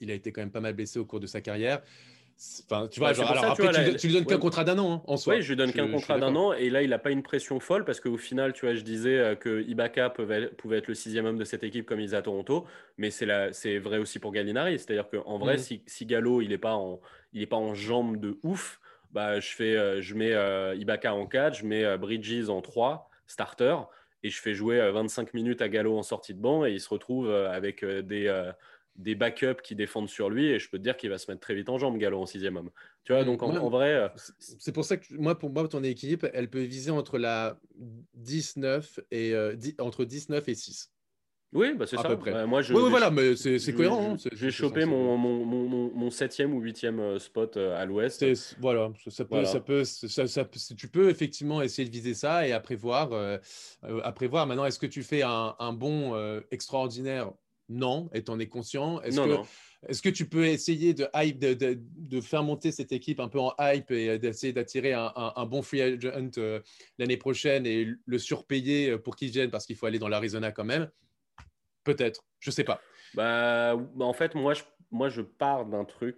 il 0.00 0.10
a 0.10 0.14
été 0.14 0.32
quand 0.32 0.40
même 0.40 0.52
pas 0.52 0.60
mal 0.60 0.74
blessé 0.74 0.98
au 0.98 1.04
cours 1.04 1.20
de 1.20 1.26
sa 1.26 1.40
carrière. 1.40 1.82
Enfin, 2.64 2.88
tu 2.88 3.00
vois, 3.00 3.10
alors, 3.10 3.44
après, 3.44 3.96
tu, 3.96 4.06
lui 4.08 4.14
donnes 4.14 4.26
qu'un 4.26 4.38
contrat 4.38 4.64
d'un 4.64 4.78
an 4.78 4.94
hein, 4.94 5.02
en 5.06 5.16
soi. 5.16 5.34
Oui, 5.34 5.42
je 5.42 5.48
lui 5.50 5.56
donne 5.56 5.72
qu'un 5.72 5.88
contrat 5.88 6.18
d'un 6.18 6.34
an 6.34 6.52
et 6.52 6.70
là, 6.70 6.82
il 6.82 6.90
n'a 6.90 6.98
pas 6.98 7.10
une 7.10 7.22
pression 7.22 7.60
folle 7.60 7.84
parce 7.84 8.00
qu'au 8.00 8.16
final, 8.16 8.52
tu 8.52 8.66
vois, 8.66 8.74
je 8.74 8.80
disais 8.80 9.36
que 9.40 9.62
Ibaka 9.62 10.10
pouvait, 10.10 10.48
pouvait, 10.48 10.78
être 10.78 10.88
le 10.88 10.94
sixième 10.94 11.26
homme 11.26 11.38
de 11.38 11.44
cette 11.44 11.62
équipe 11.62 11.86
comme 11.86 12.00
il 12.00 12.12
est 12.12 12.16
à 12.16 12.22
Toronto, 12.22 12.66
mais 12.98 13.10
c'est 13.10 13.78
vrai 13.78 13.98
aussi 13.98 14.18
pour 14.18 14.32
Gallinari. 14.32 14.78
C'est-à-dire 14.78 15.08
qu'en 15.08 15.38
vrai, 15.38 15.54
mmh. 15.54 15.58
si, 15.58 15.82
si 15.86 16.06
Gallo, 16.06 16.40
il 16.40 16.48
n'est 16.48 16.58
pas 16.58 16.74
en 16.74 17.00
il 17.32 17.48
pas 17.48 17.56
en 17.56 17.74
jambes 17.74 18.18
de 18.18 18.38
ouf, 18.42 18.80
bah, 19.10 19.40
je, 19.40 19.50
fais, 19.50 19.76
euh, 19.76 20.00
je 20.00 20.14
mets 20.14 20.32
euh, 20.32 20.74
Ibaka 20.76 21.14
en 21.14 21.26
4, 21.26 21.54
je 21.54 21.66
mets 21.66 21.84
euh, 21.84 21.96
Bridges 21.96 22.48
en 22.48 22.60
3, 22.60 23.08
starter, 23.26 23.76
et 24.22 24.30
je 24.30 24.40
fais 24.40 24.54
jouer 24.54 24.78
25 24.92 25.34
minutes 25.34 25.62
à 25.62 25.68
Gallo 25.68 25.98
en 25.98 26.02
sortie 26.02 26.34
de 26.34 26.40
banc, 26.40 26.64
et 26.64 26.72
il 26.72 26.80
se 26.80 26.88
retrouve 26.88 27.28
avec 27.30 27.84
des, 27.84 28.52
des 28.96 29.14
backups 29.14 29.62
qui 29.62 29.74
défendent 29.74 30.08
sur 30.08 30.28
lui, 30.28 30.50
et 30.50 30.58
je 30.58 30.68
peux 30.68 30.78
te 30.78 30.82
dire 30.82 30.96
qu'il 30.96 31.10
va 31.10 31.18
se 31.18 31.30
mettre 31.30 31.40
très 31.40 31.54
vite 31.54 31.68
en 31.68 31.78
jambes, 31.78 31.98
Gallo, 31.98 32.20
en 32.20 32.26
sixième 32.26 32.56
homme. 32.56 32.70
Tu 33.04 33.12
vois, 33.12 33.24
donc 33.24 33.42
en, 33.42 33.70
vrai... 33.70 34.10
C'est 34.38 34.72
pour 34.72 34.84
ça 34.84 34.96
que 34.96 35.06
moi, 35.14 35.38
pour 35.38 35.50
moi, 35.50 35.66
ton 35.66 35.82
équipe, 35.82 36.26
elle 36.34 36.50
peut 36.50 36.62
viser 36.62 36.90
entre 36.90 37.18
la 37.18 37.58
19 38.14 39.00
et, 39.10 39.34
entre 39.78 40.04
19 40.04 40.48
et 40.48 40.54
6. 40.54 40.92
Oui, 41.52 41.74
bah 41.74 41.84
c'est 41.86 41.96
ça. 41.96 42.08
Peu 42.08 42.16
près. 42.16 42.46
moi, 42.46 42.62
je, 42.62 42.72
oui, 42.72 42.88
voilà, 42.88 43.10
mais 43.10 43.36
c'est 43.36 43.74
cohérent. 43.74 44.14
Hein, 44.14 44.30
j'ai 44.32 44.50
chopé 44.50 44.86
mon, 44.86 45.18
mon, 45.18 45.44
mon, 45.44 45.90
mon, 45.94 46.10
septième 46.10 46.54
ou 46.54 46.60
huitième 46.60 46.98
euh, 46.98 47.18
spot 47.18 47.58
euh, 47.58 47.78
à 47.78 47.84
l'ouest. 47.84 48.24
Voilà, 48.58 48.90
ça 49.08 49.24
peut, 49.26 49.44
ça 49.44 49.60
peut, 49.60 49.84
ça, 49.84 50.26
ça, 50.26 50.48
tu 50.76 50.88
peux 50.88 51.10
effectivement 51.10 51.60
essayer 51.60 51.86
de 51.86 51.92
viser 51.92 52.14
ça 52.14 52.48
et 52.48 52.52
après 52.52 52.74
voir. 52.74 53.12
Euh, 53.12 53.36
après 54.02 54.28
voir. 54.28 54.46
Maintenant, 54.46 54.64
est-ce 54.64 54.78
que 54.78 54.86
tu 54.86 55.02
fais 55.02 55.22
un, 55.22 55.54
un 55.58 55.72
bon 55.74 56.14
extraordinaire 56.50 57.32
Non, 57.68 58.10
et 58.12 58.22
en 58.28 58.38
es 58.38 58.48
conscient. 58.48 59.00
Est-ce 59.02 59.20
que, 59.20 59.28
non. 59.28 59.46
Est-ce 59.88 60.02
que 60.02 60.08
tu 60.08 60.28
peux 60.28 60.46
essayer 60.46 60.94
de, 60.94 61.06
hype, 61.14 61.38
de, 61.38 61.54
de, 61.54 61.78
de, 61.80 62.20
faire 62.20 62.42
monter 62.42 62.70
cette 62.70 62.92
équipe 62.92 63.18
un 63.18 63.28
peu 63.28 63.40
en 63.40 63.54
hype 63.58 63.90
et 63.90 64.18
d'essayer 64.18 64.52
d'attirer 64.52 64.92
un, 64.92 65.12
un, 65.16 65.32
un, 65.36 65.46
bon 65.46 65.62
free 65.62 65.80
agent 65.80 66.10
l'année 66.98 67.16
prochaine 67.16 67.66
et 67.66 67.88
le 68.04 68.18
surpayer 68.18 68.98
pour 68.98 69.16
qu'il 69.16 69.30
vienne 69.30 69.50
parce 69.50 69.66
qu'il 69.66 69.76
faut 69.76 69.86
aller 69.86 69.98
dans 69.98 70.08
l'Arizona 70.08 70.52
quand 70.52 70.64
même? 70.64 70.90
Peut-être, 71.84 72.24
je 72.38 72.50
sais 72.50 72.64
pas. 72.64 72.80
Bah, 73.14 73.76
bah, 73.76 74.04
en 74.04 74.12
fait, 74.12 74.34
moi, 74.34 74.54
je, 74.54 74.62
moi, 74.90 75.08
je 75.08 75.22
pars 75.22 75.66
d'un 75.66 75.84
truc 75.84 76.16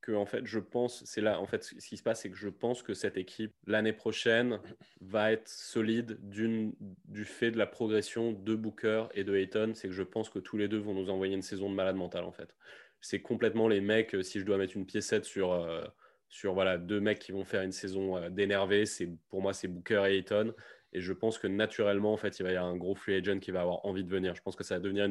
que, 0.00 0.12
en 0.12 0.26
fait, 0.26 0.44
je 0.44 0.58
pense, 0.58 1.04
c'est 1.04 1.20
là, 1.20 1.40
en 1.40 1.46
fait, 1.46 1.62
ce 1.64 1.74
qui 1.74 1.96
se 1.96 2.02
passe, 2.02 2.22
c'est 2.22 2.30
que 2.30 2.36
je 2.36 2.48
pense 2.48 2.82
que 2.82 2.94
cette 2.94 3.16
équipe, 3.16 3.52
l'année 3.66 3.92
prochaine, 3.92 4.60
va 5.00 5.32
être 5.32 5.48
solide 5.48 6.18
du 6.22 7.24
fait 7.24 7.50
de 7.50 7.58
la 7.58 7.66
progression 7.66 8.32
de 8.32 8.54
Booker 8.54 9.04
et 9.14 9.24
de 9.24 9.34
Hayton. 9.34 9.72
C'est 9.74 9.88
que 9.88 9.94
je 9.94 10.02
pense 10.02 10.30
que 10.30 10.38
tous 10.38 10.56
les 10.56 10.68
deux 10.68 10.78
vont 10.78 10.94
nous 10.94 11.10
envoyer 11.10 11.34
une 11.34 11.42
saison 11.42 11.70
de 11.70 11.74
malade 11.74 11.96
mental, 11.96 12.24
en 12.24 12.32
fait. 12.32 12.54
C'est 13.00 13.20
complètement 13.20 13.68
les 13.68 13.80
mecs, 13.80 14.14
euh, 14.14 14.22
si 14.22 14.40
je 14.40 14.44
dois 14.44 14.58
mettre 14.58 14.76
une 14.76 14.86
piécette 14.86 15.24
sur, 15.24 15.52
euh, 15.52 15.84
sur 16.28 16.54
voilà, 16.54 16.76
deux 16.78 17.00
mecs 17.00 17.18
qui 17.18 17.32
vont 17.32 17.44
faire 17.44 17.62
une 17.62 17.72
saison 17.72 18.16
euh, 18.16 18.84
c'est, 18.84 19.08
pour 19.28 19.40
moi, 19.40 19.52
c'est 19.54 19.68
Booker 19.68 20.04
et 20.06 20.18
Hayton. 20.18 20.54
Et 20.92 21.00
je 21.00 21.12
pense 21.12 21.38
que 21.38 21.46
naturellement, 21.46 22.12
en 22.12 22.16
fait, 22.16 22.38
il 22.40 22.42
va 22.42 22.52
y 22.52 22.56
avoir 22.56 22.72
un 22.72 22.76
gros 22.76 22.94
free 22.94 23.14
agent 23.14 23.38
qui 23.38 23.50
va 23.52 23.60
avoir 23.60 23.84
envie 23.86 24.02
de 24.02 24.10
venir. 24.10 24.34
Je 24.34 24.42
pense 24.42 24.56
que 24.56 24.64
ça 24.64 24.74
va 24.74 24.80
devenir 24.80 25.08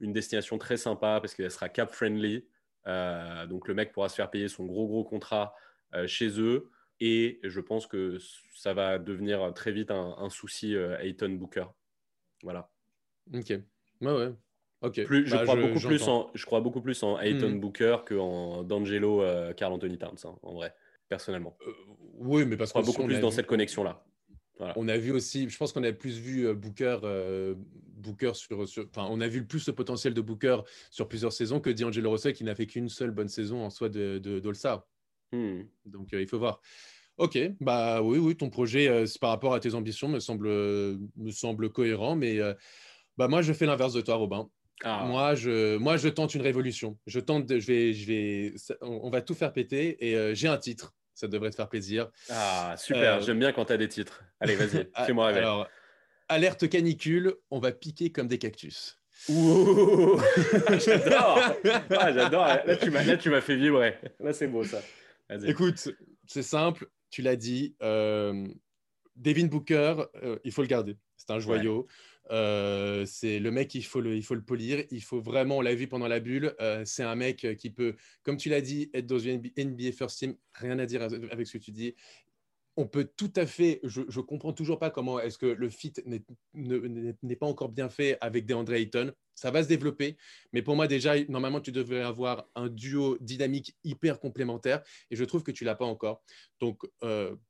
une, 0.00 0.12
destination 0.12 0.58
très 0.58 0.76
sympa 0.76 1.18
parce 1.20 1.34
qu'elle 1.34 1.50
sera 1.50 1.68
cap 1.68 1.90
friendly. 1.90 2.46
Euh, 2.86 3.46
donc 3.46 3.68
le 3.68 3.74
mec 3.74 3.92
pourra 3.92 4.08
se 4.08 4.14
faire 4.14 4.30
payer 4.30 4.48
son 4.48 4.64
gros 4.64 4.86
gros 4.86 5.04
contrat 5.04 5.54
euh, 5.94 6.06
chez 6.06 6.40
eux. 6.40 6.70
Et 7.00 7.40
je 7.42 7.60
pense 7.60 7.86
que 7.86 8.18
ça 8.54 8.74
va 8.74 8.98
devenir 8.98 9.52
très 9.54 9.72
vite 9.72 9.90
un, 9.90 10.28
souci 10.30 10.76
euh, 10.76 10.96
Ayton 11.00 11.30
Booker. 11.30 11.66
Voilà. 12.42 12.70
Ok. 13.34 13.50
Ouais, 14.00 14.12
ouais. 14.12 14.32
Ok. 14.82 15.04
Plus, 15.04 15.26
je, 15.26 15.36
bah, 15.36 15.42
crois 15.42 15.56
beaucoup 15.56 15.80
plus 15.80 16.08
en, 16.08 16.30
je 16.34 16.46
crois 16.46 16.60
beaucoup 16.60 16.80
plus 16.80 17.02
en 17.02 17.18
Ayton 17.18 17.50
hmm. 17.50 17.60
Booker 17.60 17.96
qu'en 18.06 18.62
D'Angelo 18.62 19.24
Carl 19.56 19.72
Anthony 19.72 19.98
Towns, 19.98 20.18
hein, 20.24 20.36
en 20.42 20.54
vrai, 20.54 20.74
personnellement. 21.08 21.56
oui, 22.18 22.44
mais 22.44 22.56
parce 22.56 22.70
je 22.70 22.74
crois 22.74 22.82
beaucoup 22.82 23.04
plus 23.04 23.20
dans 23.20 23.30
cette 23.30 23.46
connexion-là. 23.46 24.04
On 24.76 24.88
a 24.88 24.96
vu 24.96 25.12
aussi, 25.12 25.48
je 25.48 25.56
pense 25.56 25.72
qu'on 25.72 25.84
a 25.84 25.92
plus 25.92 26.18
vu 26.18 26.46
euh, 26.46 26.54
Booker, 26.54 26.98
euh, 27.04 27.54
Booker 27.96 28.32
sur, 28.34 28.60
enfin, 28.60 29.06
on 29.10 29.20
a 29.20 29.28
vu 29.28 29.40
le 29.40 29.46
plus 29.46 29.66
le 29.66 29.72
potentiel 29.72 30.14
de 30.14 30.20
Booker 30.20 30.58
sur 30.90 31.08
plusieurs 31.08 31.32
saisons 31.32 31.60
que 31.60 31.70
D'Angelo 31.70 32.10
Russell 32.10 32.32
qui 32.32 32.44
n'a 32.44 32.54
fait 32.54 32.66
qu'une 32.66 32.88
seule 32.88 33.10
bonne 33.10 33.28
saison 33.28 33.64
en 33.64 33.70
soi 33.70 33.88
de, 33.88 34.18
de, 34.18 34.40
hmm. 35.32 35.64
Donc 35.86 36.12
euh, 36.12 36.20
il 36.20 36.28
faut 36.28 36.38
voir. 36.38 36.60
Ok, 37.18 37.38
bah 37.60 38.02
oui, 38.02 38.18
oui, 38.18 38.34
ton 38.34 38.48
projet 38.48 39.04
par 39.20 39.30
rapport 39.30 39.52
à 39.52 39.60
tes 39.60 39.74
ambitions 39.74 40.08
me 40.08 40.18
semble, 40.18 40.48
me 40.48 41.30
semble 41.30 41.70
cohérent, 41.70 42.16
mais 42.16 42.40
bah 43.18 43.28
moi 43.28 43.42
je 43.42 43.52
fais 43.52 43.66
l'inverse 43.66 43.92
de 43.92 44.00
toi, 44.00 44.14
Robin. 44.14 44.48
Ah. 44.82 45.04
Moi, 45.06 45.34
je, 45.34 45.76
moi, 45.76 45.96
je 45.98 46.08
tente 46.08 46.34
une 46.34 46.40
révolution. 46.40 46.98
Je 47.06 47.20
tente, 47.20 47.46
je 47.46 47.66
vais, 47.66 47.92
je 47.92 48.06
vais, 48.06 48.54
on 48.80 49.10
va 49.10 49.20
tout 49.20 49.34
faire 49.34 49.52
péter 49.52 50.04
et 50.04 50.34
j'ai 50.34 50.48
un 50.48 50.56
titre 50.56 50.94
ça 51.14 51.28
devrait 51.28 51.50
te 51.50 51.56
faire 51.56 51.68
plaisir. 51.68 52.10
Ah, 52.30 52.74
super, 52.78 53.14
euh, 53.14 53.20
j'aime 53.20 53.38
bien 53.38 53.52
quand 53.52 53.66
tu 53.66 53.72
as 53.72 53.76
des 53.76 53.88
titres. 53.88 54.22
Allez, 54.40 54.56
vas-y, 54.56 54.88
ah, 54.94 55.04
fais-moi 55.04 55.26
rêver. 55.26 55.40
Alors, 55.40 55.68
alerte 56.28 56.68
canicule, 56.68 57.34
on 57.50 57.58
va 57.58 57.72
piquer 57.72 58.10
comme 58.10 58.28
des 58.28 58.38
cactus. 58.38 58.98
j'adore 59.28 60.20
ah, 61.90 62.12
J'adore 62.12 62.46
Là, 62.66 63.16
tu 63.16 63.30
m'as 63.30 63.40
fait 63.40 63.56
vibrer. 63.56 63.96
Là, 64.18 64.32
c'est 64.32 64.48
beau, 64.48 64.64
ça. 64.64 64.80
Écoute, 65.46 65.88
c'est 66.26 66.42
simple, 66.42 66.88
tu 67.10 67.22
l'as 67.22 67.36
dit. 67.36 67.76
Euh, 67.82 68.46
Devin 69.16 69.46
Booker, 69.46 70.04
euh, 70.22 70.38
il 70.44 70.52
faut 70.52 70.62
le 70.62 70.68
garder. 70.68 70.96
C'est 71.16 71.30
un 71.30 71.38
joyau. 71.38 71.86
C'est 72.30 73.38
le 73.38 73.50
mec, 73.50 73.74
il 73.74 73.84
faut 73.84 74.00
le, 74.00 74.40
polir. 74.40 74.84
Il 74.90 75.02
faut 75.02 75.20
vraiment, 75.20 75.58
on 75.58 75.60
l'a 75.60 75.74
vu 75.74 75.86
pendant 75.88 76.08
la 76.08 76.20
bulle, 76.20 76.54
c'est 76.84 77.02
un 77.02 77.14
mec 77.14 77.46
qui 77.58 77.70
peut, 77.70 77.94
comme 78.22 78.36
tu 78.36 78.48
l'as 78.48 78.60
dit, 78.60 78.90
être 78.94 79.06
dans 79.06 79.18
une 79.18 79.42
NBA 79.56 79.92
First 79.92 80.18
Team. 80.18 80.36
Rien 80.54 80.78
à 80.78 80.86
dire 80.86 81.02
avec 81.02 81.46
ce 81.46 81.58
que 81.58 81.62
tu 81.62 81.72
dis. 81.72 81.94
On 82.74 82.86
peut 82.86 83.10
tout 83.16 83.32
à 83.36 83.44
fait, 83.44 83.80
je 83.82 84.00
ne 84.00 84.22
comprends 84.22 84.54
toujours 84.54 84.78
pas 84.78 84.88
comment 84.88 85.20
est-ce 85.20 85.36
que 85.36 85.44
le 85.44 85.68
fit 85.68 85.92
n'est 86.54 87.36
pas 87.36 87.46
encore 87.46 87.68
bien 87.68 87.90
fait 87.90 88.16
avec 88.22 88.46
DeAndre 88.46 88.72
Ayton. 88.72 89.12
Ça 89.34 89.50
va 89.50 89.62
se 89.62 89.68
développer, 89.68 90.16
mais 90.52 90.62
pour 90.62 90.76
moi 90.76 90.86
déjà, 90.86 91.22
normalement, 91.24 91.60
tu 91.60 91.72
devrais 91.72 92.00
avoir 92.00 92.46
un 92.54 92.68
duo 92.68 93.18
dynamique 93.20 93.76
hyper 93.84 94.20
complémentaire, 94.20 94.82
et 95.10 95.16
je 95.16 95.24
trouve 95.24 95.42
que 95.42 95.50
tu 95.50 95.64
l'as 95.64 95.74
pas 95.74 95.84
encore. 95.84 96.22
Donc, 96.60 96.82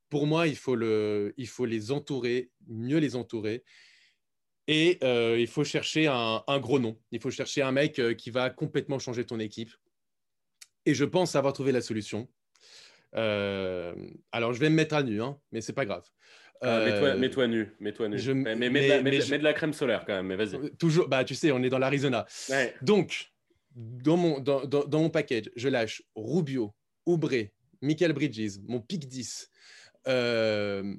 pour 0.08 0.26
moi, 0.26 0.48
il 0.48 0.56
faut 0.56 0.74
les 0.74 1.90
entourer, 1.92 2.50
mieux 2.66 2.98
les 2.98 3.14
entourer. 3.14 3.62
Et 4.68 4.98
euh, 5.02 5.36
il 5.38 5.48
faut 5.48 5.64
chercher 5.64 6.06
un, 6.06 6.58
gros 6.60 6.78
nom. 6.78 6.96
Il 7.10 7.20
faut 7.20 7.30
chercher 7.30 7.62
un 7.62 7.72
mec 7.72 7.98
euh, 7.98 8.14
qui 8.14 8.30
va 8.30 8.50
complètement 8.50 8.98
changer 8.98 9.24
ton 9.24 9.38
équipe. 9.40 9.70
Et 10.86 10.94
je 10.94 11.04
pense 11.04 11.34
avoir 11.36 11.52
trouvé 11.52 11.72
la 11.72 11.80
solution. 11.80 12.28
Euh, 13.14 13.94
alors, 14.30 14.52
je 14.52 14.60
vais 14.60 14.70
me 14.70 14.74
mettre 14.74 14.94
à 14.94 15.02
nu, 15.02 15.20
hein, 15.22 15.38
mais 15.50 15.60
c'est 15.60 15.72
pas 15.72 15.84
grave. 15.84 16.04
Ah, 16.64 17.16
mets-toi 17.16 17.48
nu, 17.48 17.74
mets-toi 17.80 18.08
nu. 18.08 18.34
mais, 18.34 18.54
mets, 18.70 19.00
de 19.00 19.42
la, 19.42 19.52
crème 19.52 19.72
solaire 19.72 20.04
quand 20.06 20.14
même, 20.14 20.26
mais 20.26 20.36
vas-y. 20.36 20.70
Toujours, 20.76 21.08
bah, 21.08 21.24
tu 21.24 21.34
sais, 21.34 21.50
on 21.50 21.60
est 21.62 21.68
dans 21.68 21.80
l'Arizona. 21.80 22.24
Donc, 22.82 23.32
dans 23.74 24.16
mon, 24.16 24.38
dans, 24.38 24.64
dans, 24.64 25.00
mon 25.00 25.10
package, 25.10 25.50
je 25.56 25.68
lâche 25.68 26.02
Rubio, 26.14 26.72
Oubre, 27.04 27.48
Michael 27.80 28.12
Bridges, 28.12 28.58
mon 28.68 28.80
pic 28.80 29.08
10, 29.08 29.50
euh, 30.08 30.94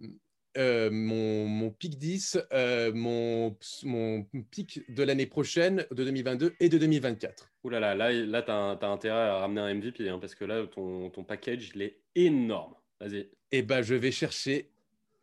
mon, 0.58 1.48
mon, 1.48 1.70
pic 1.72 1.98
10, 1.98 2.38
euh, 2.52 2.92
mon, 2.94 3.56
mon 3.84 4.24
pic 4.52 4.82
de 4.90 5.04
l'année 5.04 5.26
prochaine, 5.26 5.86
de 5.92 6.04
2022 6.04 6.56
et 6.60 6.70
de 6.70 6.78
2024. 6.78 7.50
Ouh 7.64 7.70
là 7.70 7.80
là, 7.80 7.96
là, 7.96 8.12
là 8.12 8.42
tu 8.42 8.52
as, 8.52 8.90
intérêt 8.90 9.16
à 9.16 9.38
ramener 9.38 9.62
un 9.62 9.74
MVP 9.74 10.10
hein, 10.10 10.20
parce 10.20 10.36
que 10.36 10.46
là, 10.46 10.66
ton, 10.68 11.10
ton, 11.10 11.24
package, 11.24 11.72
il 11.76 11.82
est 11.82 12.00
énorme. 12.16 12.76
Vas-y. 13.00 13.30
Eh 13.52 13.62
ben, 13.62 13.82
je 13.82 13.96
vais 13.96 14.12
chercher 14.12 14.70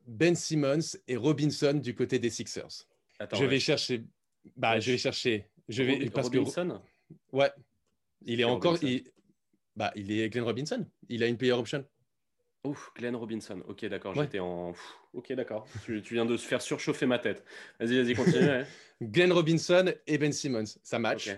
Ben 0.07 0.35
Simmons 0.35 0.97
et 1.07 1.17
Robinson 1.17 1.75
du 1.75 1.95
côté 1.95 2.19
des 2.19 2.31
Sixers. 2.31 2.87
Attends, 3.19 3.37
je 3.37 3.45
vais 3.45 3.61
chercher. 3.61 4.05
Bah, 4.57 4.81
je 4.81 4.93
vais 4.93 4.99
chercher. 4.99 5.47
Je 5.69 5.83
vais 5.83 6.11
parce 6.11 6.29
Robinson? 6.29 6.81
Ouais. 7.33 7.51
Il 8.23 8.41
est 8.41 8.45
encore. 8.45 8.83
Il... 8.83 9.05
Bah, 9.77 9.93
il 9.95 10.11
est 10.11 10.29
Glenn 10.31 10.45
Robinson. 10.45 10.87
Il 11.09 11.23
a 11.23 11.27
une 11.27 11.37
player 11.37 11.53
option. 11.53 11.85
Ouf, 12.65 12.91
Glenn 12.95 13.17
Robinson. 13.17 13.63
Ok, 13.69 13.87
d'accord. 13.87 14.15
J'étais 14.15 14.39
en. 14.39 14.75
ok, 15.15 15.33
d'accord. 15.33 15.67
tu, 15.85 16.01
viens 16.01 16.27
de 16.27 16.37
se 16.37 16.47
faire 16.47 16.61
surchauffer 16.61 17.07
ma 17.07 17.19
tête. 17.19 17.43
Vas-y, 17.79 18.03
vas-y, 18.03 18.15
continue. 18.15 18.65
Glenn 19.01 19.33
Robinson 19.33 19.95
et 20.07 20.19
Ben 20.19 20.33
Simmons, 20.33 20.77
ça 20.83 20.99
match. 20.99 21.31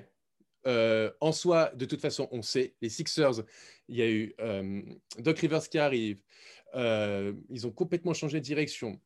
Euh, 0.66 1.10
en 1.20 1.32
soi, 1.32 1.72
de 1.74 1.84
toute 1.84 2.00
façon, 2.00 2.28
on 2.32 2.42
sait, 2.42 2.74
les 2.80 2.88
Sixers, 2.88 3.44
il 3.88 3.96
y 3.96 4.02
a 4.02 4.10
eu 4.10 4.34
euh, 4.40 4.82
Doc 5.18 5.38
Rivers 5.38 5.68
qui 5.68 5.78
arrive. 5.78 6.18
Euh, 6.74 7.32
ils 7.50 7.66
ont 7.66 7.72
complètement 7.72 8.14
changé 8.14 8.40
de 8.40 8.44
direction. 8.44 9.00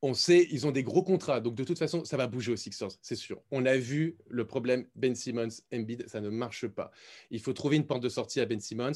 On 0.00 0.14
sait, 0.14 0.46
ils 0.50 0.66
ont 0.66 0.70
des 0.70 0.84
gros 0.84 1.02
contrats. 1.02 1.40
Donc, 1.40 1.56
de 1.56 1.64
toute 1.64 1.78
façon, 1.78 2.04
ça 2.04 2.16
va 2.16 2.26
bouger 2.26 2.52
aux 2.52 2.56
Sixers, 2.56 2.92
c'est 3.02 3.16
sûr. 3.16 3.42
On 3.50 3.66
a 3.66 3.76
vu 3.76 4.16
le 4.28 4.46
problème 4.46 4.86
Ben 4.94 5.14
Simmons, 5.14 5.48
Embiid, 5.74 6.08
ça 6.08 6.20
ne 6.20 6.28
marche 6.28 6.68
pas. 6.68 6.90
Il 7.30 7.40
faut 7.40 7.52
trouver 7.52 7.76
une 7.76 7.86
porte 7.86 8.02
de 8.02 8.08
sortie 8.08 8.40
à 8.40 8.46
Ben 8.46 8.60
Simmons. 8.60 8.92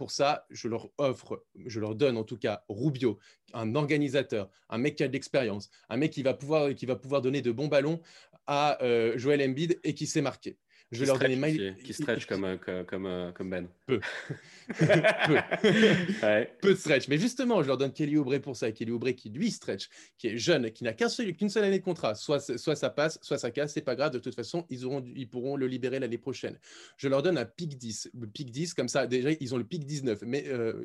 Pour 0.00 0.12
ça, 0.12 0.46
je 0.48 0.66
leur 0.66 0.88
offre, 0.96 1.44
je 1.66 1.78
leur 1.78 1.94
donne 1.94 2.16
en 2.16 2.24
tout 2.24 2.38
cas 2.38 2.64
Rubio, 2.70 3.18
un 3.52 3.74
organisateur, 3.74 4.48
un 4.70 4.78
mec 4.78 4.96
qui 4.96 5.02
a 5.02 5.08
de 5.08 5.12
l'expérience, 5.12 5.68
un 5.90 5.98
mec 5.98 6.10
qui 6.10 6.22
va 6.22 6.32
pouvoir, 6.32 6.74
qui 6.74 6.86
va 6.86 6.96
pouvoir 6.96 7.20
donner 7.20 7.42
de 7.42 7.52
bons 7.52 7.68
ballons 7.68 8.00
à 8.46 8.82
euh, 8.82 9.18
Joel 9.18 9.42
Embiid 9.42 9.78
et 9.84 9.92
qui 9.92 10.06
s'est 10.06 10.22
marqué. 10.22 10.56
Je 10.92 11.00
vais 11.00 11.06
leur 11.06 11.18
donner 11.20 11.36
Miley. 11.36 11.76
Qui 11.84 11.94
stretch 11.94 12.26
comme, 12.26 12.44
euh, 12.44 12.56
comme, 12.84 13.06
euh, 13.06 13.30
comme, 13.30 13.48
Ben. 13.48 13.68
Peu. 13.86 14.00
Peu. 14.76 15.38
Peu 16.60 16.70
de 16.70 16.78
stretch. 16.78 17.06
Mais 17.06 17.16
justement, 17.16 17.62
je 17.62 17.68
leur 17.68 17.78
donne 17.78 17.92
Kelly 17.92 18.16
Oubre 18.16 18.36
pour 18.40 18.56
ça. 18.56 18.72
Kelly 18.72 18.90
Oubre 18.90 19.10
qui, 19.10 19.30
lui, 19.30 19.52
stretch, 19.52 19.88
qui 20.18 20.28
est 20.28 20.36
jeune, 20.36 20.72
qui 20.72 20.82
n'a 20.82 20.92
qu'une 20.92 21.08
seul, 21.08 21.32
seule 21.48 21.64
année 21.64 21.78
de 21.78 21.84
contrat. 21.84 22.16
Soit, 22.16 22.40
soit 22.58 22.74
ça 22.74 22.90
passe, 22.90 23.20
soit 23.22 23.38
ça 23.38 23.52
casse. 23.52 23.72
C'est 23.72 23.82
pas 23.82 23.94
grave. 23.94 24.12
De 24.12 24.18
toute 24.18 24.34
façon, 24.34 24.66
ils, 24.68 24.84
auront, 24.84 25.04
ils 25.14 25.28
pourront 25.28 25.56
le 25.56 25.68
libérer 25.68 26.00
l'année 26.00 26.18
prochaine. 26.18 26.58
Je 26.96 27.06
leur 27.06 27.22
donne 27.22 27.38
un 27.38 27.44
pic 27.44 27.78
10. 27.78 28.10
Le 28.18 28.26
pic 28.26 28.50
10, 28.50 28.74
comme 28.74 28.88
ça, 28.88 29.06
déjà, 29.06 29.30
ils 29.38 29.54
ont 29.54 29.58
le 29.58 29.64
pic 29.64 29.86
19. 29.86 30.22
Mais, 30.22 30.44
euh, 30.48 30.84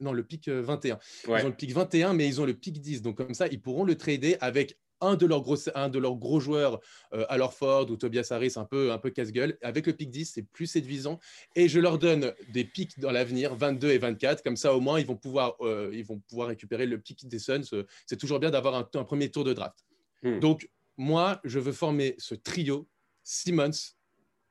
non, 0.00 0.14
le 0.14 0.22
pic 0.22 0.48
21. 0.48 0.98
Ils 1.24 1.30
ont 1.30 1.48
le 1.48 1.54
pic 1.54 1.72
21, 1.72 2.14
mais 2.14 2.26
ils 2.26 2.40
ont 2.40 2.46
le 2.46 2.54
pic 2.54 2.80
10. 2.80 3.02
Donc, 3.02 3.18
comme 3.18 3.34
ça, 3.34 3.48
ils 3.48 3.60
pourront 3.60 3.84
le 3.84 3.96
trader 3.96 4.38
avec 4.40 4.78
un 5.02 5.16
de 5.16 5.26
leurs 5.26 5.42
gros, 5.42 5.56
un 5.74 5.88
de 5.88 5.98
leurs 5.98 6.16
gros 6.16 6.40
joueurs, 6.40 6.80
euh, 7.12 7.26
Ford 7.50 7.90
ou 7.90 7.96
Tobias 7.96 8.28
Harris, 8.30 8.54
un 8.56 8.64
peu, 8.64 8.92
un 8.92 8.98
peu 8.98 9.10
casse-gueule. 9.10 9.58
Avec 9.62 9.86
le 9.86 9.92
pic 9.92 10.10
10, 10.10 10.32
c'est 10.34 10.42
plus 10.42 10.66
séduisant. 10.66 11.18
Et 11.54 11.68
je 11.68 11.80
leur 11.80 11.98
donne 11.98 12.32
des 12.48 12.64
pics 12.64 12.98
dans 12.98 13.10
l'avenir, 13.10 13.54
22 13.54 13.90
et 13.90 13.98
24. 13.98 14.42
Comme 14.42 14.56
ça, 14.56 14.74
au 14.74 14.80
moins, 14.80 14.98
ils 14.98 15.06
vont 15.06 15.16
pouvoir, 15.16 15.56
euh, 15.60 15.90
ils 15.92 16.04
vont 16.04 16.18
pouvoir 16.20 16.48
récupérer 16.48 16.86
le 16.86 16.98
pic 16.98 17.26
des 17.28 17.38
Suns. 17.38 17.84
C'est 18.06 18.16
toujours 18.16 18.38
bien 18.38 18.50
d'avoir 18.50 18.74
un, 18.74 19.04
premier 19.04 19.30
tour 19.30 19.44
de 19.44 19.52
draft. 19.52 19.78
Hmm. 20.22 20.38
Donc, 20.38 20.70
moi, 20.96 21.40
je 21.44 21.58
veux 21.58 21.72
former 21.72 22.14
ce 22.18 22.34
trio 22.34 22.88
Simmons, 23.22 23.70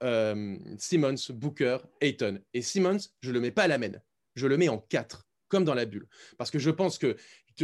euh, 0.04 0.58
Simmons, 0.78 1.16
Booker, 1.30 1.78
Ayton. 2.02 2.40
Et 2.54 2.62
Simmons, 2.62 2.98
je 3.22 3.32
le 3.32 3.40
mets 3.40 3.52
pas 3.52 3.64
à 3.64 3.68
la 3.68 3.78
main. 3.78 3.92
Je 4.36 4.48
le 4.48 4.58
mets 4.58 4.70
en 4.70 4.78
4, 4.78 5.28
comme 5.48 5.64
dans 5.64 5.74
la 5.74 5.86
bulle. 5.86 6.08
Parce 6.38 6.52
que 6.52 6.60
je 6.60 6.70
pense 6.70 6.98
que, 6.98 7.16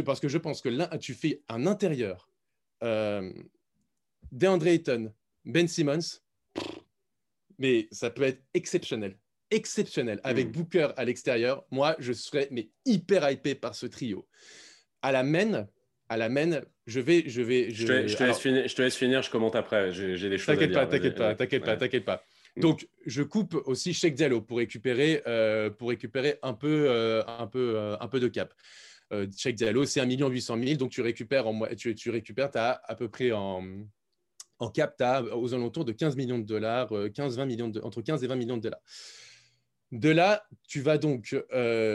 parce 0.04 0.20
que, 0.20 0.28
je 0.28 0.38
pense 0.38 0.60
que 0.60 0.68
là, 0.68 0.86
tu 0.98 1.14
fais 1.14 1.42
un 1.48 1.66
intérieur. 1.66 2.27
Euh, 2.82 3.32
DeAndre 4.32 4.66
Ayton, 4.66 5.12
Ben 5.44 5.66
Simmons, 5.66 6.20
mais 7.58 7.88
ça 7.90 8.10
peut 8.10 8.22
être 8.22 8.42
exceptionnel. 8.54 9.18
Exceptionnel. 9.50 10.20
Avec 10.24 10.48
mm. 10.48 10.52
Booker 10.52 10.88
à 10.96 11.04
l'extérieur, 11.04 11.64
moi, 11.70 11.96
je 11.98 12.12
serais 12.12 12.48
mais 12.50 12.68
hyper 12.84 13.28
hypé 13.30 13.54
par 13.54 13.74
ce 13.74 13.86
trio. 13.86 14.28
À 15.02 15.12
la 15.12 15.22
main, 15.22 15.66
à 16.08 16.16
la 16.16 16.28
main, 16.28 16.60
je 16.86 17.00
vais. 17.00 17.24
Je, 17.26 17.42
vais, 17.42 17.70
je, 17.70 17.86
te, 17.86 18.24
laisse 18.24 18.38
finir, 18.38 18.68
je 18.68 18.74
te 18.74 18.82
laisse 18.82 18.96
finir, 18.96 19.22
je 19.22 19.30
commente 19.30 19.56
après. 19.56 19.92
J'ai 19.92 20.28
des 20.28 20.38
choses 20.38 20.50
à 20.50 20.56
dire. 20.56 20.72
Pas, 20.72 20.86
t'inquiète 20.86 21.16
pas, 21.16 21.34
t'inquiète 21.34 21.64
pas, 21.64 21.76
t'inquiète 21.76 22.04
pas. 22.04 22.22
Donc, 22.56 22.88
je 23.06 23.22
coupe 23.22 23.54
aussi 23.66 23.94
Cheikh 23.94 24.14
Diallo 24.14 24.40
pour 24.40 24.58
récupérer, 24.58 25.22
euh, 25.26 25.70
pour 25.70 25.90
récupérer 25.90 26.38
un 26.42 26.54
peu, 26.54 26.86
euh, 26.88 27.22
un 27.26 27.46
peu, 27.46 27.74
euh, 27.76 27.96
un 28.00 28.08
peu 28.08 28.20
de 28.20 28.28
cap. 28.28 28.52
Euh, 29.12 29.26
Cheikh 29.36 29.56
Diallo, 29.56 29.84
c'est 29.84 30.00
1 30.00 30.28
800 30.28 30.58
000, 30.62 30.76
donc 30.76 30.90
tu 30.90 31.00
récupères, 31.00 31.46
en, 31.46 31.66
tu, 31.76 31.94
tu 31.94 32.10
récupères 32.10 32.50
as 32.54 32.80
à 32.84 32.94
peu 32.94 33.08
près 33.08 33.32
en, 33.32 33.64
en 34.58 34.70
cap, 34.70 34.96
tu 34.96 35.04
as 35.04 35.22
aux 35.36 35.54
alentours 35.54 35.84
de 35.84 35.92
15 35.92 36.16
millions 36.16 36.38
de 36.38 36.44
dollars, 36.44 36.92
15, 37.14 37.36
20 37.36 37.46
millions 37.46 37.72
entre 37.82 38.02
15 38.02 38.22
et 38.24 38.26
20 38.26 38.36
millions 38.36 38.56
de 38.56 38.62
dollars. 38.62 38.80
De 39.92 40.10
là, 40.10 40.44
tu 40.68 40.82
vas 40.82 40.98
donc 40.98 41.34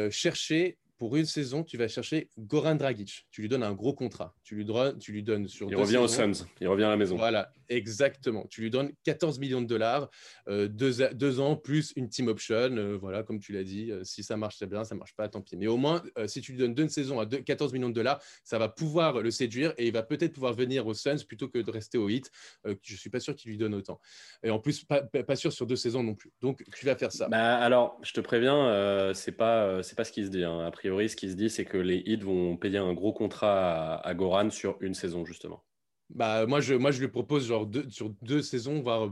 chercher 0.09 0.79
pour 0.97 1.15
une 1.17 1.25
saison, 1.25 1.63
tu 1.63 1.77
vas 1.77 1.89
chercher 1.89 2.29
Goran 2.37 2.75
Dragic. 2.75 3.27
Tu 3.29 3.41
lui 3.41 3.49
donnes 3.49 3.63
un 3.63 3.73
gros 3.73 3.93
contrat. 3.93 4.33
Tu 4.43 4.55
lui, 4.55 4.65
tu 4.99 5.13
lui 5.13 5.23
donnes 5.23 5.47
sur. 5.47 5.69
Il 5.69 5.75
revient 5.77 5.97
aux 5.97 6.07
Suns. 6.09 6.45
Il 6.59 6.67
revient 6.67 6.83
à 6.83 6.89
la 6.89 6.97
maison. 6.97 7.15
Voilà, 7.15 7.53
exactement. 7.69 8.45
Tu 8.49 8.61
lui 8.61 8.69
donnes 8.69 8.91
14 9.05 9.39
millions 9.39 9.61
de 9.61 9.67
dollars, 9.67 10.09
euh, 10.49 10.67
deux, 10.67 11.39
ans 11.39 11.55
plus 11.55 11.93
une 11.95 12.09
team 12.09 12.27
option. 12.27 12.55
Euh, 12.55 12.97
voilà, 12.99 13.23
comme 13.23 13.39
tu 13.39 13.53
l'as 13.53 13.63
dit. 13.63 13.89
Euh, 13.91 14.03
si 14.03 14.21
ça 14.21 14.35
marche, 14.35 14.57
c'est 14.59 14.69
bien. 14.69 14.83
Ça 14.83 14.95
marche 14.95 15.15
pas, 15.15 15.29
tant 15.29 15.39
pis. 15.39 15.55
Mais 15.55 15.67
au 15.67 15.77
moins, 15.77 16.03
si 16.27 16.41
tu 16.41 16.51
lui 16.51 16.59
donnes 16.59 16.73
deux 16.73 16.89
saisons 16.89 17.21
à 17.21 17.25
14 17.25 17.71
millions 17.71 17.87
de 17.87 17.93
dollars, 17.93 18.21
ça 18.43 18.59
va 18.59 18.67
pouvoir 18.67 19.21
le 19.21 19.31
séduire 19.31 19.73
et 19.77 19.87
il 19.87 19.93
va 19.93 20.03
peut-être 20.03 20.33
pouvoir 20.33 20.53
venir 20.53 20.87
aux 20.87 20.93
Suns 20.93 21.23
plutôt 21.25 21.47
que 21.47 21.59
de 21.59 21.71
rester 21.71 21.97
au 21.97 22.09
Heat. 22.09 22.29
je 22.65 22.95
suis 22.95 23.09
pas 23.09 23.21
sûr 23.21 23.35
qu'il 23.35 23.49
lui 23.49 23.57
donne 23.57 23.73
autant. 23.73 24.01
Et 24.43 24.49
en 24.49 24.59
plus, 24.59 24.83
pas, 24.83 25.01
pas, 25.01 25.35
sûr 25.37 25.53
sur 25.53 25.65
deux 25.65 25.77
saisons 25.77 26.03
non 26.03 26.15
plus. 26.15 26.33
Donc, 26.41 26.63
tu 26.75 26.85
vas 26.85 26.95
faire 26.97 27.13
ça. 27.13 27.29
Bah, 27.29 27.57
alors, 27.57 27.97
je 28.03 28.11
te 28.11 28.19
préviens, 28.19 29.13
c'est 29.13 29.31
pas, 29.31 29.81
c'est 29.83 29.95
pas 29.95 30.03
ce 30.03 30.11
qui 30.11 30.25
se 30.25 30.29
dit. 30.29 30.43
Hein. 30.43 30.59
A 30.59 30.71
priori, 30.71 31.07
ce 31.07 31.15
qui 31.15 31.29
se 31.29 31.35
dit, 31.35 31.49
c'est 31.49 31.65
que 31.65 31.77
les 31.77 32.03
Heat 32.05 32.23
vont 32.23 32.57
payer 32.57 32.79
un 32.79 32.93
gros 32.93 33.13
contrat 33.13 33.95
à, 33.95 34.13
Goran 34.13 34.32
sur 34.51 34.77
une 34.81 34.93
saison, 34.93 35.25
justement. 35.25 35.63
Bah, 36.09 36.45
moi, 36.45 36.59
je, 36.59 36.73
moi, 36.73 36.91
lui 37.01 37.07
propose 37.07 37.47
genre 37.47 37.69
sur 37.89 38.09
deux 38.21 38.41
saisons, 38.41 38.81
voire 38.81 39.11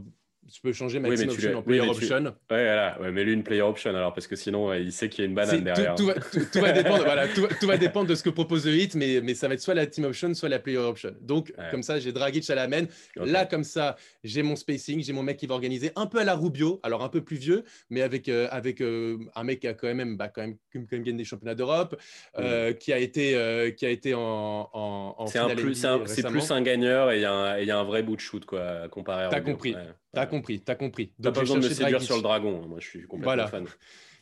tu 0.51 0.61
peux 0.61 0.73
changer 0.73 0.99
ma 0.99 1.09
option 1.09 1.57
en 1.57 1.61
player 1.61 1.81
option. 1.81 2.17
Ouais, 2.25 2.33
voilà. 2.49 2.99
ouais, 3.01 3.11
mais 3.11 3.23
lui 3.23 3.33
une 3.33 3.43
player 3.43 3.61
option 3.61 3.91
alors 3.91 4.13
parce 4.13 4.27
que 4.27 4.35
sinon 4.35 4.73
il 4.73 4.91
sait 4.91 5.09
qu'il 5.09 5.23
y 5.23 5.27
a 5.27 5.29
une 5.29 5.35
banane 5.35 5.63
derrière. 5.63 5.95
Tout, 5.95 6.07
va, 6.07 6.13
dépendre, 6.71 7.03
voilà, 7.03 7.27
tout, 7.27 7.67
va 7.67 7.77
dépendre 7.77 8.07
de 8.07 8.15
ce 8.15 8.23
que 8.23 8.29
propose 8.29 8.65
le 8.65 8.75
hit, 8.75 8.95
mais, 8.95 9.21
mais 9.21 9.33
ça 9.33 9.47
va 9.47 9.53
être 9.53 9.61
soit 9.61 9.73
la 9.73 9.85
team 9.85 10.05
option, 10.05 10.33
soit 10.33 10.49
la 10.49 10.59
player 10.59 10.77
option. 10.77 11.13
Donc 11.21 11.53
comme 11.69 11.83
ça, 11.83 11.99
j'ai 11.99 12.11
Dragic 12.11 12.49
à 12.49 12.55
la 12.55 12.67
main. 12.67 12.85
Là 13.15 13.45
comme 13.45 13.63
ça, 13.63 13.95
j'ai 14.23 14.43
mon 14.43 14.55
spacing, 14.55 15.03
j'ai 15.03 15.13
mon 15.13 15.23
mec 15.23 15.37
qui 15.37 15.47
va 15.47 15.55
organiser 15.55 15.91
un 15.95 16.05
peu 16.05 16.19
à 16.19 16.23
la 16.23 16.35
Rubio, 16.35 16.79
alors 16.83 17.03
un 17.03 17.09
peu 17.09 17.21
plus 17.21 17.37
vieux, 17.37 17.63
mais 17.89 18.01
avec 18.01 18.29
euh, 18.29 18.47
avec 18.51 18.81
euh, 18.81 19.17
un 19.35 19.43
mec 19.43 19.59
qui 19.61 19.67
a 19.67 19.73
quand 19.73 19.93
même 19.93 20.17
bah, 20.17 20.29
quand 20.29 20.41
même, 20.41 20.57
quand 20.73 20.79
même 20.91 21.03
gagné 21.03 21.17
des 21.17 21.23
championnats 21.23 21.55
d'Europe, 21.55 21.99
euh, 22.37 22.73
qui 22.73 22.93
a 22.93 22.97
été 22.97 23.73
qui 23.77 23.85
a 23.85 23.89
été 23.89 24.13
en, 24.13 24.69
en, 24.73 25.27
C'est 25.27 25.55
plus 25.55 25.85
c'est 26.05 26.27
plus 26.27 26.51
un 26.51 26.61
gagneur 26.61 27.11
et 27.11 27.17
il 27.17 27.19
y, 27.19 27.67
y, 27.67 27.71
a 27.71 27.79
un 27.79 27.83
vrai 27.83 28.03
bout 28.03 28.15
de 28.15 28.21
shoot 28.21 28.45
quoi 28.45 28.87
comparé 28.89 29.25
à. 29.25 29.29
T'as 29.29 29.41
compris. 29.41 29.75
T'as 30.13 30.25
compris, 30.25 30.61
t'as 30.61 30.75
compris. 30.75 31.13
T'as 31.21 31.31
pas 31.31 31.41
besoin 31.41 31.59
de 31.59 31.67
me 31.67 31.73
séduire 31.73 32.01
sur 32.01 32.17
le 32.17 32.21
dragon. 32.21 32.61
Hein. 32.63 32.67
Moi, 32.67 32.79
je 32.79 32.87
suis 32.87 33.01
complètement 33.03 33.25
voilà. 33.25 33.47
fan. 33.47 33.65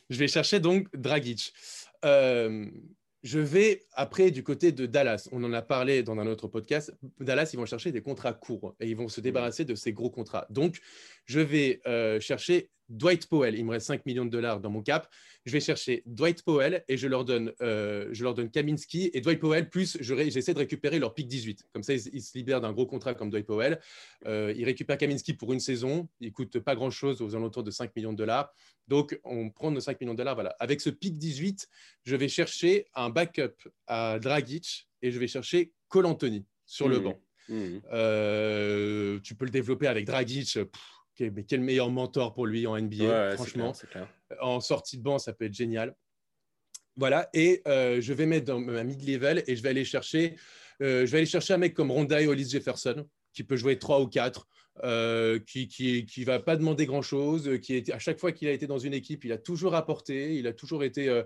Je 0.08 0.18
vais 0.18 0.28
chercher 0.28 0.60
donc 0.60 0.88
Dragic. 0.94 1.52
Euh, 2.04 2.66
je 3.22 3.38
vais 3.38 3.82
après 3.92 4.30
du 4.30 4.42
côté 4.42 4.72
de 4.72 4.86
Dallas. 4.86 5.28
On 5.32 5.42
en 5.44 5.52
a 5.52 5.62
parlé 5.62 6.02
dans 6.02 6.18
un 6.18 6.26
autre 6.26 6.48
podcast. 6.48 6.94
Dallas, 7.18 7.50
ils 7.52 7.58
vont 7.58 7.66
chercher 7.66 7.92
des 7.92 8.02
contrats 8.02 8.32
courts 8.32 8.74
et 8.80 8.88
ils 8.88 8.96
vont 8.96 9.08
se 9.08 9.20
débarrasser 9.20 9.64
de 9.64 9.74
ces 9.74 9.92
gros 9.92 10.10
contrats. 10.10 10.46
Donc, 10.48 10.80
je 11.30 11.40
vais 11.40 11.80
euh, 11.86 12.18
chercher 12.20 12.70
Dwight 12.88 13.28
Powell. 13.28 13.56
Il 13.56 13.64
me 13.64 13.70
reste 13.70 13.86
5 13.86 14.04
millions 14.06 14.24
de 14.24 14.30
dollars 14.30 14.60
dans 14.60 14.70
mon 14.70 14.82
cap 14.82 15.08
je 15.46 15.52
vais 15.52 15.60
chercher 15.60 16.02
Dwight 16.06 16.42
Powell 16.42 16.84
et 16.88 16.96
je 16.96 17.08
leur 17.08 17.24
donne, 17.24 17.52
euh, 17.62 18.08
je 18.12 18.24
leur 18.24 18.34
donne 18.34 18.50
Kaminski 18.50 19.10
et 19.14 19.20
Dwight 19.20 19.40
Powell, 19.40 19.70
plus 19.70 19.96
j'essaie 20.00 20.52
de 20.52 20.58
récupérer 20.58 20.98
leur 20.98 21.14
pick 21.14 21.28
18. 21.28 21.66
Comme 21.72 21.82
ça, 21.82 21.94
ils, 21.94 22.22
se 22.22 22.36
libèrent 22.36 22.60
d'un 22.60 22.72
gros 22.72 22.86
contrat 22.86 23.14
comme 23.14 23.30
Dwight 23.30 23.46
Powell. 23.46 23.80
Euh, 24.26 24.52
ils 24.56 24.64
récupèrent 24.64 24.98
Kaminski 24.98 25.34
pour 25.34 25.52
une 25.52 25.60
saison. 25.60 26.08
Il 26.20 26.32
coûte 26.32 26.58
pas 26.58 26.74
grand-chose, 26.74 27.22
aux 27.22 27.34
alentours 27.34 27.62
de 27.62 27.70
5 27.70 27.94
millions 27.96 28.12
de 28.12 28.18
dollars. 28.18 28.52
Donc, 28.86 29.18
on 29.24 29.50
prend 29.50 29.70
nos 29.70 29.80
5 29.80 30.00
millions 30.00 30.12
de 30.12 30.18
dollars. 30.18 30.34
Voilà. 30.34 30.54
Avec 30.60 30.80
ce 30.80 30.90
pick 30.90 31.16
18, 31.16 31.68
je 32.04 32.16
vais 32.16 32.28
chercher 32.28 32.86
un 32.94 33.08
backup 33.08 33.56
à 33.86 34.18
Dragic 34.18 34.88
et 35.00 35.10
je 35.10 35.18
vais 35.18 35.28
chercher 35.28 35.72
Cole 35.88 36.06
Anthony 36.06 36.44
sur 36.66 36.88
le 36.88 37.00
mmh. 37.00 37.02
banc. 37.02 37.20
Mmh. 37.48 37.78
Euh, 37.92 39.18
tu 39.20 39.34
peux 39.34 39.46
le 39.46 39.50
développer 39.50 39.86
avec 39.86 40.04
Dragic. 40.04 40.58
Mais 41.20 41.44
quel 41.44 41.60
meilleur 41.60 41.90
mentor 41.90 42.32
pour 42.32 42.46
lui 42.46 42.66
en 42.66 42.80
NBA, 42.80 43.36
franchement. 43.36 43.72
clair 43.90 44.08
en 44.40 44.60
sortie 44.60 44.98
de 44.98 45.02
banc, 45.02 45.18
ça 45.18 45.32
peut 45.32 45.46
être 45.46 45.54
génial. 45.54 45.94
Voilà, 46.96 47.30
et 47.32 47.62
euh, 47.66 48.00
je 48.00 48.12
vais 48.12 48.26
mettre 48.26 48.46
dans 48.46 48.60
ma 48.60 48.84
mid-level 48.84 49.42
et 49.46 49.56
je 49.56 49.62
vais 49.62 49.70
aller 49.70 49.84
chercher, 49.84 50.36
euh, 50.82 51.06
je 51.06 51.12
vais 51.12 51.18
aller 51.18 51.26
chercher 51.26 51.54
un 51.54 51.58
mec 51.58 51.74
comme 51.74 51.90
Ronda 51.90 52.20
et 52.20 52.26
Hollis 52.26 52.50
Jefferson, 52.50 53.06
qui 53.32 53.44
peut 53.44 53.56
jouer 53.56 53.78
3 53.78 54.00
ou 54.00 54.06
4, 54.06 54.46
euh, 54.84 55.38
qui 55.38 55.62
ne 55.62 56.00
qui, 56.06 56.24
va 56.24 56.40
pas 56.40 56.56
demander 56.56 56.86
grand-chose, 56.86 57.58
qui 57.62 57.74
est, 57.74 57.90
à 57.90 57.98
chaque 57.98 58.18
fois 58.18 58.32
qu'il 58.32 58.48
a 58.48 58.52
été 58.52 58.66
dans 58.66 58.78
une 58.78 58.92
équipe, 58.92 59.24
il 59.24 59.32
a 59.32 59.38
toujours 59.38 59.74
apporté, 59.74 60.36
il 60.36 60.46
a 60.46 60.52
toujours 60.52 60.84
été 60.84 61.22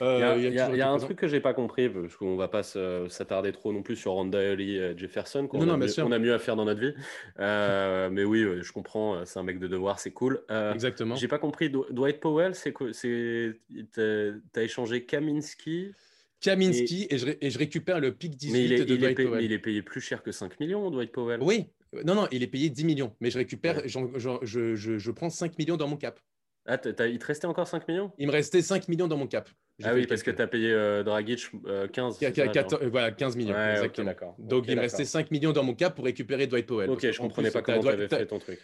euh, 0.00 0.34
il 0.38 0.52
y 0.52 0.80
a, 0.80 0.90
un 0.90 0.98
truc 0.98 1.18
que 1.18 1.28
j'ai 1.28 1.40
pas 1.40 1.54
compris, 1.54 1.88
parce 1.88 2.16
qu'on 2.16 2.36
va 2.36 2.48
pas 2.48 2.62
s'attarder 2.62 3.52
trop 3.52 3.72
non 3.72 3.82
plus 3.82 3.96
sur 3.96 4.12
Ronda 4.12 4.42
et 4.42 4.94
Jefferson, 4.96 5.46
qu'on 5.46 5.68
a, 5.68 5.74
a, 5.74 6.18
mieux 6.18 6.34
à 6.34 6.38
faire 6.38 6.56
dans 6.56 6.64
notre 6.64 6.80
vie. 6.80 6.94
Euh, 7.38 8.08
mais 8.10 8.24
oui, 8.24 8.44
je 8.60 8.72
comprends, 8.72 9.24
c'est 9.24 9.38
un 9.38 9.42
mec 9.42 9.58
de 9.58 9.66
devoir, 9.66 9.98
c'est 9.98 10.12
cool. 10.12 10.42
Euh, 10.50 10.72
Exactement. 10.72 11.16
J'ai 11.16 11.28
pas 11.28 11.38
compris, 11.38 11.70
Dwight 11.70 12.20
Powell, 12.20 12.54
c'est 12.54 12.72
quoi 12.72 12.88
T'as 12.92 14.62
échangé 14.62 15.04
Kaminski 15.04 15.92
Kaminski 16.40 17.08
et... 17.10 17.18
je, 17.18 17.58
récupère 17.58 17.98
le 17.98 18.12
pic 18.12 18.36
18 18.36 18.52
mais 18.52 18.64
il 18.64 18.72
est, 18.72 18.84
de 18.84 18.96
Dwight 18.96 19.16
Powell. 19.16 19.30
Mais 19.38 19.44
il 19.44 19.52
est 19.52 19.58
payé 19.58 19.82
plus 19.82 20.00
cher 20.00 20.22
que 20.22 20.30
5 20.30 20.60
millions, 20.60 20.90
Dwight 20.90 21.10
Powell. 21.10 21.40
Oui, 21.42 21.66
non, 22.04 22.14
non, 22.14 22.28
il 22.30 22.42
est 22.42 22.48
payé 22.48 22.70
10 22.70 22.84
millions, 22.84 23.14
mais 23.20 23.30
je 23.30 23.38
récupère, 23.38 23.82
je, 23.86 23.98
je, 24.42 24.98
je, 24.98 25.10
prends 25.10 25.30
5 25.30 25.58
millions 25.58 25.76
dans 25.76 25.88
mon 25.88 25.96
cap. 25.96 26.20
Ah, 26.66 26.78
il 26.84 27.18
te 27.18 27.26
restait 27.26 27.46
encore 27.46 27.66
5 27.66 27.88
millions? 27.88 28.12
Il 28.18 28.26
me 28.26 28.32
restait 28.32 28.60
5 28.60 28.88
millions 28.88 29.08
dans 29.08 29.16
mon 29.16 29.26
cap. 29.26 29.48
Ah 29.84 29.94
oui, 29.94 30.06
parce 30.06 30.22
que 30.22 30.30
tu 30.30 30.42
as 30.42 30.46
payé 30.46 30.72
euh, 30.72 31.04
Dragic 31.04 31.50
15. 31.92 32.18
Euh, 32.22 32.88
voilà, 32.90 33.12
15 33.12 33.36
millions. 33.36 33.56
exactement. 33.56 34.34
Donc 34.38 34.64
il 34.68 34.76
me 34.76 34.80
restait 34.80 35.04
5 35.04 35.30
millions 35.30 35.52
dans 35.52 35.62
mon 35.62 35.74
cap 35.74 35.94
pour 35.94 36.04
récérer 36.04 36.46
Dwight 36.46 36.66
Powell. 36.66 36.90
Ok, 36.90 37.10
je 37.10 37.18
comprenais 37.18 37.50
pas 37.50 37.62
comment 37.62 37.80
tu 37.80 37.88
avais 37.88 38.08
fait 38.08 38.26
ton 38.26 38.38
truc. 38.38 38.60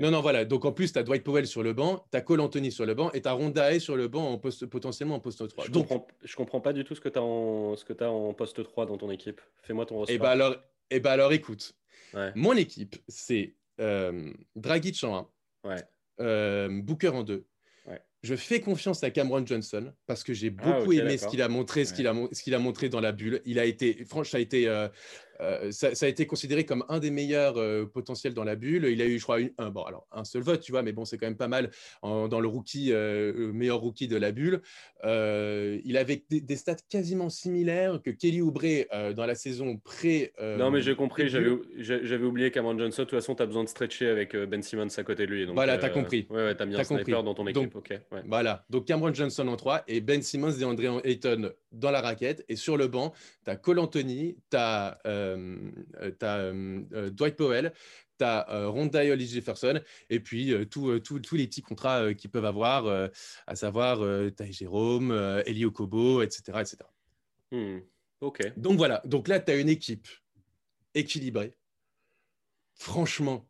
Non, 0.00 0.10
non, 0.10 0.20
voilà. 0.20 0.44
Donc 0.44 0.64
en 0.64 0.72
plus, 0.72 0.92
tu 0.92 0.98
as 0.98 1.02
Dwight 1.02 1.22
Powell 1.22 1.46
sur 1.46 1.62
le 1.62 1.72
banc, 1.72 2.06
tu 2.10 2.16
as 2.16 2.22
Cole 2.22 2.40
Anthony 2.40 2.72
sur 2.72 2.86
le 2.86 2.94
banc 2.94 3.12
et 3.12 3.20
tu 3.20 3.28
as 3.28 3.32
Ronda 3.32 3.78
sur 3.78 3.96
le 3.96 4.08
banc 4.08 4.26
en 4.26 4.38
poste, 4.38 4.66
potentiellement 4.66 5.16
en 5.16 5.20
poste 5.20 5.46
3. 5.46 5.66
Je, 5.66 5.70
Donc... 5.70 5.88
comprends, 5.88 6.06
je 6.24 6.36
comprends 6.36 6.60
pas 6.60 6.72
du 6.72 6.82
tout 6.82 6.94
ce 6.94 7.00
que 7.00 7.08
tu 7.08 7.18
as, 7.18 7.22
en, 7.22 7.74
as 7.74 8.04
en 8.04 8.32
poste 8.32 8.62
3 8.62 8.86
dans 8.86 8.96
ton 8.96 9.10
équipe. 9.10 9.40
Fais-moi 9.62 9.84
ton 9.86 9.98
ressort. 9.98 10.10
Et 10.10 10.14
eh 10.14 10.18
bah 10.18 10.30
alors, 10.30 10.54
et 10.54 10.96
eh 10.96 11.00
ben 11.00 11.10
alors 11.10 11.32
écoute, 11.32 11.74
mon 12.34 12.54
équipe, 12.54 12.96
c'est 13.06 13.54
euh, 13.80 14.32
Dragic 14.54 15.04
en 15.04 15.28
1, 15.64 15.70
ouais. 15.70 16.68
Booker 16.82 17.08
en 17.08 17.22
2, 17.22 17.44
je 18.26 18.34
fais 18.34 18.60
confiance 18.60 19.02
à 19.04 19.10
Cameron 19.10 19.46
Johnson 19.46 19.92
parce 20.06 20.24
que 20.24 20.34
j'ai 20.34 20.54
ah, 20.58 20.72
beaucoup 20.72 20.92
aimé 20.92 21.16
ce 21.16 21.28
qu'il 21.28 21.40
a 21.40 21.48
montré, 21.48 21.84
ce 21.84 21.94
qu'il 21.94 22.08
a, 22.08 22.14
ce 22.32 22.52
a 22.52 22.58
montré 22.58 22.88
dans 22.88 23.00
la 23.00 23.12
bulle. 23.12 23.40
Il 23.46 23.58
a 23.58 23.64
été, 23.64 24.04
franchement, 24.04 24.32
ça 24.32 24.38
a 24.38 24.40
été, 24.40 24.68
euh, 24.68 24.88
euh, 25.40 25.70
ça, 25.70 25.88
a 26.00 26.08
été 26.08 26.26
considéré 26.26 26.64
comme 26.64 26.84
un 26.88 26.98
des 26.98 27.10
meilleurs 27.10 27.58
euh, 27.58 27.86
potentiels 27.86 28.34
dans 28.34 28.44
la 28.44 28.56
bulle. 28.56 28.86
Il 28.86 29.02
a 29.02 29.06
eu, 29.06 29.18
je 29.18 29.22
crois, 29.22 29.38
un, 29.58 29.70
bon, 29.70 29.82
alors, 29.82 30.06
un 30.12 30.24
seul 30.24 30.42
vote, 30.42 30.60
tu 30.60 30.72
vois, 30.72 30.82
mais 30.82 30.92
bon, 30.92 31.04
c'est 31.04 31.18
quand 31.18 31.26
même 31.26 31.36
pas 31.36 31.48
mal 31.48 31.70
dans 32.02 32.40
le 32.40 32.48
rookie, 32.48 32.92
meilleur 32.92 33.80
rookie 33.80 34.08
de 34.08 34.16
la 34.16 34.32
bulle. 34.32 34.60
il 35.04 35.96
avait 35.96 36.24
des, 36.30 36.56
stats 36.56 36.76
quasiment 36.88 37.28
similaires 37.28 38.00
que 38.02 38.10
Kelly 38.10 38.40
Oubre 38.40 38.62
dans 39.14 39.26
la 39.26 39.34
saison 39.34 39.76
pré. 39.76 40.32
non, 40.40 40.70
mais 40.70 40.80
j'ai 40.80 40.94
compris, 40.94 41.28
j'avais 41.28 42.24
oublié 42.24 42.50
Cameron 42.50 42.78
Johnson. 42.78 43.02
De 43.02 43.08
toute 43.08 43.18
façon, 43.18 43.34
tu 43.34 43.42
as 43.42 43.46
besoin 43.46 43.64
de 43.64 43.68
stretcher 43.68 44.08
avec 44.08 44.36
Ben 44.36 44.62
Simmons 44.62 44.88
à 44.96 45.02
côté 45.02 45.26
de 45.26 45.32
lui. 45.32 45.46
Donc, 45.46 45.54
voilà, 45.54 45.78
tu 45.78 45.84
as 45.84 45.90
compris. 45.90 46.26
Ouais, 46.30 46.44
ouais 46.44 46.56
tu 46.56 46.62
as 46.62 46.66
mis 46.66 46.76
un 46.76 46.84
sniper 46.84 47.22
dans 47.22 47.34
ton 47.34 47.46
équipe. 47.46 47.74
ok. 47.74 48.00
Voilà, 48.26 48.64
donc 48.70 48.86
Cameron 48.86 49.12
Johnson 49.12 49.48
en 49.48 49.56
3 49.56 49.84
et 49.88 50.00
Ben 50.00 50.22
Simmons 50.22 50.58
et 50.58 50.64
André 50.64 50.88
Ayton 51.04 51.52
dans 51.72 51.90
la 51.90 52.00
raquette. 52.00 52.44
Et 52.48 52.56
sur 52.56 52.76
le 52.76 52.88
banc, 52.88 53.12
tu 53.44 53.50
as 53.50 53.56
Cole 53.56 53.78
Anthony, 53.78 54.36
tu 54.50 54.56
as, 54.56 54.98
euh, 55.34 55.70
euh, 56.22 56.82
euh, 56.92 57.10
Dwight 57.10 57.36
Powell, 57.36 57.72
tu 58.18 58.24
as 58.24 58.46
Ronda 58.68 59.00
Hollis 59.00 59.28
Jefferson, 59.28 59.80
et 60.08 60.20
puis 60.20 60.54
tous 60.70 60.90
les 61.32 61.46
petits 61.46 61.62
contrats 61.62 62.14
qu'ils 62.14 62.30
peuvent 62.30 62.46
avoir, 62.46 63.10
à 63.46 63.56
savoir 63.56 63.98
Ty 64.34 64.52
Jérôme, 64.52 65.12
Elio 65.44 65.70
Kobo, 65.70 66.22
etc. 66.22 66.58
etc. 66.60 66.78
Hmm. 67.52 67.80
Donc 68.56 68.78
voilà, 68.78 69.02
donc 69.04 69.28
là, 69.28 69.38
tu 69.38 69.52
as 69.52 69.56
une 69.56 69.68
équipe 69.68 70.08
équilibrée 70.94 71.54
franchement, 72.76 73.48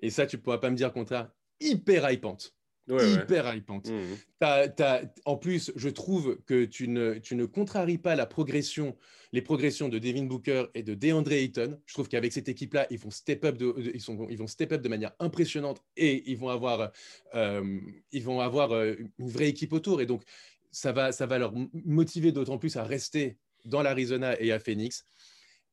et 0.00 0.10
ça, 0.10 0.26
tu 0.26 0.36
ne 0.36 0.40
pourras 0.42 0.58
pas 0.58 0.70
me 0.70 0.76
dire 0.76 0.92
contraire, 0.92 1.30
hyper 1.60 2.10
hypante. 2.10 2.54
Hyper 2.98 3.54
hypante. 3.54 3.90
Mmh. 3.90 5.06
en 5.24 5.36
plus, 5.36 5.72
je 5.76 5.88
trouve 5.88 6.38
que 6.46 6.64
tu 6.64 6.88
ne, 6.88 7.14
tu 7.14 7.34
ne 7.34 7.44
contraries 7.44 7.98
pas 7.98 8.16
la 8.16 8.26
progression, 8.26 8.96
les 9.32 9.42
progressions 9.42 9.88
de 9.88 9.98
Devin 9.98 10.24
Booker 10.24 10.66
et 10.74 10.82
de 10.82 10.94
DeAndre 10.94 11.32
Ayton. 11.32 11.78
Je 11.86 11.94
trouve 11.94 12.08
qu'avec 12.08 12.32
cette 12.32 12.48
équipe-là, 12.48 12.86
ils 12.90 12.98
vont 12.98 13.10
step 13.10 13.44
up 13.44 13.56
de, 13.56 13.74
ils, 13.94 14.00
sont, 14.00 14.26
ils 14.28 14.38
vont 14.38 14.46
step 14.46 14.72
up 14.72 14.82
de 14.82 14.88
manière 14.88 15.12
impressionnante 15.18 15.82
et 15.96 16.30
ils 16.30 16.36
vont 16.36 16.48
avoir, 16.48 16.90
euh, 17.34 17.80
ils 18.12 18.22
vont 18.22 18.40
avoir 18.40 18.72
euh, 18.72 18.94
une 19.18 19.30
vraie 19.30 19.48
équipe 19.48 19.72
autour. 19.72 20.00
Et 20.00 20.06
donc, 20.06 20.22
ça 20.70 20.92
va, 20.92 21.12
ça 21.12 21.26
va 21.26 21.38
leur 21.38 21.52
motiver 21.84 22.32
d'autant 22.32 22.58
plus 22.58 22.76
à 22.76 22.84
rester 22.84 23.36
dans 23.64 23.82
l'Arizona 23.82 24.40
et 24.40 24.52
à 24.52 24.58
Phoenix. 24.58 25.04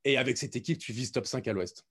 Et 0.03 0.18
avec 0.18 0.38
cette 0.38 0.55
équipe, 0.55 0.78
tu 0.78 0.93
vises 0.93 1.11
top 1.11 1.26
5 1.26 1.47
à 1.47 1.53
l'Ouest. 1.53 1.86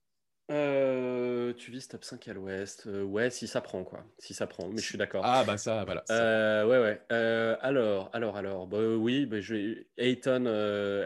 Euh, 0.48 1.52
tu 1.54 1.72
vises 1.72 1.88
top 1.88 2.04
5 2.04 2.28
à 2.28 2.32
l'ouest. 2.32 2.86
Euh, 2.86 3.02
ouais, 3.02 3.30
si 3.30 3.48
ça 3.48 3.60
prend, 3.60 3.82
quoi. 3.82 4.04
Si 4.18 4.32
ça 4.32 4.46
prend, 4.46 4.68
mais 4.68 4.78
je 4.78 4.86
suis 4.86 4.98
d'accord. 4.98 5.22
Ah, 5.24 5.42
bah 5.44 5.58
ça, 5.58 5.84
voilà. 5.84 6.04
Euh, 6.10 6.64
ouais, 6.64 6.78
ouais. 6.78 7.56
alors, 7.60 8.10
alors, 8.12 8.36
alors. 8.36 8.66
Bah, 8.68 8.78
oui, 8.78 9.26
bah, 9.26 9.40
je. 9.40 9.82
Ayton, 9.98 10.46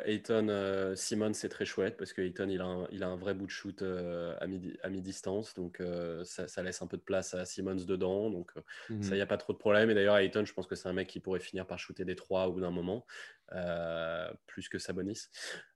Ayton 0.05 0.93
Simon, 0.95 1.33
c'est 1.33 1.49
très 1.49 1.65
chouette 1.65 1.97
parce 1.97 2.13
que 2.13 2.21
Ayton, 2.21 2.49
il 2.51 2.61
a 2.61 2.67
un, 2.67 2.87
il 2.93 3.03
a 3.03 3.09
un 3.09 3.17
vrai 3.17 3.33
bout 3.33 3.47
de 3.47 3.51
shoot 3.51 3.83
à, 3.83 4.45
à 4.45 4.89
mi-distance. 4.91 5.55
Donc, 5.55 5.83
ça, 6.25 6.47
ça, 6.47 6.63
laisse 6.63 6.83
un 6.83 6.87
peu 6.87 6.99
de 6.99 7.03
place 7.03 7.33
à 7.33 7.47
Simmons 7.47 7.85
dedans. 7.87 8.29
Donc, 8.29 8.53
ça, 9.01 9.13
il 9.13 9.17
n'y 9.17 9.21
a 9.23 9.27
pas 9.27 9.39
trop 9.39 9.55
de 9.55 9.59
problème. 9.59 9.91
Et 9.91 9.95
d'ailleurs, 9.95 10.19
Ayton, 10.19 10.45
je 10.45 10.53
pense 10.53 10.67
que 10.67 10.75
c'est 10.75 10.89
un 10.89 10.93
mec 10.93 11.09
qui 11.09 11.21
pourrait 11.21 11.41
finir 11.41 11.67
par 11.67 11.79
shooter 11.79 12.05
des 12.05 12.17
3 12.17 12.49
au 12.49 12.53
bout 12.53 12.61
d'un 12.61 12.71
moment. 12.71 13.07
Plus 14.47 14.69
que 14.69 14.79
Sabonis. 14.79 15.29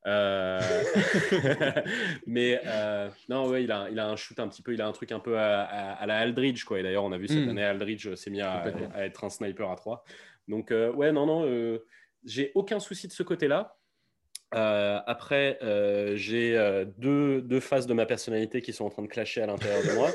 mais 2.26 2.60
non, 3.28 3.56
il 3.56 3.72
a, 3.72 3.88
il 3.90 3.98
a 3.98 4.08
un 4.08 4.16
shoot 4.16 4.38
un 4.38 4.48
petit 4.48 4.62
peu, 4.62 4.74
il 4.74 4.82
a 4.82 4.86
un 4.86 4.92
truc 4.92 5.12
un 5.12 5.20
peu 5.20 5.38
à, 5.38 6.04
la 6.06 6.18
Aldridge, 6.18 6.64
quoi. 6.64 6.80
Et 6.80 6.82
d'ailleurs, 6.82 7.04
on 7.04 7.12
a 7.12 7.18
vu 7.18 7.28
cette 7.28 7.46
hmm. 7.46 7.50
année, 7.50 7.64
Aldridge 7.64 8.14
s'est 8.14 8.30
mis 8.30 8.40
à, 8.40 8.64
être 8.96 9.24
un 9.24 9.30
sniper 9.30 9.70
à 9.70 9.76
3. 9.76 10.04
Donc, 10.48 10.70
euh, 10.70 10.92
ouais, 10.92 11.12
non, 11.12 11.26
non, 11.26 11.46
euh, 11.46 11.84
j'ai 12.24 12.52
aucun 12.54 12.80
souci 12.80 13.08
de 13.08 13.12
ce 13.12 13.22
côté-là. 13.22 13.76
Euh, 14.54 15.00
après, 15.06 15.58
euh, 15.62 16.16
j'ai 16.16 16.56
euh, 16.56 16.84
deux, 16.98 17.42
deux, 17.42 17.58
phases 17.58 17.86
de 17.86 17.94
ma 17.94 18.06
personnalité 18.06 18.62
qui 18.62 18.72
sont 18.72 18.84
en 18.84 18.90
train 18.90 19.02
de 19.02 19.08
clasher 19.08 19.42
à 19.42 19.46
l'intérieur 19.46 19.82
de 19.82 19.92
moi 19.94 20.10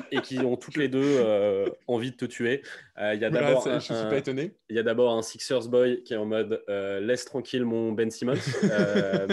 et 0.10 0.20
qui 0.20 0.38
ont 0.40 0.56
toutes 0.56 0.76
les 0.76 0.88
deux 0.88 1.24
envie 1.86 2.10
de 2.10 2.16
te 2.16 2.24
tuer. 2.24 2.62
Il 2.98 3.20
y 3.20 3.24
a 3.24 3.30
d'abord 4.82 5.12
un, 5.16 5.22
Sixers 5.22 5.68
boy 5.68 6.02
qui 6.02 6.14
est 6.14 6.16
en 6.16 6.26
mode 6.26 6.62
laisse 6.68 7.24
tranquille 7.24 7.64
mon 7.64 7.92
Ben 7.92 8.10
Simmons. 8.10 8.34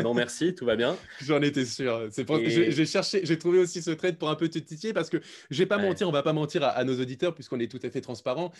non 0.01 0.13
merci, 0.13 0.55
tout 0.55 0.65
va 0.65 0.75
bien. 0.75 0.97
J'en 1.21 1.41
étais 1.41 1.65
sûr. 1.65 2.09
J'ai 2.45 2.85
cherché, 2.85 3.21
j'ai 3.23 3.37
trouvé 3.37 3.59
aussi 3.59 3.81
ce 3.81 3.91
trade 3.91 4.17
pour 4.17 4.29
un 4.29 4.35
peu 4.35 4.47
te 4.47 4.59
titiller 4.59 4.93
parce 4.93 5.09
que 5.09 5.17
je 5.49 5.57
vais 5.57 5.65
pas 5.65 5.77
mentir, 5.77 6.07
on 6.07 6.11
va 6.11 6.23
pas 6.23 6.33
mentir 6.33 6.63
à, 6.63 6.69
à 6.69 6.83
nos 6.83 6.99
auditeurs 6.99 7.33
puisqu'on 7.33 7.59
est 7.59 7.69
tout 7.69 7.79
à 7.83 7.89
fait 7.89 8.01
transparent. 8.01 8.51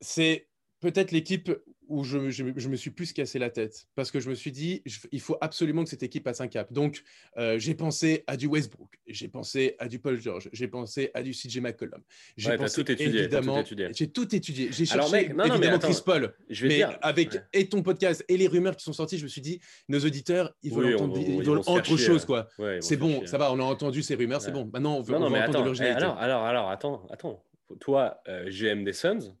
c'est 0.00 0.46
peut-être 0.80 1.10
l'équipe 1.10 1.50
où 1.88 2.04
je, 2.04 2.18
me 2.18 2.76
suis 2.76 2.90
plus 2.90 3.12
cassé 3.12 3.38
la 3.38 3.50
tête 3.50 3.86
parce 3.94 4.10
que 4.10 4.20
je 4.20 4.28
me 4.28 4.34
suis 4.34 4.52
dit, 4.52 4.82
il 5.12 5.20
faut 5.20 5.36
absolument 5.40 5.84
que 5.84 5.90
cette 5.90 6.02
équipe 6.02 6.24
passe 6.24 6.40
un 6.40 6.48
cap. 6.48 6.72
Donc, 6.72 7.02
euh, 7.36 7.58
j'ai 7.58 7.74
pensé 7.74 8.24
à 8.26 8.36
du 8.36 8.46
Westbrook, 8.46 8.98
j'ai 9.06 9.28
pensé 9.28 9.76
à 9.78 9.88
du 9.88 9.98
Paul 9.98 10.20
George, 10.20 10.48
j'ai 10.52 10.68
pensé 10.68 11.10
à 11.14 11.22
du 11.22 11.32
CJ 11.32 11.58
McCollum. 11.58 12.00
J'ai 12.36 12.56
pensé 12.56 12.82
tout 12.82 12.90
étudié, 12.90 13.20
évidemment, 13.20 13.62
j'ai 13.92 14.08
tout 14.08 14.34
étudié. 14.34 14.68
J'ai 14.72 14.86
cherché 14.86 15.26
évidemment 15.26 15.78
Chris 15.78 16.00
Paul. 16.04 16.34
Je 16.48 16.62
vais 16.62 16.68
mais 16.68 16.76
dire, 16.76 16.98
avec 17.02 17.40
et 17.52 17.68
ton 17.68 17.82
podcast 17.82 18.24
et 18.28 18.36
les 18.36 18.48
rumeurs 18.48 18.76
qui 18.76 18.84
sont 18.84 18.92
sorties, 18.92 19.18
je 19.18 19.24
me 19.24 19.28
suis 19.28 19.40
dit, 19.40 19.60
nos 19.88 20.00
auditeurs, 20.00 20.54
ils 20.62 20.72
veulent 20.72 20.94
entendre, 20.94 21.18
ils 21.18 21.42
veulent 21.42 21.58
autre 21.66 21.96
chose, 21.96 22.24
quoi. 22.24 22.48
c'est 22.80 22.96
bon, 22.96 23.26
ça 23.26 23.38
va, 23.38 23.52
on 23.52 23.58
a 23.58 23.64
entendu 23.64 24.02
ces 24.02 24.14
rumeurs, 24.14 24.40
c'est 24.40 24.52
bon. 24.52 24.68
Maintenant, 24.72 24.96
on 24.96 25.02
veut, 25.02 25.18
non, 25.18 25.26
entendre 25.26 25.64
l'originalité. 25.64 26.02
alors, 26.02 26.18
alors, 26.18 26.44
alors, 26.44 26.70
attends, 26.70 27.06
attends. 27.10 27.42
Toi, 27.80 28.22
euh, 28.28 28.48
GM 28.48 28.84
des 28.84 28.92
Suns, 28.92 29.34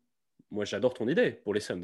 moi 0.50 0.64
j'adore 0.64 0.94
ton 0.94 1.08
idée 1.08 1.32
pour 1.32 1.54
les 1.54 1.60
Suns. 1.60 1.82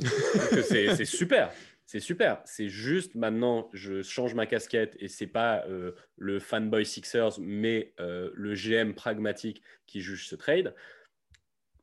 c'est 0.63 1.05
super. 1.05 1.53
C'est 1.93 2.01
super. 2.01 2.41
C'est 2.45 2.69
juste 2.69 3.15
maintenant, 3.15 3.69
je 3.73 4.03
change 4.03 4.35
ma 4.35 4.47
casquette 4.47 4.97
et 4.99 5.09
c'est 5.09 5.27
pas 5.27 5.65
euh, 5.67 5.93
le 6.17 6.39
fanboy 6.39 6.87
Sixers, 6.87 7.39
mais 7.39 7.93
euh, 8.01 8.31
le 8.35 8.55
GM 8.55 8.95
pragmatique 8.95 9.63
qui 9.87 10.01
juge 10.01 10.27
ce 10.27 10.37
trade. 10.37 10.75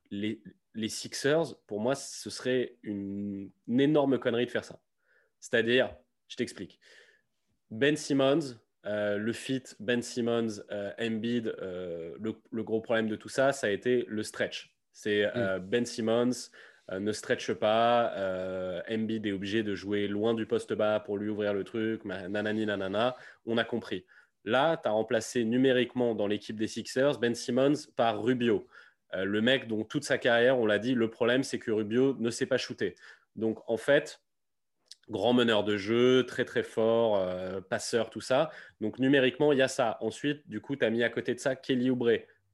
Les, 0.09 0.41
Sixers, 0.87 1.55
pour 1.67 1.79
moi, 1.79 1.93
ce 1.93 2.29
serait 2.29 2.77
une, 2.83 3.51
énorme 3.67 4.17
connerie 4.17 4.45
de 4.45 4.51
faire 4.51 4.63
ça. 4.63 4.79
C'est-à-dire, 5.39 5.93
je 6.27 6.37
t'explique. 6.37 6.79
Ben 7.69 7.95
Simmons, 7.95 8.57
euh, 8.85 9.17
le 9.17 9.33
fit 9.33 9.61
Ben 9.79 10.01
Simmons, 10.01 10.61
Embiid, 10.99 11.53
le, 11.59 12.63
gros 12.63 12.81
problème 12.81 13.09
de 13.09 13.15
tout 13.15 13.29
ça, 13.29 13.51
ça 13.51 13.67
a 13.67 13.69
été 13.69 14.05
le 14.07 14.23
stretch. 14.23 14.73
C'est 14.91 15.31
mm. 15.33 15.59
Ben 15.59 15.85
Simmons 15.85 16.49
euh, 16.91 16.99
ne 16.99 17.11
stretch 17.11 17.51
pas, 17.53 18.13
euh, 18.15 18.81
Embiid 18.89 19.25
est 19.25 19.31
obligé 19.31 19.63
de 19.63 19.75
jouer 19.75 20.07
loin 20.07 20.33
du 20.33 20.45
poste 20.45 20.73
bas 20.73 20.99
pour 20.99 21.17
lui 21.17 21.29
ouvrir 21.29 21.53
le 21.53 21.63
truc, 21.63 22.03
nanani 22.05 22.65
nanana, 22.65 23.15
on 23.45 23.57
a 23.57 23.63
compris. 23.63 24.05
Là, 24.45 24.77
tu 24.77 24.87
as 24.87 24.91
remplacé 24.91 25.43
numériquement 25.43 26.15
dans 26.15 26.25
l'équipe 26.25 26.57
des 26.57 26.67
Sixers 26.67 27.19
Ben 27.19 27.35
Simmons 27.35 27.87
par 27.95 28.23
Rubio. 28.23 28.67
Euh, 29.13 29.25
le 29.25 29.41
mec 29.41 29.67
dont 29.67 29.83
toute 29.83 30.03
sa 30.03 30.17
carrière, 30.17 30.57
on 30.57 30.65
l'a 30.65 30.79
dit, 30.79 30.95
le 30.95 31.09
problème 31.09 31.43
c'est 31.43 31.59
que 31.59 31.71
Rubio 31.71 32.15
ne 32.19 32.29
sait 32.31 32.47
pas 32.47 32.57
shooter. 32.57 32.95
Donc 33.35 33.59
en 33.67 33.77
fait, 33.77 34.21
grand 35.09 35.33
meneur 35.33 35.63
de 35.63 35.77
jeu, 35.77 36.25
très 36.25 36.45
très 36.45 36.63
fort, 36.63 37.23
passeur, 37.69 38.09
tout 38.09 38.21
ça. 38.21 38.49
Donc 38.81 38.99
numériquement, 38.99 39.51
il 39.51 39.59
y 39.59 39.61
a 39.61 39.67
ça. 39.67 39.97
Ensuite, 40.01 40.47
du 40.47 40.61
coup, 40.61 40.75
tu 40.75 40.85
as 40.85 40.89
mis 40.89 41.03
à 41.03 41.09
côté 41.09 41.33
de 41.35 41.39
ça 41.39 41.55
Kelly 41.55 41.89
Oubre, 41.89 42.11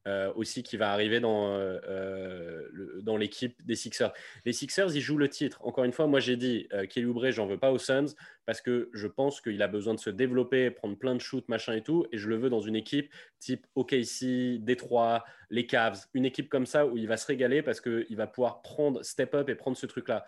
euh, 0.08 0.32
aussi 0.36 0.62
qui 0.62 0.78
va 0.78 0.92
arriver 0.92 1.20
dans, 1.20 1.56
euh, 1.56 1.80
euh, 1.90 3.02
dans 3.02 3.18
l'équipe 3.18 3.66
des 3.66 3.76
Sixers. 3.76 4.14
Les 4.46 4.54
Sixers, 4.54 4.96
ils 4.96 5.02
jouent 5.02 5.18
le 5.18 5.30
titre. 5.30 5.60
Encore 5.66 5.84
une 5.84 5.94
fois, 5.94 6.06
moi 6.06 6.20
j'ai 6.20 6.36
dit, 6.36 6.68
Kelly 6.92 7.08
Oubre, 7.08 7.32
j'en 7.32 7.48
veux 7.48 7.58
pas 7.58 7.72
aux 7.72 7.80
Suns 7.80 8.14
parce 8.46 8.62
que 8.62 8.92
je 8.94 9.08
pense 9.08 9.42
qu'il 9.42 9.60
a 9.64 9.68
besoin 9.68 9.96
de 9.96 10.00
se 10.00 10.12
développer, 10.12 10.70
prendre 10.70 10.96
plein 10.96 11.16
de 11.16 11.22
shoots, 11.22 11.50
machin 11.50 11.74
et 11.74 11.82
tout, 11.82 12.06
et 12.12 12.20
je 12.20 12.30
le 12.30 12.36
veux 12.36 12.52
dans 12.52 12.60
une 12.60 12.76
équipe 12.76 13.12
type 13.40 13.66
OKC, 13.74 14.60
Détroit, 14.60 15.26
les 15.50 15.66
Cavs, 15.66 16.06
une 16.14 16.26
équipe 16.26 16.50
comme 16.50 16.68
ça 16.68 16.86
où 16.86 16.98
il 16.98 17.08
va 17.08 17.18
se 17.18 17.26
régaler 17.26 17.64
parce 17.64 17.82
qu'il 17.82 18.16
va 18.16 18.28
pouvoir 18.28 18.62
prendre, 18.62 19.02
step 19.02 19.34
up 19.34 19.50
et 19.50 19.56
prendre 19.56 19.76
ce 19.76 19.88
truc-là. 19.88 20.28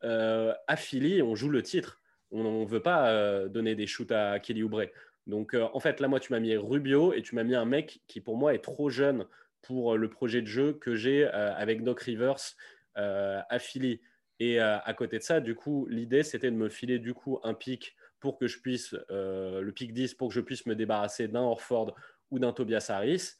à 0.00 0.76
Philly, 0.76 1.20
on 1.20 1.34
joue 1.34 1.50
le 1.50 1.62
titre. 1.62 2.00
On 2.30 2.62
ne 2.62 2.66
veut 2.66 2.82
pas 2.82 3.46
donner 3.48 3.74
des 3.74 3.86
shoots 3.86 4.12
à 4.12 4.38
Kelly 4.40 4.62
Oubre. 4.62 4.84
Donc, 5.26 5.54
euh, 5.54 5.68
en 5.72 5.80
fait, 5.80 6.00
là, 6.00 6.08
moi, 6.08 6.20
tu 6.20 6.32
m'as 6.32 6.40
mis 6.40 6.56
Rubio 6.56 7.12
et 7.12 7.22
tu 7.22 7.34
m'as 7.34 7.44
mis 7.44 7.54
un 7.54 7.64
mec 7.64 8.02
qui, 8.06 8.20
pour 8.20 8.36
moi, 8.36 8.54
est 8.54 8.62
trop 8.62 8.90
jeune 8.90 9.26
pour 9.62 9.94
euh, 9.94 9.96
le 9.96 10.10
projet 10.10 10.42
de 10.42 10.46
jeu 10.46 10.74
que 10.74 10.94
j'ai 10.94 11.24
euh, 11.26 11.54
avec 11.54 11.82
Doc 11.82 12.00
Rivers 12.00 12.36
à 12.96 13.58
Philly. 13.58 14.00
Et 14.38 14.60
à 14.60 14.94
côté 14.94 15.18
de 15.18 15.22
ça, 15.24 15.40
du 15.40 15.56
coup, 15.56 15.86
l'idée, 15.88 16.22
c'était 16.22 16.50
de 16.50 16.56
me 16.56 16.68
filer 16.68 17.00
du 17.00 17.12
coup 17.12 17.40
un 17.42 17.54
pic 17.54 17.96
pour 18.20 18.38
que 18.38 18.46
je 18.46 18.60
puisse, 18.60 18.94
le 19.08 19.68
pic 19.70 19.92
10, 19.92 20.14
pour 20.14 20.28
que 20.28 20.34
je 20.34 20.40
puisse 20.40 20.64
me 20.66 20.76
débarrasser 20.76 21.26
d'un 21.26 21.42
Orford 21.42 21.96
ou 22.30 22.38
d'un 22.38 22.52
Tobias 22.52 22.86
Harris. 22.88 23.32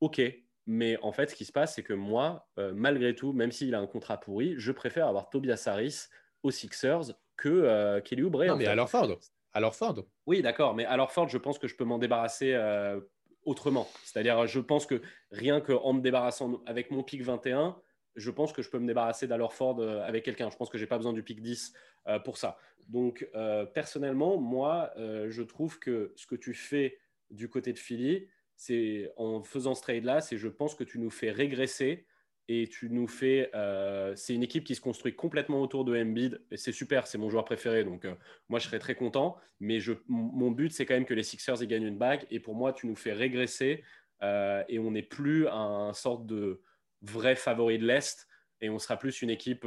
OK. 0.00 0.20
Mais 0.66 0.96
en 1.02 1.10
fait, 1.10 1.30
ce 1.30 1.34
qui 1.34 1.44
se 1.44 1.50
passe, 1.50 1.74
c'est 1.74 1.82
que 1.82 1.92
moi, 1.92 2.48
malgré 2.56 3.16
tout, 3.16 3.32
même 3.32 3.50
s'il 3.50 3.74
a 3.74 3.80
un 3.80 3.86
contrat 3.88 4.20
pourri, 4.20 4.54
je 4.58 4.70
préfère 4.70 5.08
avoir 5.08 5.28
Tobias 5.28 5.64
Harris 5.66 6.06
aux 6.44 6.52
Sixers 6.52 7.14
que 7.36 7.98
Kelly 8.00 8.22
Oubre. 8.22 8.44
Non, 8.44 8.56
mais 8.56 8.66
à 8.66 8.76
Orford 8.76 9.18
alors 9.52 9.74
Ford 9.74 10.04
Oui, 10.26 10.42
d'accord, 10.42 10.74
mais 10.74 10.84
alors 10.84 11.10
Ford, 11.12 11.28
je 11.28 11.38
pense 11.38 11.58
que 11.58 11.66
je 11.66 11.76
peux 11.76 11.84
m'en 11.84 11.98
débarrasser 11.98 12.52
euh, 12.54 13.00
autrement. 13.44 13.88
C'est-à-dire, 14.04 14.46
je 14.46 14.60
pense 14.60 14.86
que 14.86 15.02
rien 15.30 15.60
qu'en 15.60 15.92
me 15.92 16.00
débarrassant 16.00 16.62
avec 16.66 16.90
mon 16.90 17.02
pic 17.02 17.22
21, 17.22 17.80
je 18.16 18.30
pense 18.30 18.52
que 18.52 18.62
je 18.62 18.70
peux 18.70 18.78
me 18.78 18.86
débarrasser 18.86 19.26
d'Alor 19.26 19.52
Ford 19.52 19.80
euh, 19.80 20.02
avec 20.02 20.24
quelqu'un. 20.24 20.50
Je 20.50 20.56
pense 20.56 20.68
que 20.68 20.78
je 20.78 20.84
n'ai 20.84 20.88
pas 20.88 20.98
besoin 20.98 21.12
du 21.12 21.22
pic 21.22 21.40
10 21.40 21.72
euh, 22.06 22.18
pour 22.18 22.38
ça. 22.38 22.58
Donc, 22.88 23.28
personnellement, 23.72 24.36
moi, 24.36 24.90
je 24.96 25.42
trouve 25.42 25.78
que 25.78 26.12
ce 26.16 26.26
que 26.26 26.34
tu 26.34 26.54
fais 26.54 26.98
du 27.30 27.48
côté 27.48 27.72
de 27.72 27.78
Philly, 27.78 28.26
c'est 28.56 29.12
en 29.16 29.44
faisant 29.44 29.76
ce 29.76 29.82
trade-là, 29.82 30.20
c'est 30.20 30.36
je 30.36 30.48
pense 30.48 30.74
que 30.74 30.82
tu 30.82 30.98
nous 30.98 31.10
fais 31.10 31.30
régresser 31.30 32.04
et 32.52 32.66
tu 32.66 32.90
nous 32.90 33.06
fais. 33.06 33.48
Euh, 33.54 34.12
c'est 34.16 34.34
une 34.34 34.42
équipe 34.42 34.64
qui 34.64 34.74
se 34.74 34.80
construit 34.80 35.14
complètement 35.14 35.62
autour 35.62 35.84
de 35.84 35.96
Embiid 35.96 36.42
et 36.50 36.56
c'est 36.56 36.72
super, 36.72 37.06
c'est 37.06 37.16
mon 37.16 37.30
joueur 37.30 37.44
préféré 37.44 37.84
donc 37.84 38.04
euh, 38.04 38.14
moi 38.48 38.58
je 38.58 38.66
serais 38.66 38.80
très 38.80 38.96
content. 38.96 39.36
Mais 39.60 39.78
je, 39.78 39.92
mon 40.08 40.50
but 40.50 40.72
c'est 40.72 40.84
quand 40.84 40.94
même 40.94 41.04
que 41.04 41.14
les 41.14 41.22
Sixers 41.22 41.62
aient 41.62 41.68
gagnent 41.68 41.86
une 41.86 41.98
bague 41.98 42.26
et 42.28 42.40
pour 42.40 42.56
moi 42.56 42.72
tu 42.72 42.88
nous 42.88 42.96
fais 42.96 43.12
régresser 43.12 43.84
euh, 44.22 44.64
et 44.68 44.80
on 44.80 44.90
n'est 44.90 45.04
plus 45.04 45.46
un 45.46 45.92
sorte 45.92 46.26
de 46.26 46.60
vrai 47.02 47.36
favori 47.36 47.78
de 47.78 47.86
l'Est 47.86 48.26
et 48.60 48.68
on 48.68 48.80
sera 48.80 48.96
plus 48.96 49.22
une 49.22 49.30
équipe 49.30 49.64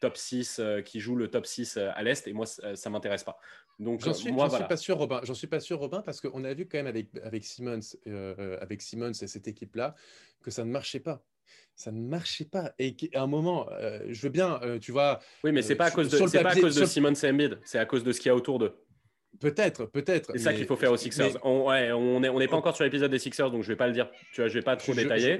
top 0.00 0.16
6 0.16 0.60
qui 0.84 1.00
joue 1.00 1.16
le 1.16 1.28
top 1.28 1.44
6 1.44 1.76
à 1.76 2.02
l'Est 2.04 2.28
et 2.28 2.32
moi 2.32 2.46
ça, 2.46 2.70
ne 2.72 2.88
m'intéresse 2.90 3.24
pas. 3.24 3.36
Donc 3.80 4.00
j'en 4.04 4.14
suis, 4.14 4.28
suis 4.28 4.64
pas 4.68 4.76
sûr 4.76 4.96
Robin, 4.96 5.20
j'en 5.24 5.34
suis 5.34 5.48
pas 5.48 5.58
sûr 5.58 5.80
Robin 5.80 6.02
parce 6.02 6.20
qu'on 6.20 6.44
a 6.44 6.54
vu 6.54 6.68
quand 6.68 6.78
même 6.78 6.86
avec 6.86 7.08
avec 7.24 7.44
Simmons 7.44 7.80
avec 8.60 8.80
Simmons 8.80 9.10
et 9.10 9.26
cette 9.26 9.48
équipe 9.48 9.74
là 9.74 9.96
que 10.40 10.52
ça 10.52 10.64
ne 10.64 10.70
marchait 10.70 11.00
pas 11.00 11.24
ça 11.80 11.92
ne 11.92 12.00
marchait 12.00 12.44
pas. 12.44 12.72
Et 12.78 12.94
à 13.14 13.22
un 13.22 13.26
moment, 13.26 13.66
euh, 13.72 14.00
je 14.08 14.20
veux 14.22 14.28
bien, 14.28 14.60
euh, 14.62 14.78
tu 14.78 14.92
vois. 14.92 15.18
Oui, 15.42 15.50
mais 15.50 15.62
c'est 15.62 15.76
pas 15.76 15.86
à 15.86 15.90
cause 15.90 16.10
de, 16.10 16.26
c'est 16.28 16.42
pas 16.42 16.50
à 16.50 16.56
cause 16.56 16.76
de 16.76 16.84
Simon 16.84 17.12
Embiid, 17.24 17.58
c'est 17.64 17.78
à 17.78 17.86
cause 17.86 18.04
de 18.04 18.12
ce 18.12 18.20
qu'il 18.20 18.28
y 18.28 18.32
a 18.32 18.36
autour 18.36 18.58
d'eux. 18.58 18.74
Peut-être, 19.40 19.86
peut-être. 19.86 20.32
C'est 20.32 20.38
ça 20.38 20.52
qu'il 20.52 20.66
faut 20.66 20.76
faire 20.76 20.92
aux 20.92 20.98
Sixers. 20.98 21.38
On, 21.42 21.68
ouais, 21.68 21.92
on 21.92 22.20
n'est 22.20 22.28
on 22.28 22.38
pas 22.46 22.56
encore 22.56 22.76
sur 22.76 22.84
l'épisode 22.84 23.10
des 23.10 23.18
Sixers, 23.18 23.50
donc 23.50 23.62
je 23.62 23.68
vais 23.68 23.76
pas 23.76 23.86
le 23.86 23.94
dire. 23.94 24.08
Tu 24.32 24.42
vois, 24.42 24.48
je 24.48 24.54
vais 24.54 24.62
pas 24.62 24.76
trop 24.76 24.92
détailler. 24.92 25.38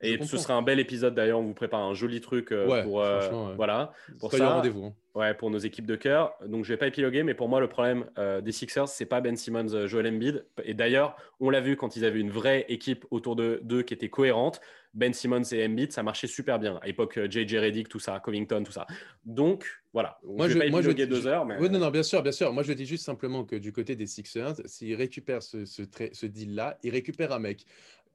et 0.00 0.22
ce 0.22 0.36
sera 0.36 0.54
un 0.54 0.62
bel 0.62 0.78
épisode 0.78 1.14
d'ailleurs. 1.14 1.40
On 1.40 1.44
vous 1.44 1.54
prépare 1.54 1.80
un 1.80 1.94
joli 1.94 2.20
truc 2.20 2.52
euh, 2.52 2.82
pour 2.84 3.02
euh, 3.02 3.54
voilà 3.56 3.92
pour 4.20 4.32
ça. 4.32 4.50
rendez-vous. 4.50 4.86
Hein. 4.86 4.94
Ouais, 5.16 5.34
pour 5.34 5.50
nos 5.50 5.58
équipes 5.58 5.86
de 5.86 5.96
cœur. 5.96 6.34
Donc 6.46 6.64
je 6.64 6.72
vais 6.72 6.76
pas 6.76 6.86
épiloguer, 6.86 7.24
mais 7.24 7.34
pour 7.34 7.48
moi 7.48 7.58
le 7.58 7.66
problème 7.66 8.04
euh, 8.18 8.40
des 8.40 8.52
Sixers, 8.52 8.86
c'est 8.86 9.06
pas 9.06 9.20
Ben 9.20 9.36
Simmons, 9.36 9.86
Joel 9.88 10.06
Embiid. 10.06 10.44
Et 10.62 10.74
d'ailleurs, 10.74 11.16
on 11.40 11.50
l'a 11.50 11.60
vu 11.60 11.76
quand 11.76 11.96
ils 11.96 12.04
avaient 12.04 12.20
une 12.20 12.30
vraie 12.30 12.66
équipe 12.68 13.04
autour 13.10 13.34
de 13.34 13.60
d'eux 13.64 13.82
qui 13.82 13.94
était 13.94 14.08
cohérente. 14.10 14.60
Ben 14.92 15.12
Simmons 15.12 15.42
et 15.52 15.64
Embiid, 15.64 15.92
ça 15.92 16.02
marchait 16.02 16.26
super 16.26 16.58
bien. 16.58 16.78
À 16.82 16.86
l'époque, 16.86 17.18
JJ 17.28 17.56
Redick, 17.56 17.88
tout 17.88 18.00
ça, 18.00 18.18
Covington, 18.20 18.62
tout 18.64 18.72
ça. 18.72 18.86
Donc 19.24 19.64
voilà. 19.92 20.18
moi, 20.24 20.48
je, 20.48 20.58
vais 20.58 20.70
moi, 20.70 20.82
je 20.82 20.90
deux 20.90 21.26
heures, 21.26 21.44
mais... 21.44 21.56
Oui, 21.58 21.70
non, 21.70 21.78
non, 21.78 21.90
bien 21.90 22.02
sûr, 22.02 22.22
bien 22.22 22.32
sûr. 22.32 22.52
Moi, 22.52 22.62
je 22.62 22.72
dis 22.72 22.86
juste 22.86 23.04
simplement 23.04 23.44
que 23.44 23.56
du 23.56 23.72
côté 23.72 23.94
des 23.94 24.06
Sixers, 24.06 24.54
s'ils 24.64 24.94
récupèrent 24.94 25.42
ce, 25.42 25.64
ce, 25.64 25.82
ce 26.12 26.26
deal-là, 26.26 26.78
ils 26.82 26.90
récupèrent 26.90 27.32
un 27.32 27.38
mec 27.38 27.66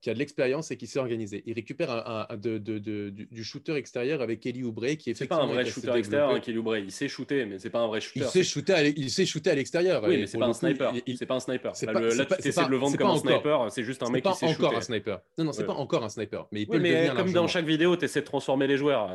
qui 0.05 0.11
a 0.11 0.13
de 0.13 0.19
l'expérience 0.19 0.69
et 0.69 0.77
qui 0.77 0.85
s'est 0.85 0.99
organisé. 0.99 1.41
Il 1.47 1.53
récupère 1.53 1.89
un, 1.89 2.27
de, 2.37 2.59
de, 2.59 2.77
du, 3.09 3.43
shooter 3.43 3.73
extérieur 3.73 4.21
avec 4.21 4.39
Kelly 4.39 4.63
Oubre 4.63 4.85
qui 4.99 5.09
est 5.09 5.15
C'est 5.15 5.25
pas 5.25 5.37
un 5.37 5.47
vrai 5.47 5.65
shooter 5.65 5.93
extérieur, 5.95 6.29
hein, 6.29 6.39
Kelly 6.39 6.59
Oubre. 6.59 6.77
Il 6.77 6.91
sait 6.91 7.07
shooter, 7.07 7.43
mais 7.47 7.57
c'est 7.57 7.71
pas 7.71 7.79
un 7.79 7.87
vrai 7.87 8.01
shooter. 8.01 8.19
Il 8.19 8.27
sait 8.27 8.43
shooter 8.43 8.73
à, 8.73 8.83
il 8.83 9.09
sait 9.09 9.25
shooter 9.25 9.49
à 9.49 9.55
l'extérieur. 9.55 10.03
Oui, 10.03 10.17
mais 10.17 10.27
c'est 10.27 10.37
pas, 10.37 10.45
un 10.45 10.53
sniper. 10.53 10.93
C'est 11.17 11.25
pas 11.25 11.33
un 11.33 11.39
sniper. 11.39 11.71
Là, 11.71 12.25
tu 12.39 12.47
essaies 12.47 12.65
de 12.65 12.69
le 12.69 12.77
vendre 12.77 12.95
comme 12.97 13.09
un 13.09 13.17
sniper. 13.17 13.71
C'est 13.71 13.83
juste 13.83 14.03
un 14.03 14.11
mec 14.11 14.23
qui 14.23 14.33
sait 14.35 14.47
shooter. 14.49 14.61
Pas 14.61 14.67
encore 14.67 14.77
un 14.77 14.81
sniper. 14.81 15.21
Non, 15.39 15.45
non, 15.45 15.53
c'est 15.53 15.65
pas 15.65 15.73
encore 15.73 16.03
un 16.03 16.09
sniper. 16.09 16.45
Mais 16.51 16.61
il 16.61 16.67
peut 16.67 16.77
le 16.77 16.83
devenir. 16.87 17.15
Comme 17.15 17.31
dans 17.31 17.47
chaque 17.47 17.65
vidéo, 17.65 17.97
tu 17.97 18.05
essaies 18.05 18.21
de 18.21 18.25
transformer 18.25 18.67
les 18.67 18.77
joueurs. 18.77 19.09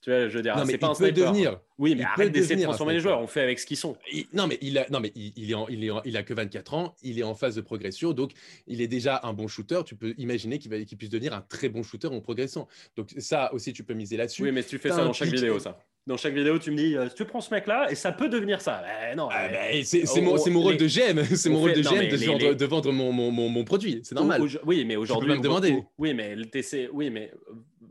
Tu 0.00 0.10
vois, 0.10 0.28
je 0.28 0.36
veux 0.36 0.42
dire, 0.42 0.60
c'est 0.66 0.78
pas 0.78 0.88
un 0.88 0.94
sniper. 0.94 1.30
Devenir, 1.30 1.60
oui, 1.78 1.94
mais 1.94 2.02
il 2.02 2.04
arrête 2.04 2.32
d'essayer 2.32 2.56
de 2.56 2.62
transformer 2.62 2.94
les 2.94 3.00
joueurs. 3.00 3.20
On 3.20 3.26
fait 3.26 3.42
avec 3.42 3.58
ce 3.58 3.66
qu'ils 3.66 3.76
sont. 3.76 3.96
non, 4.32 4.46
mais 4.46 4.58
il 4.62 4.78
a, 4.78 4.86
non, 4.90 4.98
mais 5.00 5.12
il, 5.14 5.52
est 5.52 5.56
il, 5.68 5.84
est 5.84 5.90
il 6.06 6.16
a 6.16 6.22
que 6.22 6.32
24 6.32 6.74
ans. 6.74 6.94
Il 7.02 7.18
est 7.18 7.22
en 7.22 7.34
phase 7.34 7.54
de 7.56 7.60
progression, 7.60 8.12
donc 8.12 8.32
il 8.66 8.80
est 8.80 8.88
déjà 8.88 9.20
un 9.24 9.34
bon 9.34 9.46
shooter. 9.46 9.82
Tu 9.84 9.96
peux 9.96 10.14
imaginer 10.16 10.58
qu'il 10.58 10.86
qu'il 10.86 10.96
puisse 10.96 11.10
devenir 11.10 11.34
un 11.34 11.42
très 11.42 11.68
bon 11.68 11.82
shooter 11.82 12.08
en 12.08 12.20
progressant. 12.20 12.66
Donc 12.96 13.10
ça 13.18 13.52
aussi, 13.52 13.74
tu 13.74 13.84
peux 13.84 13.94
miser 13.94 14.16
là-dessus. 14.16 14.42
Oui, 14.42 14.52
mais 14.52 14.62
tu 14.62 14.78
fais 14.78 14.88
ça 14.88 15.04
dans 15.04 15.12
chaque 15.12 15.28
vidéo, 15.28 15.58
ça. 15.58 15.78
Dans 16.06 16.16
chaque 16.16 16.34
vidéo, 16.34 16.58
tu 16.58 16.70
me 16.70 16.76
dis, 16.76 16.96
euh, 16.96 17.08
tu 17.14 17.24
prends 17.24 17.40
ce 17.40 17.52
mec-là 17.52 17.90
et 17.90 17.94
ça 17.94 18.10
peut 18.10 18.28
devenir 18.28 18.60
ça. 18.60 18.82
Ben, 18.82 19.16
non. 19.16 19.28
Ah, 19.30 19.48
ben, 19.48 19.84
c'est 19.84 20.04
mon, 20.20 20.36
mon, 20.50 20.60
rôle 20.60 20.76
de 20.76 20.86
GM. 20.86 21.22
C'est 21.36 21.50
mon 21.50 21.60
rôle 21.60 21.74
de 21.74 21.82
GM 21.82 22.08
de, 22.48 22.54
de, 22.54 22.66
vendre 22.66 22.90
mon, 22.90 23.12
mon, 23.12 23.30
mon, 23.30 23.64
produit. 23.64 24.00
C'est 24.02 24.14
normal. 24.14 24.42
oui, 24.64 24.84
mais 24.84 24.96
aujourd'hui. 24.96 25.30
Me 25.30 25.38
demander. 25.40 25.82
Oui, 25.98 26.14
mais 26.14 26.34
le 26.34 26.46
TC. 26.46 26.88
Oui, 26.92 27.10
mais 27.10 27.32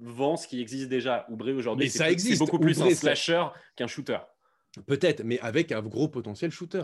vend 0.01 0.37
ce 0.37 0.47
qui 0.47 0.59
existe 0.61 0.89
déjà. 0.89 1.25
Oubré 1.29 1.53
aujourd'hui, 1.53 1.89
c'est 1.89 2.37
beaucoup 2.37 2.59
plus 2.59 2.81
un 2.81 2.89
slasher 2.91 3.45
qu'un 3.75 3.87
shooter. 3.87 4.17
Peut-être, 4.85 5.23
mais 5.23 5.39
avec 5.39 5.71
un 5.71 5.81
gros 5.81 6.07
potentiel 6.07 6.51
shooter. 6.51 6.83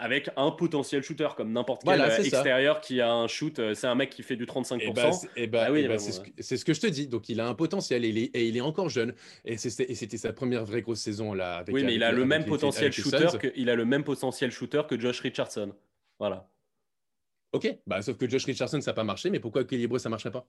Avec 0.00 0.30
un 0.36 0.50
potentiel 0.50 1.02
shooter, 1.02 1.28
comme 1.36 1.52
n'importe 1.52 1.82
quel 1.84 2.00
extérieur 2.00 2.80
qui 2.80 3.00
a 3.00 3.12
un 3.12 3.28
shoot, 3.28 3.58
euh, 3.58 3.74
c'est 3.74 3.86
un 3.86 3.94
mec 3.94 4.10
qui 4.10 4.22
fait 4.22 4.36
du 4.36 4.46
35%. 4.46 4.80
Et 4.80 4.92
bah, 4.92 5.10
et 5.36 5.46
bah, 5.46 5.64
ah 5.66 5.72
oui, 5.72 5.86
bah, 5.86 5.98
c'est 5.98 6.56
ce, 6.56 6.64
que 6.64 6.74
je 6.74 6.80
te 6.80 6.86
dis. 6.86 7.08
Donc 7.08 7.28
il 7.28 7.40
a 7.40 7.48
un 7.48 7.54
potentiel 7.54 8.04
et 8.04 8.08
il 8.08 8.18
est, 8.18 8.30
et 8.34 8.46
il 8.46 8.56
est 8.56 8.60
encore 8.60 8.88
jeune. 8.88 9.14
Et 9.44 9.56
c'était 9.56 10.16
sa 10.16 10.32
première 10.32 10.64
vraie 10.64 10.82
grosse 10.82 11.00
saison 11.00 11.34
là. 11.34 11.64
oui, 11.68 11.84
mais 11.84 11.94
il 11.94 12.02
a 12.02 12.12
le 12.12 12.24
même 12.24 12.44
potentiel 12.44 12.92
shooter 12.92 13.38
que 13.38 13.52
il 13.56 13.70
a 13.70 13.74
le 13.74 13.84
même 13.84 14.04
potentiel 14.04 14.50
shooter 14.50 14.82
que 14.88 14.98
Josh 14.98 15.20
Richardson. 15.20 15.72
Voilà. 16.18 16.48
Ok, 17.52 17.74
bah, 17.86 18.02
sauf 18.02 18.16
que 18.16 18.28
Josh 18.28 18.44
Richardson 18.44 18.80
ça 18.80 18.90
n'a 18.90 18.94
pas 18.94 19.04
marché, 19.04 19.30
mais 19.30 19.40
pourquoi 19.40 19.62
Equilibre 19.62 19.98
ça 19.98 20.08
marcherait 20.08 20.32
pas? 20.32 20.46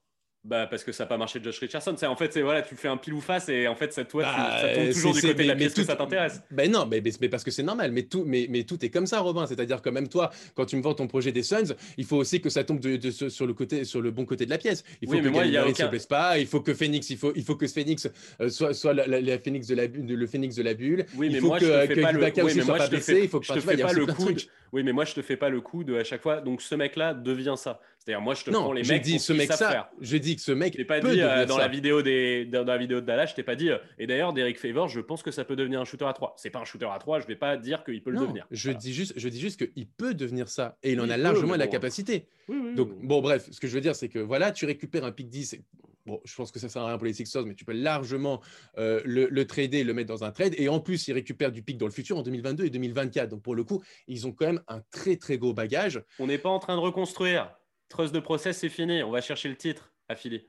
Bah 0.47 0.65
parce 0.65 0.83
que 0.85 0.93
ça 0.93 1.03
n'a 1.03 1.07
pas 1.09 1.17
marché 1.17 1.39
de 1.39 1.43
Josh 1.43 1.59
Richardson. 1.59 1.93
C'est 1.97 2.07
en 2.07 2.15
fait 2.15 2.31
c'est 2.31 2.41
voilà, 2.41 2.61
tu 2.61 2.75
fais 2.75 2.87
un 2.87 2.95
pile 2.95 3.13
ou 3.13 3.21
face 3.21 3.49
et 3.49 3.67
en 3.67 3.75
fait 3.75 3.91
ça 3.91 4.05
toi 4.05 4.23
bah, 4.23 4.61
ça 4.61 4.73
tombe 4.73 4.93
toujours 4.93 5.13
du 5.13 5.21
côté 5.21 5.33
de 5.33 5.43
la 5.43 5.55
pièce 5.55 5.73
que 5.73 5.83
ça 5.83 5.95
t'intéresse. 5.95 6.41
Ben 6.51 6.71
non, 6.71 6.85
mais, 6.85 7.03
mais, 7.21 7.29
parce 7.29 7.43
que 7.43 7.51
c'est 7.51 7.63
normal. 7.63 7.91
Mais 7.91 8.03
tout 8.03 8.23
mais, 8.25 8.47
mais 8.49 8.63
tout 8.63 8.83
est 8.83 8.89
comme 8.89 9.07
ça, 9.07 9.19
Robin. 9.19 9.45
C'est-à-dire 9.45 9.81
que 9.81 9.89
même 9.89 10.07
toi, 10.07 10.31
quand 10.55 10.65
tu 10.65 10.77
me 10.77 10.81
vends 10.81 10.93
ton 10.93 11.07
projet 11.07 11.33
des 11.33 11.43
Suns, 11.43 11.75
il 11.97 12.05
faut 12.05 12.15
aussi 12.15 12.39
que 12.39 12.49
ça 12.49 12.63
tombe 12.63 12.79
de, 12.79 13.11
sur 13.11 13.45
le 13.45 13.53
côté 13.53 13.83
sur 13.83 14.01
le 14.01 14.11
bon 14.11 14.25
côté 14.25 14.45
de 14.45 14.49
la 14.49 14.57
pièce. 14.57 14.85
Il 15.01 15.09
faut 15.09 15.19
que 15.19 15.27
moi, 15.27 15.45
il 15.45 15.57
aucun... 15.59 15.85
se 15.85 15.89
blesse 15.89 16.05
pas. 16.05 16.39
Il 16.39 16.47
faut 16.47 16.61
que 16.61 16.73
Phoenix, 16.73 17.09
il 17.09 17.17
faut 17.17 17.33
il 17.35 17.43
faut 17.43 17.55
que 17.55 17.67
Phoenix 17.67 18.07
euh, 18.39 18.49
soit 18.49 18.73
soit 18.73 18.93
la, 18.93 19.39
Phoenix 19.39 19.67
de 19.67 19.75
la 19.75 19.87
le 19.87 20.27
Phoenix 20.27 20.55
de 20.55 20.63
la 20.63 20.73
bulle. 20.73 21.05
Oui, 21.15 21.27
mais 21.27 21.35
il 21.35 21.41
faut 21.41 21.47
moi, 21.47 21.59
que, 21.59 21.65
je 21.65 21.71
te 21.71 21.93
fais 21.93 22.01
pas 22.01 22.11
le... 22.13 22.43
oui, 22.43 22.61
soit 22.61 22.77
pas 22.77 22.87
blessé. 22.87 23.19
Il 23.23 23.29
faut 23.29 23.39
que 23.41 23.45
je 23.45 23.53
te 23.53 23.59
fais 23.59 23.77
pas 23.77 23.93
le 23.93 24.05
coup. 24.05 24.29
Oui, 24.73 24.83
mais 24.83 24.91
moi 24.93 25.05
je 25.05 25.13
te 25.13 25.21
fais 25.21 25.37
pas 25.37 25.49
le 25.49 25.61
coup 25.61 25.83
de 25.83 25.95
à 25.95 26.03
chaque 26.03 26.21
fois. 26.21 26.41
Donc 26.41 26.61
ce 26.61 26.75
mec-là 26.75 27.13
devient 27.13 27.55
ça. 27.57 27.79
C'est-à-dire, 28.07 28.21
moi, 28.21 28.35
je 28.35 28.45
te 28.45 28.51
prends 28.51 28.71
les 28.71 28.83
mecs. 28.83 29.01
Dit 29.01 29.19
ce 29.19 29.33
mec 29.33 29.51
ça. 29.51 29.91
Je 29.99 30.15
dis 30.15 30.37
que 30.37 30.41
ce 30.41 30.53
mec. 30.53 30.75
Je 30.77 30.83
pas 30.83 31.01
dit 31.01 31.21
euh, 31.21 31.45
dans 31.45 31.57
la 31.57 31.67
vidéo 31.67 32.01
des 32.01 32.45
dans 32.45 32.63
la 32.63 32.77
vidéo 32.77 33.01
de 33.01 33.05
Dallas, 33.05 33.25
je 33.25 33.35
t'ai 33.35 33.43
pas 33.43 33.57
dit. 33.57 33.69
Euh, 33.69 33.79
et 33.99 34.07
d'ailleurs, 34.07 34.31
Derek 34.31 34.57
Favors, 34.57 34.87
je 34.87 35.01
pense 35.01 35.23
que 35.23 35.31
ça 35.31 35.43
peut 35.43 35.57
devenir 35.57 35.81
un 35.81 35.83
shooter 35.83 36.05
à 36.05 36.13
3 36.13 36.35
C'est 36.37 36.49
pas 36.49 36.59
un 36.59 36.63
shooter 36.63 36.87
à 36.89 36.99
3 36.99 37.19
Je 37.19 37.27
vais 37.27 37.35
pas 37.35 37.57
dire 37.57 37.83
qu'il 37.83 38.01
peut 38.01 38.11
le 38.11 38.19
devenir. 38.19 38.47
Je 38.49 38.71
dis 38.71 38.93
juste, 38.93 39.11
je 39.17 39.27
dis 39.27 39.41
juste 39.41 39.73
qu'il 39.73 39.87
peut 39.87 40.13
devenir 40.13 40.47
ça 40.47 40.77
et 40.83 40.93
il 40.93 41.01
en 41.01 41.09
a 41.09 41.17
largement 41.17 41.57
la 41.57 41.67
capacité. 41.67 42.29
Donc 42.47 42.93
bon, 43.03 43.19
bref, 43.19 43.49
ce 43.51 43.59
que 43.59 43.67
je 43.67 43.73
veux 43.73 43.81
dire, 43.81 43.95
c'est 43.95 44.07
que 44.07 44.19
voilà, 44.19 44.53
tu 44.53 44.65
récupères 44.65 45.03
un 45.03 45.11
pick 45.11 45.27
10. 45.27 45.57
Bon, 46.05 46.21
je 46.23 46.33
pense 46.33 46.51
que 46.51 46.59
ça 46.59 46.69
sert 46.69 46.83
à 46.83 46.87
rien 46.87 46.97
pour 46.97 47.05
les 47.05 47.11
Sixers, 47.11 47.45
mais 47.45 47.53
tu 47.53 47.65
peux 47.65 47.73
largement 47.73 48.39
euh, 48.77 49.01
le, 49.03 49.27
le, 49.27 49.45
trader, 49.45 49.83
le 49.83 49.93
mettre 49.93 50.07
dans 50.07 50.23
un 50.23 50.31
trade. 50.31 50.53
Et 50.57 50.69
en 50.69 50.79
plus, 50.79 51.09
ils 51.09 51.13
récupèrent 51.13 51.51
du 51.51 51.61
pic 51.61 51.77
dans 51.77 51.85
le 51.85 51.91
futur 51.91 52.17
en 52.17 52.21
2022 52.21 52.63
et 52.63 52.69
2024. 52.69 53.27
Donc 53.27 53.41
pour 53.41 53.55
le 53.55 53.65
coup, 53.65 53.83
ils 54.07 54.25
ont 54.25 54.31
quand 54.31 54.45
même 54.45 54.61
un 54.69 54.79
très 54.89 55.17
très 55.17 55.37
gros 55.37 55.53
bagage. 55.53 56.01
On 56.19 56.27
n'est 56.27 56.37
pas 56.37 56.47
en 56.47 56.59
train 56.59 56.77
de 56.77 56.79
reconstruire. 56.79 57.51
Trust 57.89 58.13
de 58.13 58.19
process, 58.19 58.57
c'est 58.57 58.69
fini. 58.69 59.03
On 59.03 59.11
va 59.11 59.21
chercher 59.21 59.49
le 59.49 59.55
titre 59.55 59.93
affilié. 60.09 60.45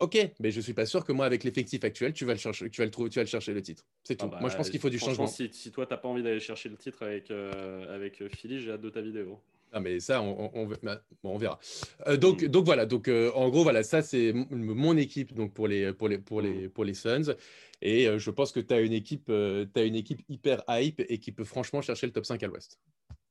Ok, 0.00 0.16
mais 0.38 0.52
je 0.52 0.60
suis 0.60 0.74
pas 0.74 0.86
sûr 0.86 1.04
que 1.04 1.10
moi, 1.10 1.26
avec 1.26 1.42
l'effectif 1.42 1.82
actuel, 1.82 2.12
tu 2.12 2.24
vas 2.24 2.32
le 2.32 2.38
chercher, 2.38 2.70
tu 2.70 2.80
vas 2.80 2.84
le 2.84 2.90
trouver, 2.90 3.10
tu 3.10 3.18
vas 3.18 3.24
le 3.24 3.28
chercher 3.28 3.52
le 3.52 3.62
titre. 3.62 3.84
C'est 4.04 4.22
ah 4.22 4.26
tout. 4.26 4.30
moi, 4.40 4.48
je 4.48 4.56
pense 4.56 4.66
bah, 4.66 4.70
qu'il 4.70 4.80
faut 4.80 4.90
du 4.90 4.98
changement. 4.98 5.26
Si, 5.26 5.52
si 5.52 5.72
toi, 5.72 5.86
t'as 5.86 5.96
pas 5.96 6.08
envie 6.08 6.22
d'aller 6.22 6.38
chercher 6.38 6.68
le 6.68 6.76
titre 6.76 7.02
avec 7.02 7.32
euh, 7.32 7.92
avec 7.92 8.22
euh, 8.22 8.28
Philly, 8.28 8.60
j'ai 8.60 8.70
hâte 8.70 8.80
de 8.80 8.90
ta 8.90 9.00
vidéo. 9.00 9.40
Ah, 9.72 9.80
mais 9.80 9.98
ça, 9.98 10.22
on, 10.22 10.50
on, 10.54 10.66
bah, 10.82 11.02
on 11.24 11.36
verra. 11.36 11.58
Euh, 12.06 12.16
donc, 12.16 12.44
donc 12.44 12.64
voilà. 12.64 12.86
Donc, 12.86 13.08
en 13.08 13.48
gros, 13.48 13.64
voilà, 13.64 13.82
ça 13.82 14.00
c'est 14.00 14.32
mon 14.32 14.96
équipe 14.96 15.34
donc 15.34 15.52
pour 15.52 15.66
les 15.66 15.92
pour 15.92 16.08
les 16.08 16.18
pour 16.18 16.40
les 16.42 16.68
pour 16.68 16.84
les 16.84 16.94
Suns. 16.94 17.34
Et 17.82 18.06
je 18.18 18.30
pense 18.30 18.52
que 18.52 18.60
tu 18.60 18.72
as 18.72 18.80
une 18.80 18.92
équipe, 18.92 19.30
as 19.30 19.82
une 19.82 19.96
équipe 19.96 20.22
hyper 20.28 20.62
hype 20.68 21.02
et 21.08 21.18
qui 21.18 21.32
peut 21.32 21.44
franchement 21.44 21.82
chercher 21.82 22.06
le 22.06 22.12
top 22.12 22.24
5 22.24 22.40
à 22.44 22.46
l'Ouest. 22.46 22.78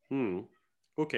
Hmm. 0.09 0.41
Ok. 0.97 1.15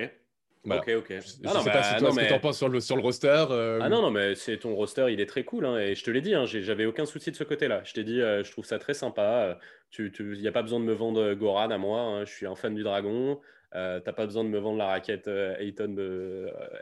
Ok, 0.65 0.91
ok. 0.97 1.07
Je, 1.09 1.15
ah 1.45 1.61
sais 1.61 1.71
pas 1.71 1.83
si 1.83 1.95
toi, 1.97 2.11
ce 2.11 2.19
que 2.19 2.27
tu 2.27 2.33
en 2.33 2.39
penses 2.39 2.57
sur 2.57 2.67
le, 2.67 2.79
sur 2.81 2.95
le 2.97 3.01
roster. 3.01 3.45
Euh, 3.49 3.79
ah 3.81 3.87
non, 3.87 4.01
non, 4.01 4.11
mais 4.11 4.35
c'est 4.35 4.57
ton 4.57 4.75
roster, 4.75 5.07
il 5.09 5.21
est 5.21 5.25
très 5.25 5.43
cool. 5.43 5.65
Hein, 5.65 5.77
et 5.77 5.95
je 5.95 6.03
te 6.03 6.11
l'ai 6.11 6.21
dit, 6.21 6.35
hein, 6.35 6.45
j'avais 6.45 6.85
aucun 6.85 7.05
souci 7.05 7.31
de 7.31 7.35
ce 7.35 7.45
côté-là. 7.45 7.81
Je 7.85 7.93
t'ai 7.93 8.03
dit, 8.03 8.21
euh, 8.21 8.43
je 8.43 8.51
trouve 8.51 8.65
ça 8.65 8.77
très 8.77 8.93
sympa. 8.93 9.57
Il 9.97 10.11
tu, 10.11 10.37
n'y 10.37 10.47
a 10.47 10.51
pas 10.51 10.61
besoin 10.61 10.79
de 10.79 10.85
me 10.85 10.93
vendre 10.93 11.33
Goran 11.33 11.71
à 11.71 11.77
moi. 11.77 12.01
Hein, 12.01 12.25
je 12.25 12.31
suis 12.31 12.45
un 12.45 12.55
fan 12.55 12.75
du 12.75 12.83
Dragon. 12.83 13.39
Euh, 13.75 13.99
T'as 13.99 14.13
pas 14.13 14.25
besoin 14.25 14.43
de 14.43 14.49
me 14.49 14.57
vendre 14.59 14.79
la 14.79 14.87
raquette 14.87 15.27
euh, 15.27 15.55
Ayton, 15.59 15.95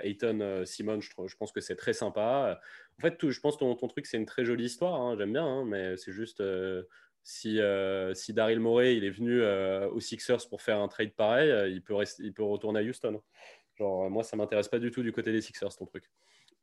Ayton 0.01 0.63
Simon. 0.65 0.99
Je, 0.99 1.09
je, 1.27 1.35
pense 1.35 1.51
que 1.51 1.61
c'est 1.61 1.75
très 1.75 1.93
sympa. 1.93 2.59
En 2.97 3.01
fait, 3.01 3.17
tout, 3.17 3.29
je 3.29 3.39
pense 3.39 3.55
que 3.55 3.59
ton, 3.59 3.75
ton 3.75 3.87
truc, 3.87 4.07
c'est 4.07 4.17
une 4.17 4.25
très 4.25 4.43
jolie 4.43 4.65
histoire. 4.65 4.99
Hein, 4.99 5.15
j'aime 5.17 5.33
bien, 5.33 5.65
mais 5.65 5.97
c'est 5.97 6.13
juste 6.13 6.41
si, 7.23 7.59
si 8.13 8.33
Daryl 8.33 8.59
Morey 8.59 8.95
il 8.95 9.03
est 9.03 9.11
venu 9.11 9.43
aux 9.91 9.99
Sixers 9.99 10.49
pour 10.49 10.63
faire 10.63 10.79
un 10.79 10.87
trade 10.87 11.11
pareil, 11.11 11.71
il, 11.71 11.83
peut 11.83 11.93
rester, 11.93 12.23
il 12.23 12.33
peut 12.33 12.43
retourner 12.43 12.79
à 12.79 12.83
Houston. 12.83 13.21
Genre, 13.77 14.09
moi, 14.09 14.23
ça 14.23 14.35
m'intéresse 14.35 14.67
pas 14.67 14.79
du 14.79 14.91
tout 14.91 15.03
du 15.03 15.11
côté 15.11 15.31
des 15.31 15.41
Sixers, 15.41 15.75
ton 15.75 15.85
truc. 15.85 16.05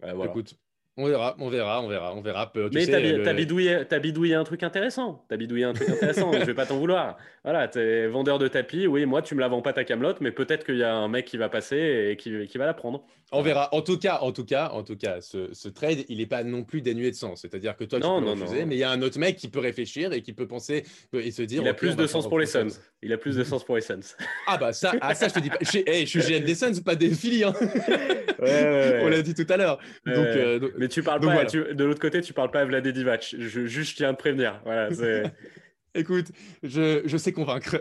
voilà. 0.01 0.27
Écoute, 0.27 0.57
on 0.97 1.07
verra, 1.07 1.35
on 1.41 1.49
verra, 1.49 1.83
on 1.83 1.89
verra, 1.89 2.15
on 2.15 2.21
verra. 2.21 2.53
Mais 2.73 2.87
t'as 2.87 3.01
le... 3.01 3.33
bidouillé, 3.33 3.85
bidouillé, 4.01 4.35
un 4.37 4.45
truc 4.45 4.63
intéressant. 4.63 5.25
T'as 5.29 5.37
bidouillé 5.37 5.65
un 5.65 5.73
truc 5.73 5.89
intéressant. 5.89 6.33
je 6.33 6.45
vais 6.45 6.55
pas 6.55 6.67
t'en 6.67 6.79
vouloir. 6.79 7.17
Voilà, 7.43 7.67
t'es 7.67 8.07
vendeur 8.07 8.39
de 8.39 8.47
tapis. 8.47 8.87
Oui, 8.87 9.05
moi, 9.05 9.21
tu 9.21 9.35
me 9.35 9.41
la 9.41 9.49
vends 9.49 9.61
pas 9.61 9.73
ta 9.73 9.83
camelote, 9.83 10.21
mais 10.21 10.31
peut-être 10.31 10.65
qu'il 10.65 10.77
y 10.77 10.85
a 10.85 10.95
un 10.95 11.09
mec 11.09 11.25
qui 11.25 11.37
va 11.37 11.49
passer 11.49 12.11
et 12.11 12.17
qui, 12.17 12.47
qui 12.47 12.59
va 12.59 12.67
la 12.67 12.75
prendre. 12.75 13.05
On 13.33 13.43
verra. 13.43 13.75
En 13.75 13.83
tout 13.83 13.99
cas, 13.99 14.19
en 14.21 14.33
tout 14.33 14.45
cas, 14.45 14.69
en 14.69 14.83
tout 14.83 14.97
cas, 14.97 15.21
ce, 15.21 15.69
trade, 15.69 16.05
il 16.09 16.19
n'est 16.19 16.27
pas 16.27 16.45
non 16.45 16.63
plus 16.63 16.83
dénué 16.83 17.11
de 17.11 17.17
sens. 17.17 17.41
C'est-à-dire 17.43 17.77
que 17.77 17.85
toi, 17.85 17.99
tu 17.99 18.03
peux 18.03 18.09
non, 18.09 18.33
refuser, 18.33 18.65
mais 18.65 18.77
il 18.77 18.79
y 18.79 18.85
a 18.85 18.91
un 18.91 19.03
autre 19.03 19.19
mec 19.19 19.37
qui 19.37 19.49
peut 19.49 19.61
réfléchir 19.61 20.13
et 20.13 20.23
qui 20.23 20.33
peut 20.33 20.47
penser 20.47 20.85
et 21.13 21.31
se 21.31 21.43
dire. 21.43 21.63
Il 21.63 21.69
a 21.69 21.75
plus 21.75 21.97
de 21.97 22.07
sens 22.07 22.29
pour 22.29 22.39
les 22.39 22.47
Suns. 22.47 22.69
Il 23.03 23.13
a 23.13 23.19
plus 23.19 23.37
de 23.37 23.45
sens 23.45 23.65
pour 23.65 23.77
les 23.77 23.83
Suns. 23.83 24.01
Ah 24.47 24.59
bah 24.59 24.75
ça, 24.75 24.93
ah, 25.01 25.15
ça 25.15 25.29
je 25.29 25.35
te 25.35 25.39
dis 25.41 25.49
pas. 25.49 25.57
Je, 25.61 25.79
je 25.87 26.05
suis 26.05 26.21
GM 26.21 26.45
des 26.45 26.55
Suns, 26.55 26.83
pas 26.85 26.95
des 26.95 27.11
Philly. 27.11 27.45
Hein. 27.45 27.55
On 28.39 29.09
l'a 29.09 29.23
dit 29.23 29.35
tout 29.35 29.47
à 29.49 29.57
l'heure. 29.57 29.79
Euh, 30.07 30.71
mais 30.77 30.89
tu 30.89 31.03
parles 31.03 31.21
pas 31.21 31.45
de 31.45 31.85
l'autre 31.85 32.01
côté, 32.01 32.21
tu 32.21 32.33
parles 32.33 32.51
pas 32.51 32.61
à 32.61 32.65
Vlade 32.65 32.87
Divac. 32.87 33.35
Je, 33.39 33.67
juste, 33.67 33.93
je 33.93 33.97
tiens 33.97 34.11
à 34.11 34.13
te 34.13 34.19
prévenir. 34.19 34.61
Voilà, 34.65 34.91
Écoute, 35.97 36.27
je, 36.65 37.03
je, 37.05 37.17
sais 37.17 37.31
convaincre. 37.31 37.81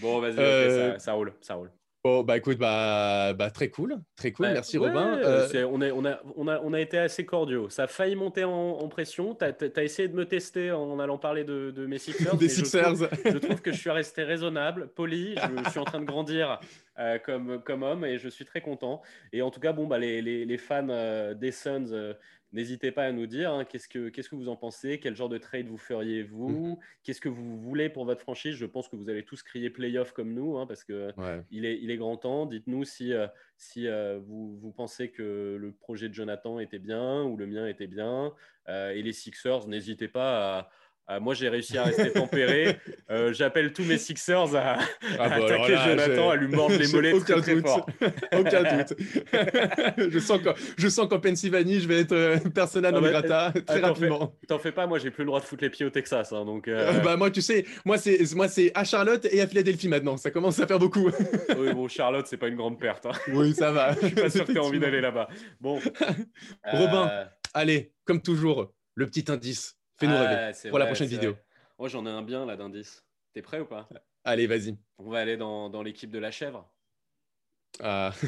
bon, 0.00 0.20
vas-y, 0.20 0.38
euh, 0.38 0.98
ça, 0.98 1.12
roule, 1.12 1.34
ça 1.42 1.54
roule. 1.54 1.70
Bon, 2.06 2.22
bah 2.22 2.36
écoute, 2.36 2.56
bah, 2.56 3.32
bah 3.32 3.50
très 3.50 3.68
cool, 3.68 3.98
très 4.14 4.30
cool, 4.30 4.46
merci 4.52 4.78
Robin. 4.78 5.18
Euh, 5.18 5.68
on, 5.68 5.82
est, 5.82 5.90
on, 5.90 6.04
a, 6.04 6.20
on, 6.36 6.46
a, 6.46 6.60
on 6.60 6.72
a 6.72 6.80
été 6.80 6.98
assez 6.98 7.26
cordiaux. 7.26 7.68
Ça 7.68 7.82
a 7.82 7.86
failli 7.88 8.14
monter 8.14 8.44
en, 8.44 8.86
pression. 8.86 9.34
Tu 9.34 9.44
as, 9.44 9.82
essayé 9.82 10.06
de 10.06 10.14
me 10.14 10.24
tester 10.24 10.70
en 10.70 11.00
allant 11.00 11.18
parler 11.18 11.42
de, 11.42 11.72
de 11.72 11.84
mes 11.84 11.98
Sixers. 12.06 12.36
Des 12.36 12.48
Sixers. 12.48 12.94
Je 12.94 13.06
trouve, 13.06 13.32
je 13.32 13.38
trouve, 13.38 13.60
que 13.60 13.72
je 13.72 13.78
suis 13.78 13.90
resté 13.90 14.22
raisonnable, 14.22 14.86
poli. 14.94 15.34
Je, 15.34 15.70
suis 15.70 15.80
en 15.80 15.84
train 15.84 15.98
de 15.98 16.04
grandir 16.04 16.60
euh, 17.00 17.18
comme, 17.18 17.60
comme 17.64 17.82
homme 17.82 18.04
et 18.04 18.18
je 18.18 18.28
suis 18.28 18.44
très 18.44 18.60
content. 18.60 19.02
Et 19.32 19.42
en 19.42 19.50
tout 19.50 19.58
cas, 19.58 19.72
bon, 19.72 19.88
bah, 19.88 19.98
les, 19.98 20.22
les, 20.22 20.44
les 20.44 20.58
fans 20.58 21.34
des 21.34 21.50
Suns 21.50 22.14
n'hésitez 22.56 22.90
pas 22.90 23.04
à 23.04 23.12
nous 23.12 23.26
dire 23.26 23.52
hein, 23.52 23.64
qu'est-ce, 23.64 23.86
que, 23.86 24.08
qu'est-ce 24.08 24.28
que 24.28 24.34
vous 24.34 24.48
en 24.48 24.56
pensez, 24.56 24.98
quel 24.98 25.14
genre 25.14 25.28
de 25.28 25.38
trade 25.38 25.66
vous 25.66 25.76
feriez 25.76 26.22
vous, 26.22 26.72
mmh. 26.72 26.78
qu'est-ce 27.04 27.20
que 27.20 27.28
vous 27.28 27.58
voulez 27.58 27.88
pour 27.90 28.06
votre 28.06 28.22
franchise. 28.22 28.56
Je 28.56 28.66
pense 28.66 28.88
que 28.88 28.96
vous 28.96 29.10
allez 29.10 29.24
tous 29.24 29.42
crier 29.42 29.70
playoff 29.70 30.12
comme 30.12 30.32
nous, 30.32 30.56
hein, 30.56 30.66
parce 30.66 30.82
que 30.82 31.12
il, 31.50 31.66
est, 31.66 31.78
il 31.80 31.90
est 31.90 31.96
grand 31.98 32.16
temps. 32.16 32.46
Dites-nous 32.46 32.84
si, 32.84 33.12
euh, 33.12 33.28
si 33.56 33.86
euh, 33.86 34.18
vous, 34.20 34.56
vous, 34.56 34.72
pensez 34.72 35.10
que 35.10 35.56
le 35.60 35.72
projet 35.72 36.08
de 36.08 36.14
Jonathan 36.14 36.58
était 36.58 36.78
bien 36.78 37.22
ou 37.22 37.36
le 37.36 37.46
mien 37.46 37.68
était 37.68 37.86
bien. 37.86 38.32
et 38.68 39.02
les 39.02 39.12
Sixers, 39.12 39.68
n'hésitez 39.68 40.08
pas 40.08 40.58
à 40.58 40.70
ah, 41.08 41.20
moi, 41.20 41.34
j'ai 41.34 41.48
réussi 41.48 41.78
à 41.78 41.84
rester 41.84 42.12
tempéré. 42.12 42.78
Euh, 43.08 43.32
j'appelle 43.32 43.72
tous 43.72 43.84
mes 43.84 43.98
Sixers 43.98 44.56
à, 44.56 44.78
ah, 45.18 45.28
bah, 45.28 45.36
attaquer 45.36 45.76
Jonathan, 45.76 46.30
à 46.30 46.36
lui 46.36 46.48
mordre 46.48 46.76
les 46.76 46.88
mollets 46.92 47.16
très, 47.20 47.40
très 47.40 47.60
fort. 47.60 47.86
aucun 48.36 48.62
doute. 48.62 48.94
je, 50.76 50.88
sens 50.88 51.08
qu'en, 51.08 51.20
Pennsylvanie, 51.20 51.78
je 51.78 51.86
vais 51.86 52.00
être 52.00 52.12
euh, 52.12 52.38
persona 52.52 52.90
non 52.90 53.00
ah, 53.04 53.08
grata 53.08 53.52
très 53.64 53.78
rapidement. 53.78 54.34
t'en 54.48 54.58
fais 54.58 54.72
pas, 54.72 54.88
moi, 54.88 54.98
j'ai 54.98 55.12
plus 55.12 55.22
le 55.22 55.26
droit 55.26 55.38
de 55.38 55.44
foutre 55.44 55.62
les 55.62 55.70
pieds 55.70 55.86
au 55.86 55.90
Texas. 55.90 56.32
Hein, 56.32 56.44
donc, 56.44 56.66
euh, 56.66 56.98
bah, 57.00 57.16
moi, 57.16 57.30
tu 57.30 57.42
sais, 57.42 57.64
moi 57.84 57.96
c'est, 57.96 58.18
moi, 58.34 58.48
c'est 58.48 58.72
à 58.74 58.82
Charlotte 58.82 59.24
et 59.30 59.40
à 59.40 59.46
Philadelphie 59.46 59.88
maintenant. 59.88 60.16
Ça 60.16 60.32
commence 60.32 60.58
à 60.58 60.66
faire 60.66 60.80
beaucoup. 60.80 61.08
oui, 61.56 61.72
bon, 61.72 61.86
Charlotte, 61.86 62.26
c'est 62.26 62.38
pas 62.38 62.48
une 62.48 62.56
grande 62.56 62.80
perte. 62.80 63.06
Hein. 63.06 63.12
Oui, 63.32 63.54
ça 63.54 63.70
va. 63.70 63.94
je 64.02 64.06
suis 64.06 64.16
pas 64.16 64.30
sûr 64.30 64.44
que 64.44 64.52
tu 64.52 64.58
envie 64.58 64.80
d'aller 64.80 65.00
là-bas. 65.00 65.28
Bon. 65.60 65.78
Robin, 66.64 67.28
allez, 67.54 67.92
comme 68.04 68.20
toujours, 68.20 68.72
le 68.96 69.06
petit 69.06 69.30
indice. 69.30 69.76
Fais-nous 69.98 70.16
rêver 70.16 70.52
pour 70.68 70.78
la 70.78 70.86
prochaine 70.86 71.08
vidéo. 71.08 71.36
Moi, 71.78 71.88
j'en 71.88 72.06
ai 72.06 72.10
un 72.10 72.22
bien 72.22 72.46
là 72.46 72.56
d'indice. 72.56 73.04
T'es 73.32 73.42
prêt 73.42 73.60
ou 73.60 73.66
pas? 73.66 73.88
Allez, 74.24 74.46
vas-y. 74.46 74.76
On 74.98 75.10
va 75.10 75.20
aller 75.20 75.36
dans, 75.36 75.70
dans 75.70 75.82
l'équipe 75.82 76.10
de 76.10 76.18
la 76.18 76.30
chèvre. 76.30 76.70
Ah. 77.80 78.12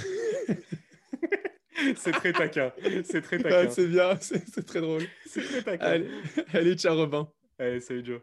c'est 1.97 2.12
très 2.12 2.33
taquin. 2.33 2.73
C'est 3.05 3.23
très 3.23 3.39
taquin. 3.39 3.71
c'est 3.71 3.87
bien, 3.87 4.16
c'est 4.21 4.66
très 4.66 4.81
drôle. 4.81 5.05
C'est 5.27 5.43
très 5.43 5.62
taquin. 5.62 5.87
Allez, 5.87 6.11
allez 6.53 6.75
ciao 6.75 6.97
Robin. 6.97 7.31
Allez, 7.59 7.81
salut 7.81 8.05
Joe. 8.05 8.21